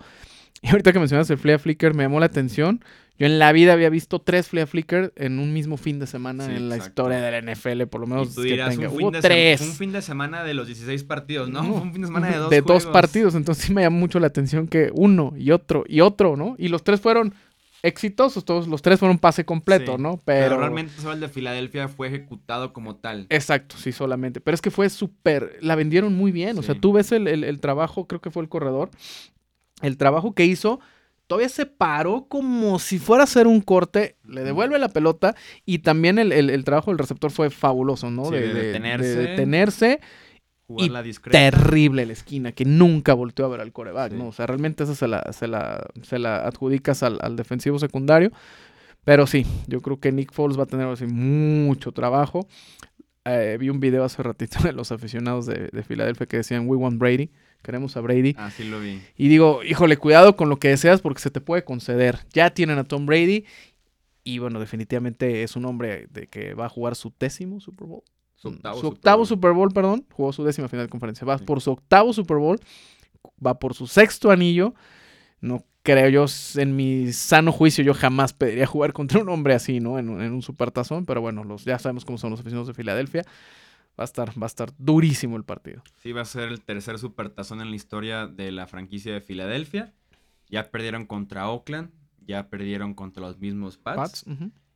Y 0.63 0.69
ahorita 0.69 0.93
que 0.93 1.01
mencionas 1.01 1.29
el 1.31 1.39
Flea 1.39 1.59
Flicker 1.59 1.93
me 1.93 2.05
llamó 2.05 2.21
la 2.21 2.27
atención. 2.27 2.85
Yo 3.19 3.27
en 3.27 3.39
la 3.39 3.53
vida 3.53 3.73
había 3.75 3.91
visto 3.91 4.21
tres 4.21 4.49
Flea 4.49 4.67
Flicker 4.67 5.13
en 5.17 5.39
un 5.39 5.53
mismo 5.53 5.77
fin 5.77 5.99
de 5.99 6.07
semana 6.07 6.47
en 6.47 6.69
la 6.69 6.77
historia 6.77 7.21
de 7.21 7.31
la 7.31 7.53
NFL, 7.53 7.85
por 7.85 8.01
lo 8.01 8.07
menos 8.07 8.35
que 8.35 8.57
tenga. 8.57 8.89
Un 8.89 8.99
fin, 8.99 9.11
de 9.13 9.21
tres. 9.21 9.61
un 9.61 9.73
fin 9.73 9.93
de 9.93 10.03
semana 10.03 10.43
de 10.43 10.55
los 10.55 10.67
16 10.67 11.05
partidos, 11.05 11.49
¿no? 11.49 11.63
un 11.63 11.93
fin 11.93 12.03
de 12.03 12.09
semana 12.09 12.31
de 12.31 12.37
dos 12.39 12.51
De 12.51 12.63
dos 12.63 12.87
partidos, 12.87 13.35
entonces 13.35 13.65
sí 13.65 13.73
me 13.73 13.83
llamó 13.83 13.99
mucho 13.99 14.19
la 14.19 14.27
atención 14.27 14.67
que 14.67 14.91
uno 14.95 15.35
y 15.37 15.51
otro 15.51 15.85
y 15.87 16.01
otro, 16.01 16.37
¿no? 16.37 16.57
Y 16.59 16.69
los 16.69 16.83
tres 16.83 17.01
fueron 17.01 17.35
exitosos, 17.83 18.45
todos 18.45 18.69
los 18.69 18.81
tres 18.81 18.99
fueron 18.99 19.19
pase 19.19 19.45
completo, 19.45 19.99
¿no? 19.99 20.21
Pero... 20.25 20.59
realmente 20.59 20.93
solo 20.97 21.13
el 21.15 21.21
de 21.21 21.29
Filadelfia 21.29 21.89
fue 21.89 22.09
ejecutado 22.09 22.73
como 22.73 22.97
tal. 22.97 23.27
Exacto, 23.29 23.77
sí, 23.77 23.93
solamente. 23.93 24.41
Pero 24.41 24.55
es 24.55 24.63
que 24.63 24.71
fue 24.71 24.89
súper, 24.89 25.59
la 25.61 25.75
vendieron 25.75 26.15
muy 26.15 26.33
bien, 26.33 26.59
o 26.59 26.63
sea, 26.63 26.75
tú 26.75 26.93
ves 26.93 27.13
el, 27.13 27.27
el, 27.29 27.61
trabajo, 27.61 28.07
creo 28.07 28.21
que 28.21 28.31
fue 28.31 28.43
el 28.43 28.49
corredor, 28.49 28.91
el 29.83 29.97
trabajo 29.97 30.33
que 30.33 30.45
hizo 30.45 30.81
todavía 31.33 31.49
se 31.49 31.65
paró 31.65 32.27
como 32.29 32.79
si 32.79 32.99
fuera 32.99 33.23
a 33.23 33.25
hacer 33.25 33.47
un 33.47 33.63
corte, 33.63 34.17
le 34.29 34.45
devuelve 34.45 34.79
la 34.79 34.91
pelota 34.91 35.35
y 35.65 35.79
también 35.79 36.19
el, 36.19 36.65
trabajo 36.65 36.91
del 36.91 36.99
receptor 36.99 37.31
fue 37.31 37.49
fabuloso, 37.49 38.11
¿no? 38.11 38.29
de, 38.31 38.53
detenerse. 38.53 39.17
De 39.17 39.23
detenerse. 39.29 40.01
Y 40.77 40.91
terrible 41.31 42.05
la 42.05 42.13
esquina, 42.13 42.53
que 42.53 42.67
nunca 42.67 43.15
volteó 43.15 43.47
a 43.47 43.49
ver 43.49 43.63
al 43.63 43.73
coreback, 43.73 44.13
¿no? 44.13 44.29
O 44.29 44.33
sea, 44.33 44.47
realmente 44.47 44.85
esa 44.85 44.95
se 44.95 45.09
la, 45.09 45.33
se 45.33 45.47
la, 45.47 45.87
se 46.03 46.19
la 46.19 46.37
adjudicas 46.47 47.03
al, 47.03 47.35
defensivo 47.35 47.79
secundario. 47.79 48.31
Pero 49.05 49.27
sí, 49.27 49.47
yo 49.67 49.81
creo 49.81 50.01
que 50.01 50.13
Nick 50.13 50.35
Foles 50.35 50.59
va 50.59 50.65
a 50.65 50.67
tener 50.67 50.87
así, 50.87 51.07
mucho 51.07 51.93
trabajo. 51.93 52.47
Eh, 53.25 53.57
vi 53.59 53.71
un 53.71 53.81
video 53.81 54.05
hace 54.05 54.23
ratito 54.23 54.59
de 54.65 54.73
los 54.75 54.93
aficionados 54.93 55.47
de, 55.47 55.71
de 55.73 55.83
Filadelfia 55.83 56.27
que 56.27 56.37
decían, 56.37 56.69
we 56.69 56.77
want 56.77 56.99
Brady. 56.99 57.31
Queremos 57.63 57.97
a 57.97 58.01
Brady. 58.01 58.35
Ah, 58.37 58.51
sí 58.51 58.65
lo 58.65 58.81
vi. 58.81 59.01
Y 59.17 59.29
digo, 59.29 59.63
híjole, 59.63 59.97
cuidado 59.97 60.37
con 60.37 60.49
lo 60.49 60.59
que 60.59 60.69
deseas 60.69 61.01
porque 61.01 61.21
se 61.21 61.31
te 61.31 61.41
puede 61.41 61.65
conceder. 61.65 62.21
Ya 62.33 62.51
tienen 62.51 62.79
a 62.79 62.85
Tom 62.85 63.07
Brady 63.07 63.45
y 64.25 64.39
bueno, 64.39 64.61
definitivamente 64.61 65.43
es 65.43 65.57
un 65.57 65.65
hombre 65.65 66.07
de 66.11 66.27
que 66.29 66.55
va 66.55 66.67
a 66.67 66.69
jugar 66.69 66.95
su 66.97 67.13
décimo 67.19 67.61
Super 67.61 67.87
Bowl. 67.87 68.03
Su 68.37 68.49
octavo, 68.49 69.25
Super, 69.25 69.53
Bowl. 69.53 69.71
perdón. 69.73 70.05
Jugó 70.11 70.33
su 70.33 70.43
décima 70.43 70.67
final 70.67 70.87
de 70.87 70.91
conferencia. 70.91 71.25
Va 71.25 71.39
por 71.39 71.61
su 71.61 71.71
octavo 71.71 72.13
Super 72.13 72.39
Bowl. 72.39 72.59
Va 73.45 73.59
por 73.59 73.75
su 73.75 73.87
sexto 73.87 74.33
anillo. 74.33 74.75
No 75.41 75.65
creo 75.85 76.09
yo, 76.09 76.27
en 76.57 76.75
mi 76.75 77.13
sano 77.13 77.53
juicio, 77.53 77.85
yo 77.85 77.95
jamás 77.95 78.33
pediría 78.33 78.67
jugar 78.67 78.93
contra 78.93 79.21
un 79.21 79.29
hombre 79.29 79.55
así, 79.55 79.79
¿no? 79.79 79.99
En, 79.99 80.21
en 80.21 80.33
un 80.33 80.43
supertazón. 80.43 81.07
Pero 81.07 81.21
bueno, 81.21 81.45
los, 81.45 81.65
ya 81.65 81.79
sabemos 81.79 82.05
cómo 82.05 82.19
son 82.19 82.31
los 82.31 82.41
aficionados 82.41 82.67
de 82.67 82.75
Filadelfia. 82.75 83.25
Va 83.99 84.05
a 84.05 84.05
estar, 84.05 84.31
va 84.31 84.47
a 84.47 84.47
estar 84.47 84.73
durísimo 84.79 85.37
el 85.37 85.45
partido. 85.45 85.83
Sí, 86.03 86.13
va 86.13 86.23
a 86.23 86.27
ser 86.27 86.49
el 86.49 86.63
tercer 86.63 86.99
supertazón 86.99 87.61
en 87.61 87.71
la 87.71 87.77
historia 87.77 88.27
de 88.27 88.51
la 88.51 88.67
franquicia 88.67 89.13
de 89.13 89.21
Filadelfia. 89.21 89.93
Ya 90.49 90.71
perdieron 90.71 91.07
contra 91.07 91.49
Oakland, 91.51 91.91
ya 92.27 92.49
perdieron 92.49 92.95
contra 92.95 93.23
los 93.23 93.39
mismos 93.39 93.77
Pats. 93.77 94.25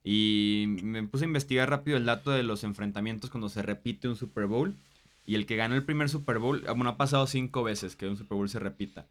Y 0.04 0.66
me 0.82 1.02
puse 1.02 1.24
a 1.24 1.28
investigar 1.28 1.68
rápido 1.68 1.96
el 1.96 2.04
dato 2.04 2.30
de 2.30 2.42
los 2.42 2.62
enfrentamientos 2.62 3.30
cuando 3.30 3.48
se 3.48 3.62
repite 3.62 4.06
un 4.06 4.16
Super 4.16 4.46
Bowl. 4.46 4.76
Y 5.24 5.34
el 5.34 5.46
que 5.46 5.56
ganó 5.56 5.74
el 5.74 5.82
primer 5.82 6.08
Super 6.08 6.38
Bowl, 6.38 6.62
ah, 6.68 6.72
bueno, 6.72 6.90
ha 6.90 6.96
pasado 6.96 7.26
cinco 7.26 7.64
veces 7.64 7.96
que 7.96 8.06
un 8.06 8.16
Super 8.16 8.36
Bowl 8.36 8.48
se 8.48 8.60
repita. 8.60 9.06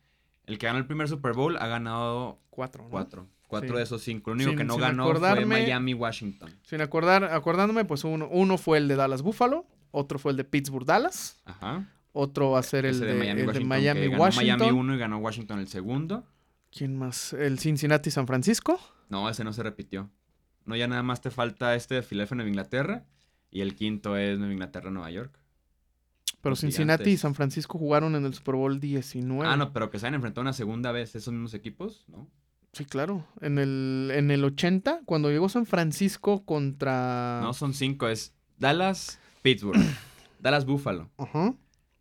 El 0.45 0.57
que 0.57 0.67
ganó 0.67 0.79
el 0.79 0.85
primer 0.85 1.09
Super 1.09 1.33
Bowl 1.33 1.57
ha 1.57 1.67
ganado 1.67 2.39
cuatro. 2.49 2.87
Cuatro. 2.89 3.27
Cuatro 3.47 3.77
de 3.77 3.83
esos 3.83 4.01
cinco. 4.01 4.31
Lo 4.31 4.35
único 4.35 4.55
que 4.55 4.63
no 4.63 4.77
ganó 4.77 5.13
fue 5.13 5.45
Miami-Washington. 5.45 6.51
Sin 6.63 6.81
acordar, 6.81 7.25
acordándome, 7.25 7.85
pues 7.85 8.03
uno, 8.03 8.27
uno 8.31 8.57
fue 8.57 8.77
el 8.77 8.87
de 8.87 8.95
Dallas 8.95 9.21
Buffalo, 9.21 9.65
otro 9.95 10.19
fue 10.19 10.31
el 10.31 10.37
de 10.37 10.43
Pittsburgh 10.43 10.85
Dallas. 10.85 11.41
Ajá. 11.45 11.89
Otro 12.11 12.51
va 12.51 12.59
a 12.59 12.63
ser 12.63 12.85
el, 12.85 12.99
de, 12.99 13.13
Miami, 13.13 13.43
Washington. 14.07 14.57
Miami 14.57 14.71
1 14.71 14.95
y 14.95 14.97
ganó 14.97 15.17
Washington 15.17 15.59
el 15.59 15.67
segundo. 15.67 16.25
¿Quién 16.71 16.97
más? 16.97 17.33
¿El 17.33 17.59
Cincinnati 17.59 18.11
San 18.11 18.27
Francisco? 18.27 18.79
No, 19.09 19.29
ese 19.29 19.43
no 19.43 19.53
se 19.53 19.63
repitió. 19.63 20.09
No, 20.65 20.75
ya 20.75 20.87
nada 20.87 21.03
más 21.03 21.21
te 21.21 21.31
falta 21.31 21.75
este 21.75 21.95
de 21.95 22.01
Philadelphia 22.03 22.35
Nueva 22.35 22.49
Inglaterra. 22.49 23.05
Y 23.51 23.61
el 23.61 23.75
quinto 23.75 24.17
es 24.17 24.37
Nueva 24.37 24.53
Inglaterra 24.53 24.91
Nueva 24.91 25.11
York. 25.11 25.39
Pero 26.41 26.55
Cincinnati 26.55 27.11
y 27.11 27.17
San 27.17 27.35
Francisco 27.35 27.77
jugaron 27.77 28.15
en 28.15 28.25
el 28.25 28.33
Super 28.33 28.55
Bowl 28.55 28.79
19. 28.79 29.49
Ah, 29.49 29.57
no, 29.57 29.73
pero 29.73 29.89
que 29.89 29.99
se 29.99 30.07
han 30.07 30.13
enfrentado 30.13 30.41
una 30.41 30.53
segunda 30.53 30.91
vez 30.91 31.15
esos 31.15 31.33
mismos 31.33 31.53
equipos, 31.53 32.05
¿no? 32.07 32.29
Sí, 32.71 32.85
claro. 32.85 33.25
En 33.41 33.57
el, 33.57 34.11
en 34.13 34.31
el 34.31 34.43
80, 34.43 35.01
cuando 35.05 35.29
llegó 35.31 35.49
San 35.49 35.65
Francisco 35.65 36.45
contra. 36.45 37.39
No, 37.41 37.53
son 37.53 37.73
cinco. 37.73 38.07
Es 38.07 38.35
Dallas, 38.57 39.19
Pittsburgh. 39.45 39.79
Dallas, 40.39 40.65
Buffalo. 40.65 41.11
Ajá. 41.17 41.53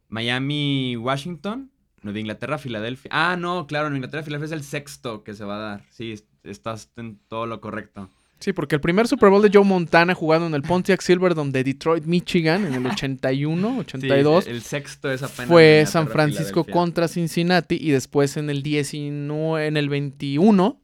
Miami, 0.09 0.97
Washington, 0.97 1.71
Nueva 2.03 2.19
Inglaterra, 2.19 2.57
Filadelfia. 2.57 3.11
Ah, 3.13 3.37
no, 3.37 3.67
claro, 3.67 3.91
Nueva 3.91 3.99
Inglaterra, 3.99 4.23
Filadelfia 4.23 4.47
es 4.47 4.53
el 4.53 4.65
sexto 4.65 5.23
que 5.25 5.35
se 5.35 5.45
va 5.45 5.57
a 5.57 5.59
dar. 5.59 5.85
Sí, 5.91 6.15
estás 6.43 6.91
en 6.97 7.19
todo 7.29 7.47
lo 7.47 7.61
correcto. 7.61 8.09
Sí, 8.41 8.53
porque 8.55 8.77
el 8.77 8.81
primer 8.81 9.07
Super 9.09 9.29
Bowl 9.29 9.43
de 9.43 9.51
Joe 9.53 9.65
Montana 9.65 10.15
jugado 10.15 10.47
en 10.47 10.55
el 10.55 10.63
Pontiac 10.63 11.03
Silverdome 11.03 11.53
de 11.53 11.65
Detroit, 11.65 12.05
Michigan, 12.05 12.65
en 12.65 12.75
el 12.75 12.87
81, 12.93 13.79
82. 13.79 14.47
el 14.47 14.63
sexto 14.63 15.11
es 15.13 15.23
apenas. 15.23 15.49
Fue 15.49 15.85
San 15.87 16.09
Francisco 16.09 16.65
contra 16.65 17.09
Cincinnati 17.09 17.77
y 17.79 17.91
después 17.91 18.39
en 18.39 18.49
el 18.49 18.63
19, 18.63 19.67
en 19.67 19.77
el 19.77 19.89
21, 19.91 20.81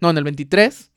no, 0.00 0.10
en 0.10 0.18
el 0.18 0.24
23 0.24 0.91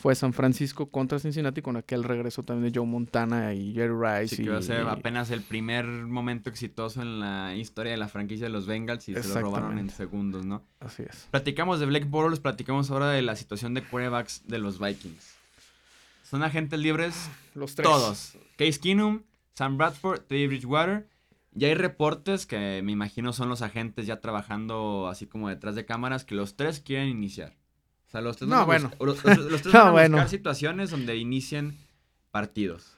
fue 0.00 0.14
San 0.14 0.32
Francisco 0.32 0.90
contra 0.90 1.18
Cincinnati 1.18 1.60
con 1.60 1.76
aquel 1.76 2.04
regreso 2.04 2.42
también 2.42 2.72
de 2.72 2.78
Joe 2.78 2.88
Montana 2.88 3.52
y 3.52 3.74
Jerry 3.74 3.92
Rice. 3.92 4.36
Sí, 4.36 4.44
que 4.44 4.48
va 4.48 4.56
a 4.56 4.62
ser 4.62 4.88
apenas 4.88 5.30
el 5.30 5.42
primer 5.42 5.84
momento 5.84 6.48
exitoso 6.48 7.02
en 7.02 7.20
la 7.20 7.54
historia 7.54 7.92
de 7.92 7.98
la 7.98 8.08
franquicia 8.08 8.46
de 8.46 8.50
los 8.50 8.66
Bengals 8.66 9.10
y 9.10 9.14
se 9.14 9.28
lo 9.28 9.40
robaron 9.42 9.78
en 9.78 9.90
segundos, 9.90 10.46
¿no? 10.46 10.64
Así 10.80 11.02
es. 11.02 11.28
Platicamos 11.30 11.80
de 11.80 11.86
Blake 11.86 12.06
Bortles, 12.06 12.40
platicamos 12.40 12.90
ahora 12.90 13.10
de 13.10 13.20
la 13.20 13.36
situación 13.36 13.74
de 13.74 13.82
quarterbacks 13.82 14.48
de 14.48 14.58
los 14.58 14.78
Vikings. 14.78 15.34
Son 16.22 16.42
agentes 16.42 16.80
libres 16.80 17.28
los 17.54 17.74
tres. 17.74 17.86
todos. 17.86 18.38
Case 18.56 18.80
Keenum, 18.80 19.20
Sam 19.52 19.76
Bradford, 19.76 20.20
Teddy 20.22 20.46
Bridgewater. 20.46 21.10
Ya 21.52 21.68
hay 21.68 21.74
reportes 21.74 22.46
que 22.46 22.80
me 22.82 22.92
imagino 22.92 23.34
son 23.34 23.50
los 23.50 23.60
agentes 23.60 24.06
ya 24.06 24.20
trabajando 24.22 25.08
así 25.08 25.26
como 25.26 25.50
detrás 25.50 25.74
de 25.74 25.84
cámaras 25.84 26.24
que 26.24 26.34
los 26.34 26.56
tres 26.56 26.80
quieren 26.80 27.08
iniciar. 27.08 27.59
O 28.10 28.12
sea, 28.12 28.22
los 28.22 28.36
tres 28.36 28.50
no, 28.50 28.66
bueno. 28.66 28.90
los, 28.98 29.18
tres 29.18 29.38
van 29.72 29.96
a 29.96 30.08
buscar 30.08 30.28
situaciones 30.28 30.90
donde 30.90 31.16
inicien 31.16 31.76
partidos. 32.32 32.96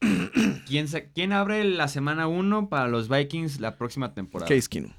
¿Quién, 0.66 0.86
¿Quién 1.14 1.34
abre 1.34 1.64
la 1.64 1.86
semana 1.86 2.26
1 2.26 2.70
para 2.70 2.88
los 2.88 3.10
Vikings 3.10 3.60
la 3.60 3.76
próxima 3.76 4.14
temporada? 4.14 4.48
Case 4.48 4.70
Keenum. 4.70 4.92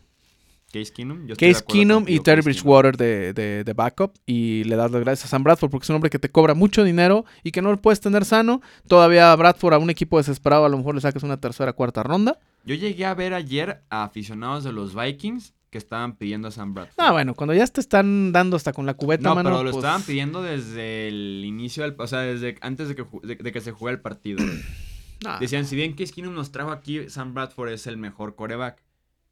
Case 0.72 0.94
Keenum. 0.94 1.28
Case 1.30 1.64
Keenum 1.68 2.06
y 2.08 2.20
Terry 2.20 2.44
Bridgewater 2.44 2.96
de, 2.96 3.34
de, 3.34 3.64
de, 3.64 3.74
backup. 3.74 4.14
Y 4.28 4.66
le 4.66 4.76
das 4.76 4.92
las 4.92 5.02
gracias 5.02 5.26
a 5.26 5.30
Sam 5.30 5.46
Bradford 5.46 5.72
porque 5.72 5.86
es 5.86 5.90
un 5.90 5.96
hombre 5.96 6.12
que 6.12 6.20
te 6.20 6.30
cobra 6.30 6.54
mucho 6.54 6.84
dinero 6.84 7.26
y 7.44 7.50
que 7.52 7.64
no 7.64 7.72
lo 7.72 7.82
puedes 7.82 8.02
tener 8.02 8.24
sano. 8.24 8.62
Todavía 8.88 9.36
Bradford 9.36 9.74
a 9.74 9.80
un 9.80 9.90
equipo 9.90 10.20
desesperado 10.20 10.64
a 10.64 10.70
lo 10.70 10.78
mejor 10.78 10.94
le 10.94 11.02
sacas 11.02 11.24
una 11.24 11.38
tercera, 11.38 11.74
cuarta 11.74 12.04
ronda. 12.04 12.38
Yo 12.66 12.76
llegué 12.76 13.08
a 13.08 13.16
ver 13.16 13.34
ayer 13.34 13.82
a 13.90 14.04
aficionados 14.04 14.64
de 14.64 14.72
los 14.72 14.94
Vikings 14.94 15.56
que 15.72 15.78
estaban 15.78 16.18
pidiendo 16.18 16.50
a 16.50 16.52
Sam 16.52 16.74
Bradford. 16.74 16.96
Ah, 16.98 17.14
bueno, 17.14 17.34
cuando 17.34 17.54
ya 17.54 17.66
te 17.66 17.80
están 17.80 18.34
dando 18.34 18.58
hasta 18.58 18.74
con 18.74 18.86
la 18.86 18.94
cubeta, 18.94 19.30
no, 19.30 19.36
pero 19.38 19.64
lo 19.64 19.72
pues 19.72 19.78
estaban 19.78 20.04
pidiendo 20.04 20.44
desde 20.44 21.08
el 21.08 21.44
inicio 21.46 21.84
del... 21.84 21.96
O 21.98 22.08
sea, 22.08 22.20
desde 22.20 22.58
antes 22.60 22.90
de 22.90 22.96
que, 22.96 23.06
de, 23.24 23.52
que 23.52 23.62
se 23.62 23.72
juegue 23.72 23.96
el 23.96 24.02
partido. 24.02 24.44
Decían, 25.40 25.66
si 25.66 25.78
bien 25.78 25.94
Case 25.94 26.12
Keenum 26.12 26.34
nos 26.34 26.52
trajo 26.52 26.72
aquí, 26.72 27.10
Sam 27.10 27.34
Bradford 27.34 27.70
es 27.70 27.88
el 27.88 27.96
mejor 27.96 28.36
coreback. 28.36 28.84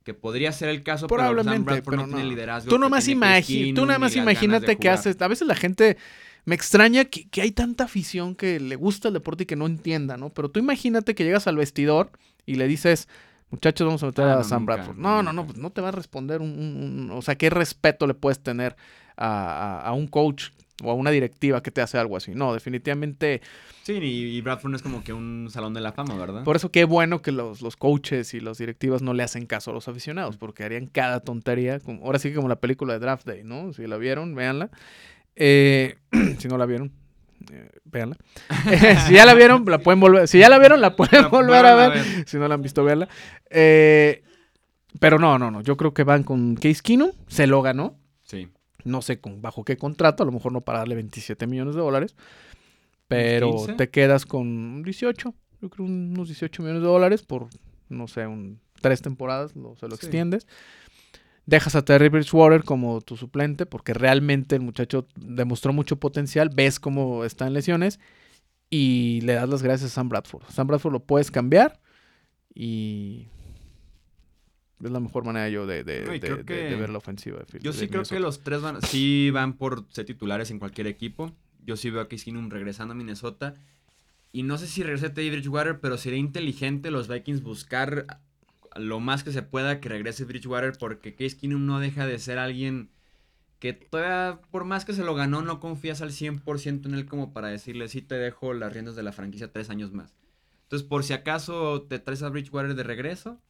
Que 0.05 0.13
podría 0.13 0.53
ser 0.53 0.69
el 0.69 0.81
caso, 0.81 1.07
pero 1.07 1.43
Sam 1.43 1.65
Bradford 1.65 1.95
no, 1.97 2.05
tiene 2.05 2.23
liderazgo. 2.23 2.69
Tú 2.69 2.79
nomás, 2.79 3.05
tú 3.05 3.85
nada 3.85 3.99
más 3.99 4.15
imagínate 4.15 4.77
que 4.77 4.89
haces... 4.89 5.21
A 5.21 5.27
veces 5.27 5.45
la 5.45 5.55
gente... 5.55 5.97
Me 6.45 6.55
extraña 6.55 7.03
que, 7.03 7.27
que, 7.27 7.41
hay 7.41 7.51
tanta 7.51 7.83
afición 7.83 8.33
que 8.33 8.61
le 8.61 8.77
gusta 8.77 9.09
el 9.09 9.13
deporte 9.13 9.43
y 9.43 9.45
que 9.45 9.57
no 9.57 9.67
entienda, 9.67 10.15
¿no? 10.15 10.29
Pero 10.29 10.49
tú 10.49 10.59
imagínate 10.59 11.13
que 11.13 11.25
llegas 11.25 11.47
al 11.47 11.57
vestidor 11.57 12.11
y 12.45 12.55
le 12.55 12.65
dices, 12.65 13.09
Muchachos, 13.51 13.85
vamos 13.85 14.03
a 14.03 14.07
meter 14.07 14.25
ah, 14.25 14.39
a 14.39 14.43
Sam 14.43 14.65
Bradford. 14.65 14.97
No, 14.97 15.23
no, 15.23 15.33
no, 15.33 15.45
pues 15.45 15.57
no 15.57 15.71
te 15.71 15.81
va 15.81 15.89
a 15.89 15.91
responder 15.91 16.41
un, 16.41 17.09
O 17.13 17.21
sea, 17.21 17.35
¿qué 17.35 17.49
respeto 17.49 18.05
le 18.05 18.13
puedes 18.13 18.39
tener 18.39 18.75
a, 19.17 19.91
un 19.95 20.07
coach 20.07 20.49
o 20.83 20.91
a 20.91 20.93
una 20.93 21.09
directiva 21.09 21.63
que 21.63 21.71
te 21.71 21.81
hace 21.81 21.97
algo 21.97 22.15
así? 22.15 22.31
No, 22.35 22.53
definitivamente... 22.53 23.41
Sí, 23.81 23.93
y, 23.93 24.39
Bradford 24.41 24.69
no 24.69 24.77
es 24.77 24.83
como 24.83 25.03
que 25.03 25.13
un 25.13 25.47
salón 25.49 25.73
de 25.73 25.81
la 25.81 25.93
fama, 25.93 26.15
¿verdad? 26.15 26.43
Por 26.43 26.55
eso 26.55 26.71
qué 26.71 26.85
bueno 26.85 27.23
que 27.23 27.31
los, 27.31 27.61
los 27.61 27.75
coaches 27.75 28.35
y 28.35 28.39
las 28.39 28.59
directivas 28.59 29.01
no 29.01 29.15
le 29.15 29.23
hacen 29.23 29.47
caso 29.47 29.71
a 29.71 29.73
los 29.73 29.87
aficionados, 29.87 30.37
porque 30.37 30.63
harían 30.63 30.85
cada 30.85 31.21
tontería. 31.21 31.79
Como, 31.79 32.05
ahora 32.05 32.19
sí 32.19 32.29
que 32.29 32.35
como 32.35 32.49
la 32.49 32.59
película 32.59 32.93
de 32.93 32.99
Draft 32.99 33.25
Day, 33.25 33.43
¿no? 33.43 33.73
Si 33.73 33.87
la 33.87 33.97
vieron, 33.97 34.35
véanla. 34.35 34.69
Eh, 35.35 35.97
si 36.37 36.47
no 36.47 36.57
la 36.59 36.67
vieron, 36.67 36.91
eh, 37.51 37.69
véanla. 37.85 38.17
si 39.07 39.13
ya 39.13 39.25
la 39.25 39.33
vieron, 39.33 39.65
la 39.65 39.79
pueden 39.79 39.99
volver. 39.99 40.27
Si 40.27 40.39
ya 40.39 40.49
la 40.49 40.59
vieron, 40.59 40.81
la 40.81 40.95
pueden 40.95 41.29
volver 41.29 41.65
a 41.65 41.75
ver. 41.75 42.27
Si 42.27 42.37
no 42.37 42.47
la 42.47 42.55
han 42.55 42.61
visto, 42.61 42.83
véanla. 42.83 43.07
Eh, 43.49 44.23
pero 44.99 45.19
no, 45.19 45.37
no, 45.39 45.51
no. 45.51 45.61
Yo 45.61 45.77
creo 45.77 45.93
que 45.93 46.03
van 46.03 46.23
con 46.23 46.55
Case 46.55 46.81
Keenum. 46.83 47.11
Se 47.27 47.47
lo 47.47 47.61
ganó. 47.61 47.97
Sí. 48.23 48.49
No 48.83 49.01
sé 49.01 49.19
con, 49.19 49.41
bajo 49.41 49.63
qué 49.63 49.77
contrato. 49.77 50.23
A 50.23 50.25
lo 50.25 50.31
mejor 50.31 50.51
no 50.51 50.61
para 50.61 50.79
darle 50.79 50.95
27 50.95 51.47
millones 51.47 51.75
de 51.75 51.81
dólares. 51.81 52.15
Pero 53.07 53.65
te 53.77 53.89
quedas 53.89 54.25
con 54.25 54.83
18. 54.83 55.33
Yo 55.61 55.69
creo 55.69 55.85
unos 55.85 56.27
18 56.27 56.61
millones 56.61 56.83
de 56.83 56.87
dólares 56.87 57.23
por, 57.23 57.47
no 57.89 58.07
sé, 58.07 58.27
un, 58.27 58.59
tres 58.81 59.01
temporadas. 59.01 59.55
Lo, 59.55 59.75
se 59.75 59.87
lo 59.87 59.95
extiendes 59.95 60.47
dejas 61.49 61.75
a 61.75 61.83
Terry 61.83 62.09
Bridgewater 62.09 62.63
como 62.63 63.01
tu 63.01 63.17
suplente 63.17 63.65
porque 63.65 63.93
realmente 63.93 64.55
el 64.55 64.61
muchacho 64.61 65.07
demostró 65.15 65.73
mucho 65.73 65.99
potencial, 65.99 66.49
ves 66.53 66.79
cómo 66.79 67.25
está 67.25 67.47
en 67.47 67.53
lesiones 67.53 67.99
y 68.69 69.21
le 69.21 69.33
das 69.33 69.49
las 69.49 69.63
gracias 69.63 69.91
a 69.91 69.95
Sam 69.95 70.09
Bradford. 70.09 70.43
Sam 70.49 70.67
Bradford 70.67 70.93
lo 70.93 70.99
puedes 71.03 71.31
cambiar 71.31 71.79
y 72.53 73.27
es 74.83 74.91
la 74.91 74.99
mejor 74.99 75.25
manera 75.25 75.49
yo 75.49 75.65
de, 75.65 75.83
ver 75.83 76.89
la 76.89 76.97
ofensiva. 76.99 77.39
yo 77.61 77.73
sí 77.73 77.87
creo 77.87 78.03
que 78.03 78.19
los 78.19 78.43
tres 78.43 78.61
van, 78.61 78.81
sí 78.83 79.31
van 79.31 79.53
por 79.53 79.85
ser 79.89 80.05
titulares 80.05 80.51
en 80.51 80.59
cualquier 80.59 80.87
equipo. 80.87 81.35
Yo 81.65 81.75
sí 81.75 81.89
veo 81.89 82.01
a 82.01 82.07
Case 82.07 82.31
regresando 82.49 82.93
a 82.93 82.95
Minnesota. 82.95 83.55
Y 84.31 84.43
no 84.43 84.57
sé 84.59 84.67
si 84.67 84.83
regrese 84.83 85.09
Teddy 85.09 85.31
Bridgewater, 85.31 85.79
pero 85.79 85.97
sería 85.97 86.19
inteligente 86.19 86.91
los 86.91 87.07
Vikings 87.07 87.41
buscar 87.41 88.05
lo 88.79 88.99
más 88.99 89.23
que 89.23 89.31
se 89.31 89.43
pueda 89.43 89.79
que 89.79 89.89
regrese 89.89 90.25
Bridgewater 90.25 90.73
porque 90.79 91.15
Case 91.15 91.37
Keenum 91.37 91.65
no 91.65 91.79
deja 91.79 92.05
de 92.05 92.19
ser 92.19 92.39
alguien 92.39 92.89
que 93.59 93.73
todavía, 93.73 94.39
por 94.51 94.63
más 94.63 94.85
que 94.85 94.93
se 94.93 95.03
lo 95.03 95.15
ganó, 95.15 95.41
no 95.41 95.59
confías 95.59 96.01
al 96.01 96.11
100% 96.11 96.85
en 96.85 96.93
él 96.93 97.05
como 97.05 97.33
para 97.33 97.49
decirle, 97.49 97.89
sí 97.89 98.01
te 98.01 98.15
dejo 98.15 98.53
las 98.53 98.73
riendas 98.73 98.95
de 98.95 99.03
la 99.03 99.11
franquicia 99.11 99.51
tres 99.51 99.69
años 99.69 99.91
más. 99.91 100.15
Entonces, 100.63 100.87
por 100.87 101.03
si 101.03 101.13
acaso 101.13 101.81
te 101.83 101.99
traes 101.99 102.23
a 102.23 102.29
Bridgewater 102.29 102.75
de 102.75 102.83
regreso, 102.83 103.41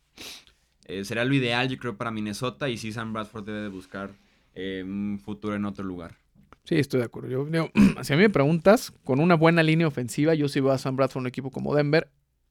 eh, 0.86 1.06
será 1.06 1.26
lo 1.26 1.36
ideal, 1.36 1.70
yo 1.70 1.78
creo, 1.78 1.98
para 1.98 2.12
Minnesota 2.12 2.70
y 2.70 2.78
sí 2.78 2.92
Sam 2.92 3.14
Bradford 3.14 3.46
debe 3.46 3.62
de 3.62 3.68
buscar 3.68 4.12
eh, 4.56 4.84
un 4.84 5.20
futuro 5.24 5.56
en 5.56 5.66
otro 5.66 5.86
lugar. 5.86 6.16
Sí, 6.64 6.76
estoy 6.76 7.00
de 7.00 7.06
acuerdo. 7.06 7.30
Yo, 7.30 7.48
si 8.02 8.14
a 8.14 8.16
mí 8.16 8.24
me 8.24 8.30
preguntas, 8.30 8.92
con 9.04 9.20
una 9.20 9.36
buena 9.36 9.62
línea 9.62 9.88
ofensiva, 9.88 10.34
yo 10.34 10.48
sí 10.48 10.60
veo 10.60 10.72
a 10.72 10.78
Sam 10.78 10.96
Bradford 10.96 11.22
un 11.22 11.28
equipo 11.28 11.52
como 11.52 11.76
Denver. 11.76 12.10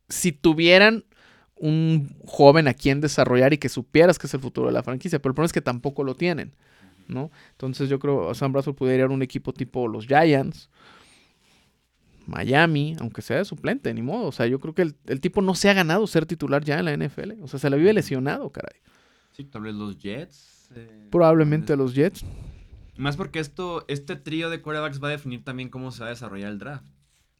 Si 0.08 0.32
tuvieran 0.32 1.04
un 1.60 2.16
joven 2.26 2.68
a 2.68 2.74
quien 2.74 3.00
desarrollar 3.00 3.52
y 3.52 3.58
que 3.58 3.68
supieras 3.68 4.18
que 4.18 4.26
es 4.26 4.34
el 4.34 4.40
futuro 4.40 4.68
de 4.68 4.72
la 4.72 4.82
franquicia. 4.82 5.18
Pero 5.18 5.32
el 5.32 5.34
problema 5.34 5.46
es 5.46 5.52
que 5.52 5.60
tampoco 5.60 6.04
lo 6.04 6.14
tienen, 6.14 6.54
¿no? 7.06 7.30
Entonces 7.52 7.88
yo 7.88 7.98
creo 7.98 8.28
que 8.28 8.34
Sam 8.34 8.52
Bradford 8.52 8.74
pudiera 8.74 9.04
ir 9.04 9.10
a 9.10 9.14
un 9.14 9.22
equipo 9.22 9.52
tipo 9.52 9.88
los 9.88 10.06
Giants, 10.06 10.70
Miami, 12.26 12.94
aunque 13.00 13.22
sea 13.22 13.38
de 13.38 13.44
suplente, 13.44 13.92
ni 13.94 14.02
modo. 14.02 14.26
O 14.26 14.32
sea, 14.32 14.46
yo 14.46 14.60
creo 14.60 14.74
que 14.74 14.82
el, 14.82 15.20
tipo 15.20 15.40
no 15.40 15.54
se 15.54 15.70
ha 15.70 15.74
ganado 15.74 16.06
ser 16.06 16.26
titular 16.26 16.62
ya 16.62 16.78
en 16.78 16.84
la 16.84 16.96
NFL. 16.96 17.42
O 17.42 17.48
sea, 17.48 17.58
se 17.58 17.70
le 17.70 17.78
vive 17.78 17.92
lesionado, 17.92 18.50
caray. 18.50 18.80
Sí, 19.32 19.44
tal 19.44 19.62
vez 19.62 19.74
los 19.74 19.98
Jets. 19.98 20.70
Eh, 20.74 21.08
Probablemente 21.10 21.74
los 21.76 21.94
Jets. 21.94 22.24
Más 22.96 23.16
porque 23.16 23.38
esto, 23.38 23.84
este 23.88 24.16
trío 24.16 24.50
de 24.50 24.60
quarterbacks 24.60 25.02
va 25.02 25.08
a 25.08 25.12
definir 25.12 25.44
también 25.44 25.70
cómo 25.70 25.90
se 25.90 26.00
va 26.00 26.06
a 26.06 26.10
desarrollar 26.10 26.50
el 26.50 26.58
draft. 26.58 26.86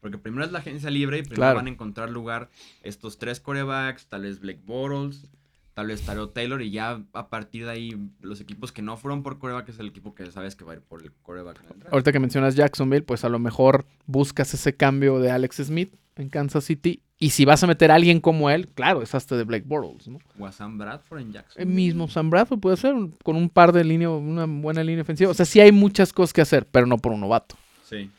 Porque 0.00 0.18
primero 0.18 0.44
es 0.44 0.52
la 0.52 0.60
agencia 0.60 0.90
libre 0.90 1.18
y 1.18 1.22
primero 1.22 1.54
van 1.54 1.66
a 1.66 1.70
encontrar 1.70 2.10
lugar 2.10 2.50
estos 2.82 3.18
tres 3.18 3.40
corebacks, 3.40 4.06
tal 4.06 4.22
vez 4.22 4.40
Blake 4.40 4.60
Bortles, 4.64 5.28
tal 5.74 5.88
vez 5.88 6.02
Taro 6.02 6.28
Taylor, 6.30 6.60
y 6.62 6.70
ya 6.70 7.02
a 7.12 7.28
partir 7.28 7.64
de 7.64 7.70
ahí 7.70 8.10
los 8.20 8.40
equipos 8.40 8.72
que 8.72 8.82
no 8.82 8.96
fueron 8.96 9.22
por 9.22 9.38
coreback 9.38 9.68
es 9.68 9.78
el 9.78 9.88
equipo 9.88 10.14
que 10.14 10.30
sabes 10.30 10.56
que 10.56 10.64
va 10.64 10.72
a 10.72 10.76
ir 10.76 10.82
por 10.82 11.02
el 11.02 11.12
coreback. 11.22 11.60
Ahorita 11.90 12.12
que 12.12 12.18
mencionas 12.18 12.54
Jacksonville, 12.54 13.04
pues 13.04 13.24
a 13.24 13.28
lo 13.28 13.38
mejor 13.38 13.86
buscas 14.06 14.54
ese 14.54 14.74
cambio 14.74 15.18
de 15.20 15.30
Alex 15.30 15.56
Smith 15.56 15.94
en 16.16 16.28
Kansas 16.28 16.64
City. 16.64 17.02
Y 17.20 17.30
si 17.30 17.44
vas 17.44 17.62
a 17.64 17.66
meter 17.66 17.90
a 17.90 17.96
alguien 17.96 18.20
como 18.20 18.50
él, 18.50 18.68
claro, 18.68 19.02
es 19.02 19.14
hasta 19.14 19.36
de 19.36 19.42
Blake 19.42 19.64
Bortles, 19.66 20.06
¿no? 20.06 20.18
O 20.38 20.46
a 20.46 20.52
Sam 20.52 20.78
Bradford 20.78 21.20
en 21.20 21.32
Jacksonville. 21.32 21.68
El 21.68 21.74
mismo 21.74 22.08
Sam 22.08 22.30
Bradford 22.30 22.60
puede 22.60 22.76
ser 22.76 22.94
con 23.24 23.34
un 23.34 23.48
par 23.48 23.72
de 23.72 23.82
líneas, 23.82 24.10
una 24.10 24.46
buena 24.46 24.84
línea 24.84 25.02
ofensiva. 25.02 25.30
O 25.30 25.34
sea, 25.34 25.44
sí 25.44 25.58
hay 25.60 25.72
muchas 25.72 26.12
cosas 26.12 26.32
que 26.32 26.40
hacer, 26.40 26.66
pero 26.66 26.86
no 26.86 26.98
por 26.98 27.12
un 27.12 27.20
novato. 27.20 27.56
Sí. 27.84 28.10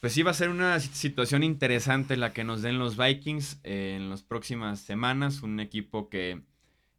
Pues 0.00 0.12
sí, 0.12 0.22
va 0.22 0.30
a 0.30 0.34
ser 0.34 0.48
una 0.48 0.78
situación 0.78 1.42
interesante 1.42 2.16
la 2.16 2.32
que 2.32 2.44
nos 2.44 2.62
den 2.62 2.78
los 2.78 2.96
Vikings 2.96 3.60
eh, 3.64 3.96
en 3.96 4.10
las 4.10 4.22
próximas 4.22 4.80
semanas. 4.80 5.42
Un 5.42 5.58
equipo 5.58 6.08
que 6.08 6.42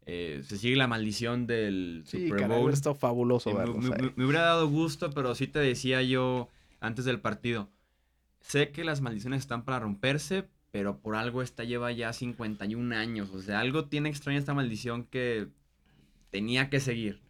eh, 0.06 0.42
se 0.46 0.58
sigue 0.58 0.76
la 0.76 0.88
maldición 0.88 1.48
del 1.48 2.04
Super 2.06 2.48
Bowl. 2.48 2.74
Está 2.74 2.94
fabuloso. 2.94 3.54
me, 3.54 4.26
hubiera 4.26 4.42
dado 4.42 4.68
gusto, 4.68 5.12
pero 5.12 5.34
sí 5.34 5.48
te 5.48 5.60
decía 5.60 6.02
yo 6.02 6.50
antes 6.82 7.06
del 7.06 7.22
partido. 7.22 7.70
Sé 8.42 8.72
que 8.72 8.84
las 8.84 9.00
maldiciones 9.00 9.42
están 9.42 9.64
para 9.64 9.80
romperse, 9.80 10.50
pero 10.72 10.98
por 10.98 11.16
algo 11.16 11.42
esta 11.42 11.64
lleva 11.64 11.94
ya 11.94 12.12
51 12.12 12.96
años. 12.96 13.30
O 13.34 13.42
sea, 13.42 13.62
algo 13.62 13.86
tiene 13.86 14.10
extraña 14.10 14.40
esta 14.40 14.54
maldición 14.54 15.06
que 15.06 15.48
tenía 16.32 16.70
que 16.70 16.82
seguir. 16.82 17.22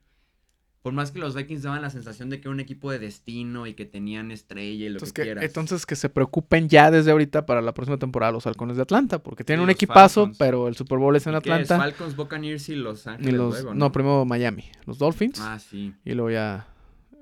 Por 0.82 0.93
más 0.93 1.11
que 1.11 1.19
los 1.19 1.36
Vikings 1.36 1.63
daban 1.63 1.82
la 1.82 1.89
sensación 1.89 2.30
de 2.30 2.39
que 2.39 2.47
era 2.47 2.51
un 2.51 2.61
equipo 2.61 2.89
de 2.89 2.99
destino 2.99 3.67
y 3.67 3.73
que 3.73 3.86
tenían 3.86 4.32
estrella 4.32 4.86
y 4.86 4.89
lo 4.89 4.99
que, 4.99 5.11
quieras. 5.11 5.43
Entonces 5.43 5.86
que 5.86 5.97
se 5.97 6.07
preocupen 6.07 6.69
ya 6.69 6.89
desde 6.89 7.11
ahorita 7.11 7.45
para 7.45 7.61
la 7.61 7.73
próxima 7.73 7.97
temporada 7.97 8.32
los 8.32 8.47
Halcones 8.47 8.77
de 8.77 8.84
Atlanta, 8.84 9.21
porque 9.21 9.43
tienen 9.43 9.63
un 9.63 9.69
equipazo, 9.69 10.32
pero 10.38 10.69
el 10.69 10.75
Super 10.75 10.97
Bowl 10.97 11.15
es 11.15 11.27
en 11.27 11.36
Atlanta. 11.36 11.75
Es? 11.75 11.82
Falcons, 11.82 12.15
Buccaneers 12.15 12.69
y 12.69 12.75
Los 12.75 13.07
Ángeles 13.07 13.65
¿no? 13.73 13.91
primero 13.91 14.23
Miami, 14.23 14.65
los 14.86 14.97
Dolphins. 14.97 15.39
Ah, 15.41 15.59
sí. 15.59 15.93
Y 16.05 16.13
luego 16.13 16.32
ya 16.32 16.67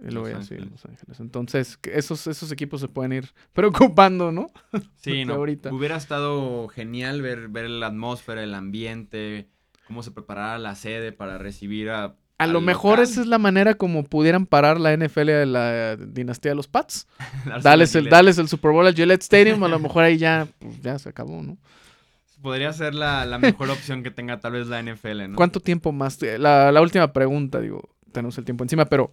y 0.02 0.12
luego 0.12 0.30
ya, 0.30 0.42
sí, 0.44 0.56
Los 0.56 0.86
Ángeles. 0.86 1.20
Entonces, 1.20 1.80
esos, 1.92 2.28
esos 2.28 2.52
equipos 2.52 2.82
se 2.82 2.88
pueden 2.88 3.14
ir 3.14 3.30
preocupando, 3.54 4.32
¿no? 4.32 4.48
Sí, 4.98 5.26
no. 5.26 5.36
Ahorita. 5.36 5.74
Hubiera 5.74 5.98
estado 5.98 6.68
genial 6.68 7.22
ver, 7.22 7.48
ver 7.48 7.70
la 7.70 7.88
atmósfera, 7.88 8.44
el 8.44 8.54
ambiente, 8.54 9.50
cómo 9.88 10.04
se 10.04 10.12
preparara 10.12 10.60
la 10.60 10.76
sede 10.76 11.12
para 11.12 11.38
recibir 11.38 11.90
a 11.90 12.16
a 12.38 12.48
lo 12.48 12.62
mejor 12.62 13.00
esa 13.00 13.22
es 13.22 13.28
la 13.28 13.40
manera 13.40 13.74
como 13.74 14.04
pudieran 14.04 14.46
parar 14.46 14.80
la 14.80 14.96
NFL 14.96 15.26
de 15.26 15.46
la 15.46 15.96
dinastía 15.96 16.52
de 16.52 16.56
los 16.56 16.68
Pats. 16.68 17.08
dales, 17.64 17.96
el, 17.96 18.08
el 18.08 18.48
Super 18.48 18.72
Bowl 18.72 18.86
al 18.86 18.94
Gillette 18.94 19.24
Stadium, 19.24 19.64
a 19.64 19.68
lo 19.68 19.80
mejor 19.88 20.04
ahí 20.04 20.18
ya, 20.18 20.48
pues, 20.60 20.82
ya 20.82 21.00
se 21.00 21.10
acabó, 21.10 21.42
¿no? 21.42 21.58
Podría 22.42 22.72
ser 22.74 22.94
la, 22.94 23.26
mejor 23.40 23.70
opción 23.72 24.04
que 24.04 24.12
tenga 24.12 24.40
tal 24.40 24.54
vez 24.54 24.68
la 24.68 24.82
NFL, 24.82 25.30
¿no? 25.30 25.36
¿Cuánto 25.36 25.60
tiempo 25.60 25.92
más? 25.92 26.22
La, 26.22 26.72
la 26.72 26.82
última 26.82 27.12
pregunta, 27.12 27.60
digo, 27.60 27.90
tenemos 28.12 28.38
el 28.38 28.46
tiempo 28.46 28.64
encima, 28.64 28.86
pero 28.86 29.12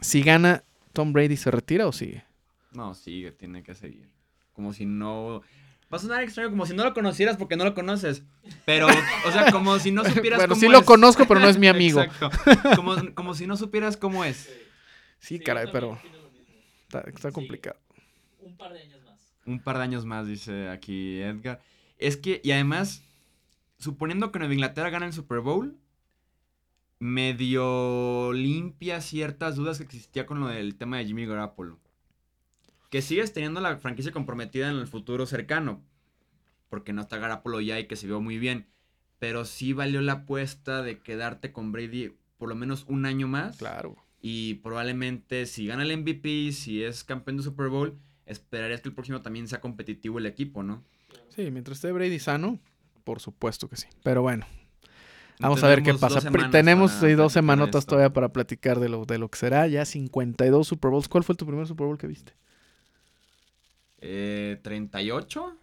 si 0.00 0.22
gana, 0.22 0.62
¿Tom 0.92 1.12
Brady 1.12 1.36
se 1.36 1.50
retira 1.50 1.86
o 1.88 1.92
sigue? 1.92 2.24
No, 2.72 2.94
sigue, 2.94 3.32
tiene 3.32 3.62
que 3.62 3.74
seguir. 3.74 4.08
Como 4.52 4.72
si 4.72 4.86
no... 4.86 5.42
Va 5.92 5.96
a 5.96 6.00
sonar 6.00 6.22
extraño 6.22 6.50
como 6.50 6.66
si 6.66 6.74
no 6.74 6.84
lo 6.84 6.92
conocieras 6.92 7.38
porque 7.38 7.56
no 7.56 7.64
lo 7.64 7.74
conoces. 7.74 8.22
Pero, 8.66 8.86
o 9.26 9.32
sea, 9.32 9.50
como 9.50 9.78
si 9.78 9.90
no 9.90 10.04
supieras 10.12 10.38
bueno, 10.38 10.54
sí 10.54 10.68
lo 10.68 10.84
conozco, 10.84 11.24
pero 11.26 11.40
no 11.40 11.48
es 11.48 11.58
mi 11.58 11.66
amigo. 11.68 12.02
Exacto. 12.02 12.30
Como, 13.14 13.34
si 13.34 13.46
no 13.46 13.56
supieras 13.56 13.96
cómo 13.96 14.24
es. 14.24 14.50
Sí, 15.18 15.40
caray, 15.40 15.68
pero 15.72 15.98
está, 16.88 17.32
complicado. 17.32 17.78
un 18.40 18.56
par 18.56 18.72
de 18.74 18.80
años 18.80 19.02
más. 19.04 19.34
Un 19.46 19.60
par 19.60 19.78
de 19.78 19.82
años 19.82 20.04
más, 20.04 20.26
dice 20.26 20.68
aquí 20.68 21.20
Edgar. 21.22 21.60
Es 21.96 22.18
que, 22.18 22.42
y 22.44 22.52
además, 22.52 23.02
suponiendo 23.78 24.30
que 24.30 24.38
Nueva 24.38 24.54
Inglaterra 24.54 24.90
gana 24.90 25.06
el 25.06 25.14
Super 25.14 25.40
Bowl, 25.40 25.74
medio 26.98 28.32
limpia 28.34 29.00
ciertas 29.00 29.56
dudas 29.56 29.78
que 29.78 29.84
existía 29.84 30.26
con 30.26 30.40
lo 30.40 30.48
del 30.48 30.76
tema 30.76 30.98
de 30.98 31.06
Jimmy 31.06 31.24
Garoppolo 31.24 31.78
que 32.90 33.02
sigues 33.02 33.32
teniendo 33.32 33.60
la 33.60 33.76
franquicia 33.76 34.12
comprometida 34.12 34.70
en 34.70 34.76
el 34.76 34.86
futuro 34.86 35.26
cercano. 35.26 35.82
Porque 36.68 36.92
no 36.92 37.02
está 37.02 37.18
Garapolo 37.18 37.60
ya 37.60 37.78
y 37.80 37.86
que 37.86 37.96
se 37.96 38.06
vio 38.06 38.20
muy 38.20 38.38
bien. 38.38 38.66
Pero 39.18 39.44
sí 39.44 39.72
valió 39.72 40.00
la 40.00 40.12
apuesta 40.12 40.82
de 40.82 41.00
quedarte 41.00 41.52
con 41.52 41.72
Brady 41.72 42.12
por 42.36 42.48
lo 42.48 42.54
menos 42.54 42.84
un 42.88 43.04
año 43.06 43.26
más. 43.26 43.56
Claro. 43.56 43.96
Y 44.20 44.54
probablemente 44.54 45.46
si 45.46 45.66
gana 45.66 45.82
el 45.82 45.96
MVP, 45.96 46.52
si 46.52 46.82
es 46.82 47.04
campeón 47.04 47.38
de 47.38 47.42
Super 47.42 47.68
Bowl, 47.68 47.98
esperarías 48.26 48.80
que 48.80 48.88
el 48.88 48.94
próximo 48.94 49.22
también 49.22 49.48
sea 49.48 49.60
competitivo 49.60 50.18
el 50.18 50.26
equipo, 50.26 50.62
¿no? 50.62 50.84
Sí, 51.28 51.50
mientras 51.50 51.78
esté 51.78 51.92
Brady 51.92 52.18
sano, 52.18 52.58
por 53.04 53.20
supuesto 53.20 53.68
que 53.68 53.76
sí. 53.76 53.86
Pero 54.02 54.22
bueno, 54.22 54.46
Vamos 55.40 55.62
a 55.62 55.68
ver 55.68 55.82
qué 55.82 55.94
pasa. 55.94 56.20
Tenemos 56.50 57.00
dos 57.16 57.32
semanotas 57.32 57.86
todavía 57.86 58.12
para 58.12 58.30
platicar 58.30 58.80
de 58.80 58.88
lo, 58.88 59.04
de 59.04 59.18
lo 59.18 59.28
que 59.28 59.38
será. 59.38 59.66
Ya 59.66 59.84
52 59.84 60.66
Super 60.66 60.90
Bowls. 60.90 61.08
¿Cuál 61.08 61.24
fue 61.24 61.34
tu 61.34 61.46
primer 61.46 61.66
Super 61.66 61.86
Bowl 61.86 61.98
que 61.98 62.06
viste? 62.06 62.32
Eh, 64.00 64.58
¿38? 64.62 65.54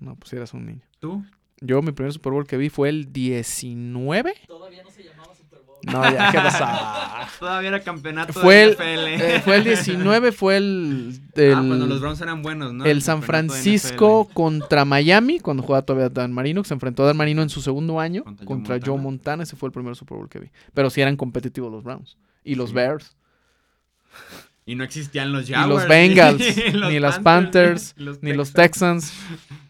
No, 0.00 0.16
pues 0.16 0.32
eras 0.32 0.52
un 0.54 0.66
niño. 0.66 0.82
¿Tú? 0.98 1.24
Yo 1.60 1.80
mi 1.80 1.92
primer 1.92 2.12
Super 2.12 2.32
Bowl 2.32 2.46
que 2.46 2.56
vi 2.56 2.68
fue 2.68 2.88
el 2.88 3.12
19. 3.12 4.34
Todavía 4.48 4.82
no 4.82 4.90
se 4.90 5.04
llamaba 5.04 5.32
Super 5.34 5.60
Bowl. 5.64 5.76
No, 5.84 6.02
ya, 6.02 6.30
¿qué 6.32 6.38
pasa? 6.38 7.28
Todavía 7.38 7.68
era 7.68 7.82
campeonato 7.82 8.32
fue 8.32 8.64
el, 8.64 8.76
eh, 8.80 9.40
fue 9.44 9.56
el 9.56 9.64
19, 9.64 10.32
fue 10.32 10.56
el... 10.56 11.20
ah, 11.36 11.64
cuando 11.66 11.86
los 11.86 12.00
Browns 12.00 12.20
eran 12.20 12.42
buenos, 12.42 12.72
¿no? 12.72 12.84
El, 12.84 13.00
San 13.02 13.22
Francisco 13.22 14.28
contra 14.32 14.84
Miami, 14.84 15.38
cuando 15.38 15.62
jugaba 15.62 15.82
todavía 15.82 16.08
Dan 16.08 16.32
Marino, 16.32 16.62
que 16.62 16.68
se 16.68 16.74
enfrentó 16.74 17.04
a 17.04 17.06
Dan 17.06 17.16
Marino 17.16 17.42
en 17.42 17.48
su 17.48 17.62
segundo 17.62 18.00
año 18.00 18.24
contra, 18.44 18.80
Joe, 18.84 18.98
Montana. 18.98 19.44
Ese 19.44 19.54
fue 19.54 19.68
el 19.68 19.72
primer 19.72 19.94
Super 19.94 20.18
Bowl 20.18 20.28
que 20.28 20.40
vi. 20.40 20.50
Pero 20.74 20.90
sí 20.90 21.00
eran 21.00 21.16
competitivos 21.16 21.70
los 21.70 21.84
Browns. 21.84 22.16
Y 22.42 22.56
los 22.56 22.72
Bears. 22.72 23.16
Y 24.64 24.76
no 24.76 24.84
existían 24.84 25.32
los 25.32 25.48
Jaguars. 25.48 25.68
Ni 25.68 25.74
los 25.74 25.88
Bengals, 25.88 26.56
ni, 26.88 27.00
los 27.00 27.18
Panthers, 27.18 27.94
ni 28.20 28.32
los 28.32 28.52
Texans. 28.52 29.12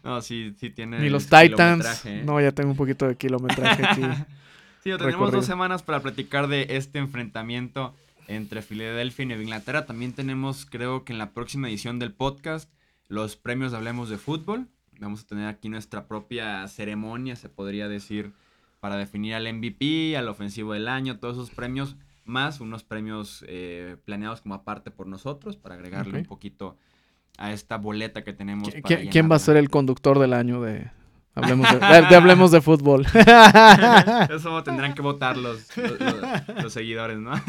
No, 0.03 0.21
sí, 0.21 0.53
sí 0.59 0.69
tiene. 0.69 0.99
Ni 0.99 1.09
los 1.09 1.27
Titans. 1.27 2.05
¿eh? 2.05 2.23
No, 2.25 2.41
ya 2.41 2.51
tengo 2.51 2.71
un 2.71 2.75
poquito 2.75 3.07
de 3.07 3.15
kilometraje 3.15 3.85
aquí. 3.85 4.01
sí, 4.83 4.91
tenemos 4.97 5.31
dos 5.31 5.45
semanas 5.45 5.81
para 5.81 6.01
platicar 6.01 6.49
de 6.49 6.67
este 6.71 6.99
enfrentamiento 6.99 7.95
entre 8.27 8.61
Filadelfia 8.61 9.23
y 9.23 9.25
Nueva 9.27 9.43
Inglaterra. 9.43 9.85
También 9.85 10.11
tenemos, 10.11 10.65
creo 10.65 11.05
que 11.05 11.13
en 11.13 11.19
la 11.19 11.31
próxima 11.31 11.69
edición 11.69 11.99
del 11.99 12.11
podcast, 12.11 12.69
los 13.07 13.37
premios 13.37 13.71
de 13.71 13.77
Hablemos 13.77 14.09
de 14.09 14.17
Fútbol. 14.17 14.67
Vamos 14.99 15.21
a 15.21 15.27
tener 15.27 15.47
aquí 15.47 15.69
nuestra 15.69 16.05
propia 16.05 16.67
ceremonia, 16.67 17.37
se 17.37 17.47
podría 17.47 17.87
decir, 17.87 18.33
para 18.81 18.97
definir 18.97 19.35
al 19.35 19.51
MVP, 19.53 20.17
al 20.17 20.27
ofensivo 20.27 20.73
del 20.73 20.89
año, 20.89 21.17
todos 21.17 21.35
esos 21.35 21.49
premios 21.49 21.95
más 22.25 22.59
unos 22.59 22.83
premios 22.83 23.43
eh, 23.47 23.97
planeados 24.05 24.41
como 24.41 24.55
aparte 24.55 24.91
por 24.91 25.07
nosotros 25.07 25.57
para 25.57 25.75
agregarle 25.75 26.19
un 26.19 26.25
poquito 26.25 26.77
a 27.37 27.51
esta 27.51 27.77
boleta 27.77 28.23
que 28.23 28.33
tenemos. 28.33 28.69
¿Quién 28.83 29.31
va 29.31 29.35
a 29.35 29.39
ser 29.39 29.57
el 29.57 29.69
conductor 29.69 30.19
del 30.19 30.33
año 30.33 30.61
de 30.61 30.91
Hablemos 31.35 31.67
de, 31.71 31.85
hablemos 32.15 32.51
de 32.51 32.61
fútbol? 32.61 33.05
Eso 34.29 34.63
tendrán 34.63 34.93
que 34.93 35.01
votar 35.01 35.35
los, 35.37 35.67
los, 36.61 36.73
seguidores, 36.73 37.17
¿no? 37.17 37.33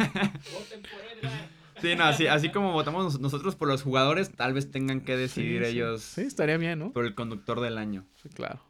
Sí, 1.81 1.97
no, 1.97 2.05
así, 2.05 2.27
así 2.27 2.49
como 2.51 2.73
votamos 2.73 3.21
nosotros 3.21 3.57
por 3.57 3.69
los 3.69 3.83
jugadores, 3.83 4.31
tal 4.31 4.55
vez 4.55 4.71
tengan 4.71 5.03
que 5.03 5.19
decidir 5.19 5.65
ellos. 5.65 6.01
Sí, 6.01 6.23
estaría 6.23 6.57
bien, 6.57 6.79
¿no? 6.79 6.93
Por 6.93 7.05
el 7.05 7.15
conductor 7.15 7.61
del 7.61 7.77
año. 7.77 8.07
Sí, 8.23 8.31
claro. 8.31 8.63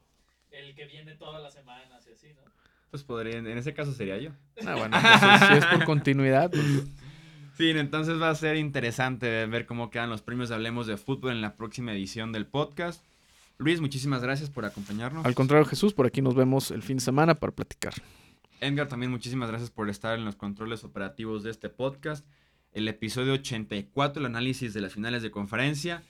El 0.50 0.74
que 0.74 0.86
viene 0.86 1.12
y 1.12 1.46
así, 1.46 1.58
¿no? 1.64 1.93
Pues 2.94 3.02
podría, 3.02 3.38
en 3.38 3.58
ese 3.58 3.74
caso 3.74 3.92
sería 3.92 4.18
yo. 4.18 4.30
Ah, 4.64 4.76
bueno, 4.76 4.96
pues, 5.00 5.48
si 5.48 5.54
es 5.54 5.66
por 5.66 5.84
continuidad. 5.84 6.48
Pues. 6.48 6.64
Sí, 7.56 7.70
entonces 7.70 8.20
va 8.20 8.30
a 8.30 8.34
ser 8.34 8.56
interesante 8.56 9.46
ver 9.46 9.64
cómo 9.64 9.88
quedan 9.88 10.10
los 10.10 10.22
premios 10.22 10.48
de 10.48 10.56
Hablemos 10.56 10.88
de 10.88 10.96
Fútbol 10.96 11.32
en 11.32 11.40
la 11.40 11.54
próxima 11.54 11.92
edición 11.92 12.32
del 12.32 12.46
podcast. 12.46 13.04
Luis, 13.58 13.80
muchísimas 13.80 14.22
gracias 14.22 14.50
por 14.50 14.64
acompañarnos. 14.64 15.24
Al 15.24 15.36
contrario, 15.36 15.64
Jesús, 15.64 15.92
por 15.92 16.06
aquí 16.06 16.20
nos 16.20 16.34
vemos 16.34 16.72
el 16.72 16.82
fin 16.82 16.96
de 16.96 17.04
semana 17.04 17.36
para 17.36 17.52
platicar. 17.52 17.94
Edgar, 18.60 18.88
también 18.88 19.12
muchísimas 19.12 19.48
gracias 19.50 19.70
por 19.70 19.88
estar 19.88 20.18
en 20.18 20.24
los 20.24 20.34
controles 20.34 20.82
operativos 20.82 21.44
de 21.44 21.50
este 21.50 21.68
podcast. 21.68 22.26
El 22.72 22.88
episodio 22.88 23.34
84, 23.34 24.20
el 24.20 24.26
análisis 24.26 24.74
de 24.74 24.80
las 24.80 24.92
finales 24.92 25.22
de 25.22 25.30
conferencia 25.30 26.02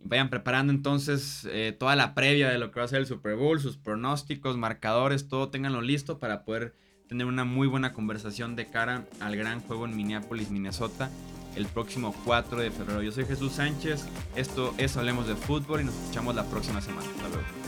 vayan 0.00 0.30
preparando 0.30 0.72
entonces 0.72 1.46
eh, 1.50 1.74
toda 1.78 1.96
la 1.96 2.14
previa 2.14 2.48
de 2.48 2.58
lo 2.58 2.70
que 2.70 2.80
va 2.80 2.86
a 2.86 2.88
ser 2.88 3.00
el 3.00 3.06
Super 3.06 3.36
Bowl, 3.36 3.60
sus 3.60 3.76
pronósticos, 3.76 4.56
marcadores, 4.56 5.28
todo 5.28 5.48
tenganlo 5.48 5.80
listo 5.80 6.18
para 6.18 6.44
poder 6.44 6.74
tener 7.08 7.26
una 7.26 7.44
muy 7.44 7.68
buena 7.68 7.92
conversación 7.92 8.56
de 8.56 8.66
cara 8.66 9.06
al 9.20 9.36
gran 9.36 9.60
juego 9.60 9.84
en 9.86 9.96
Minneapolis, 9.96 10.50
Minnesota, 10.50 11.10
el 11.54 11.66
próximo 11.66 12.14
4 12.24 12.58
de 12.58 12.70
febrero. 12.70 13.02
Yo 13.02 13.12
soy 13.12 13.24
Jesús 13.24 13.52
Sánchez, 13.52 14.06
esto 14.34 14.74
es 14.78 14.96
Hablemos 14.96 15.26
de 15.26 15.36
Fútbol 15.36 15.80
y 15.80 15.84
nos 15.84 15.94
escuchamos 15.94 16.34
la 16.34 16.44
próxima 16.44 16.80
semana. 16.80 17.08
Hasta 17.08 17.28
luego. 17.28 17.65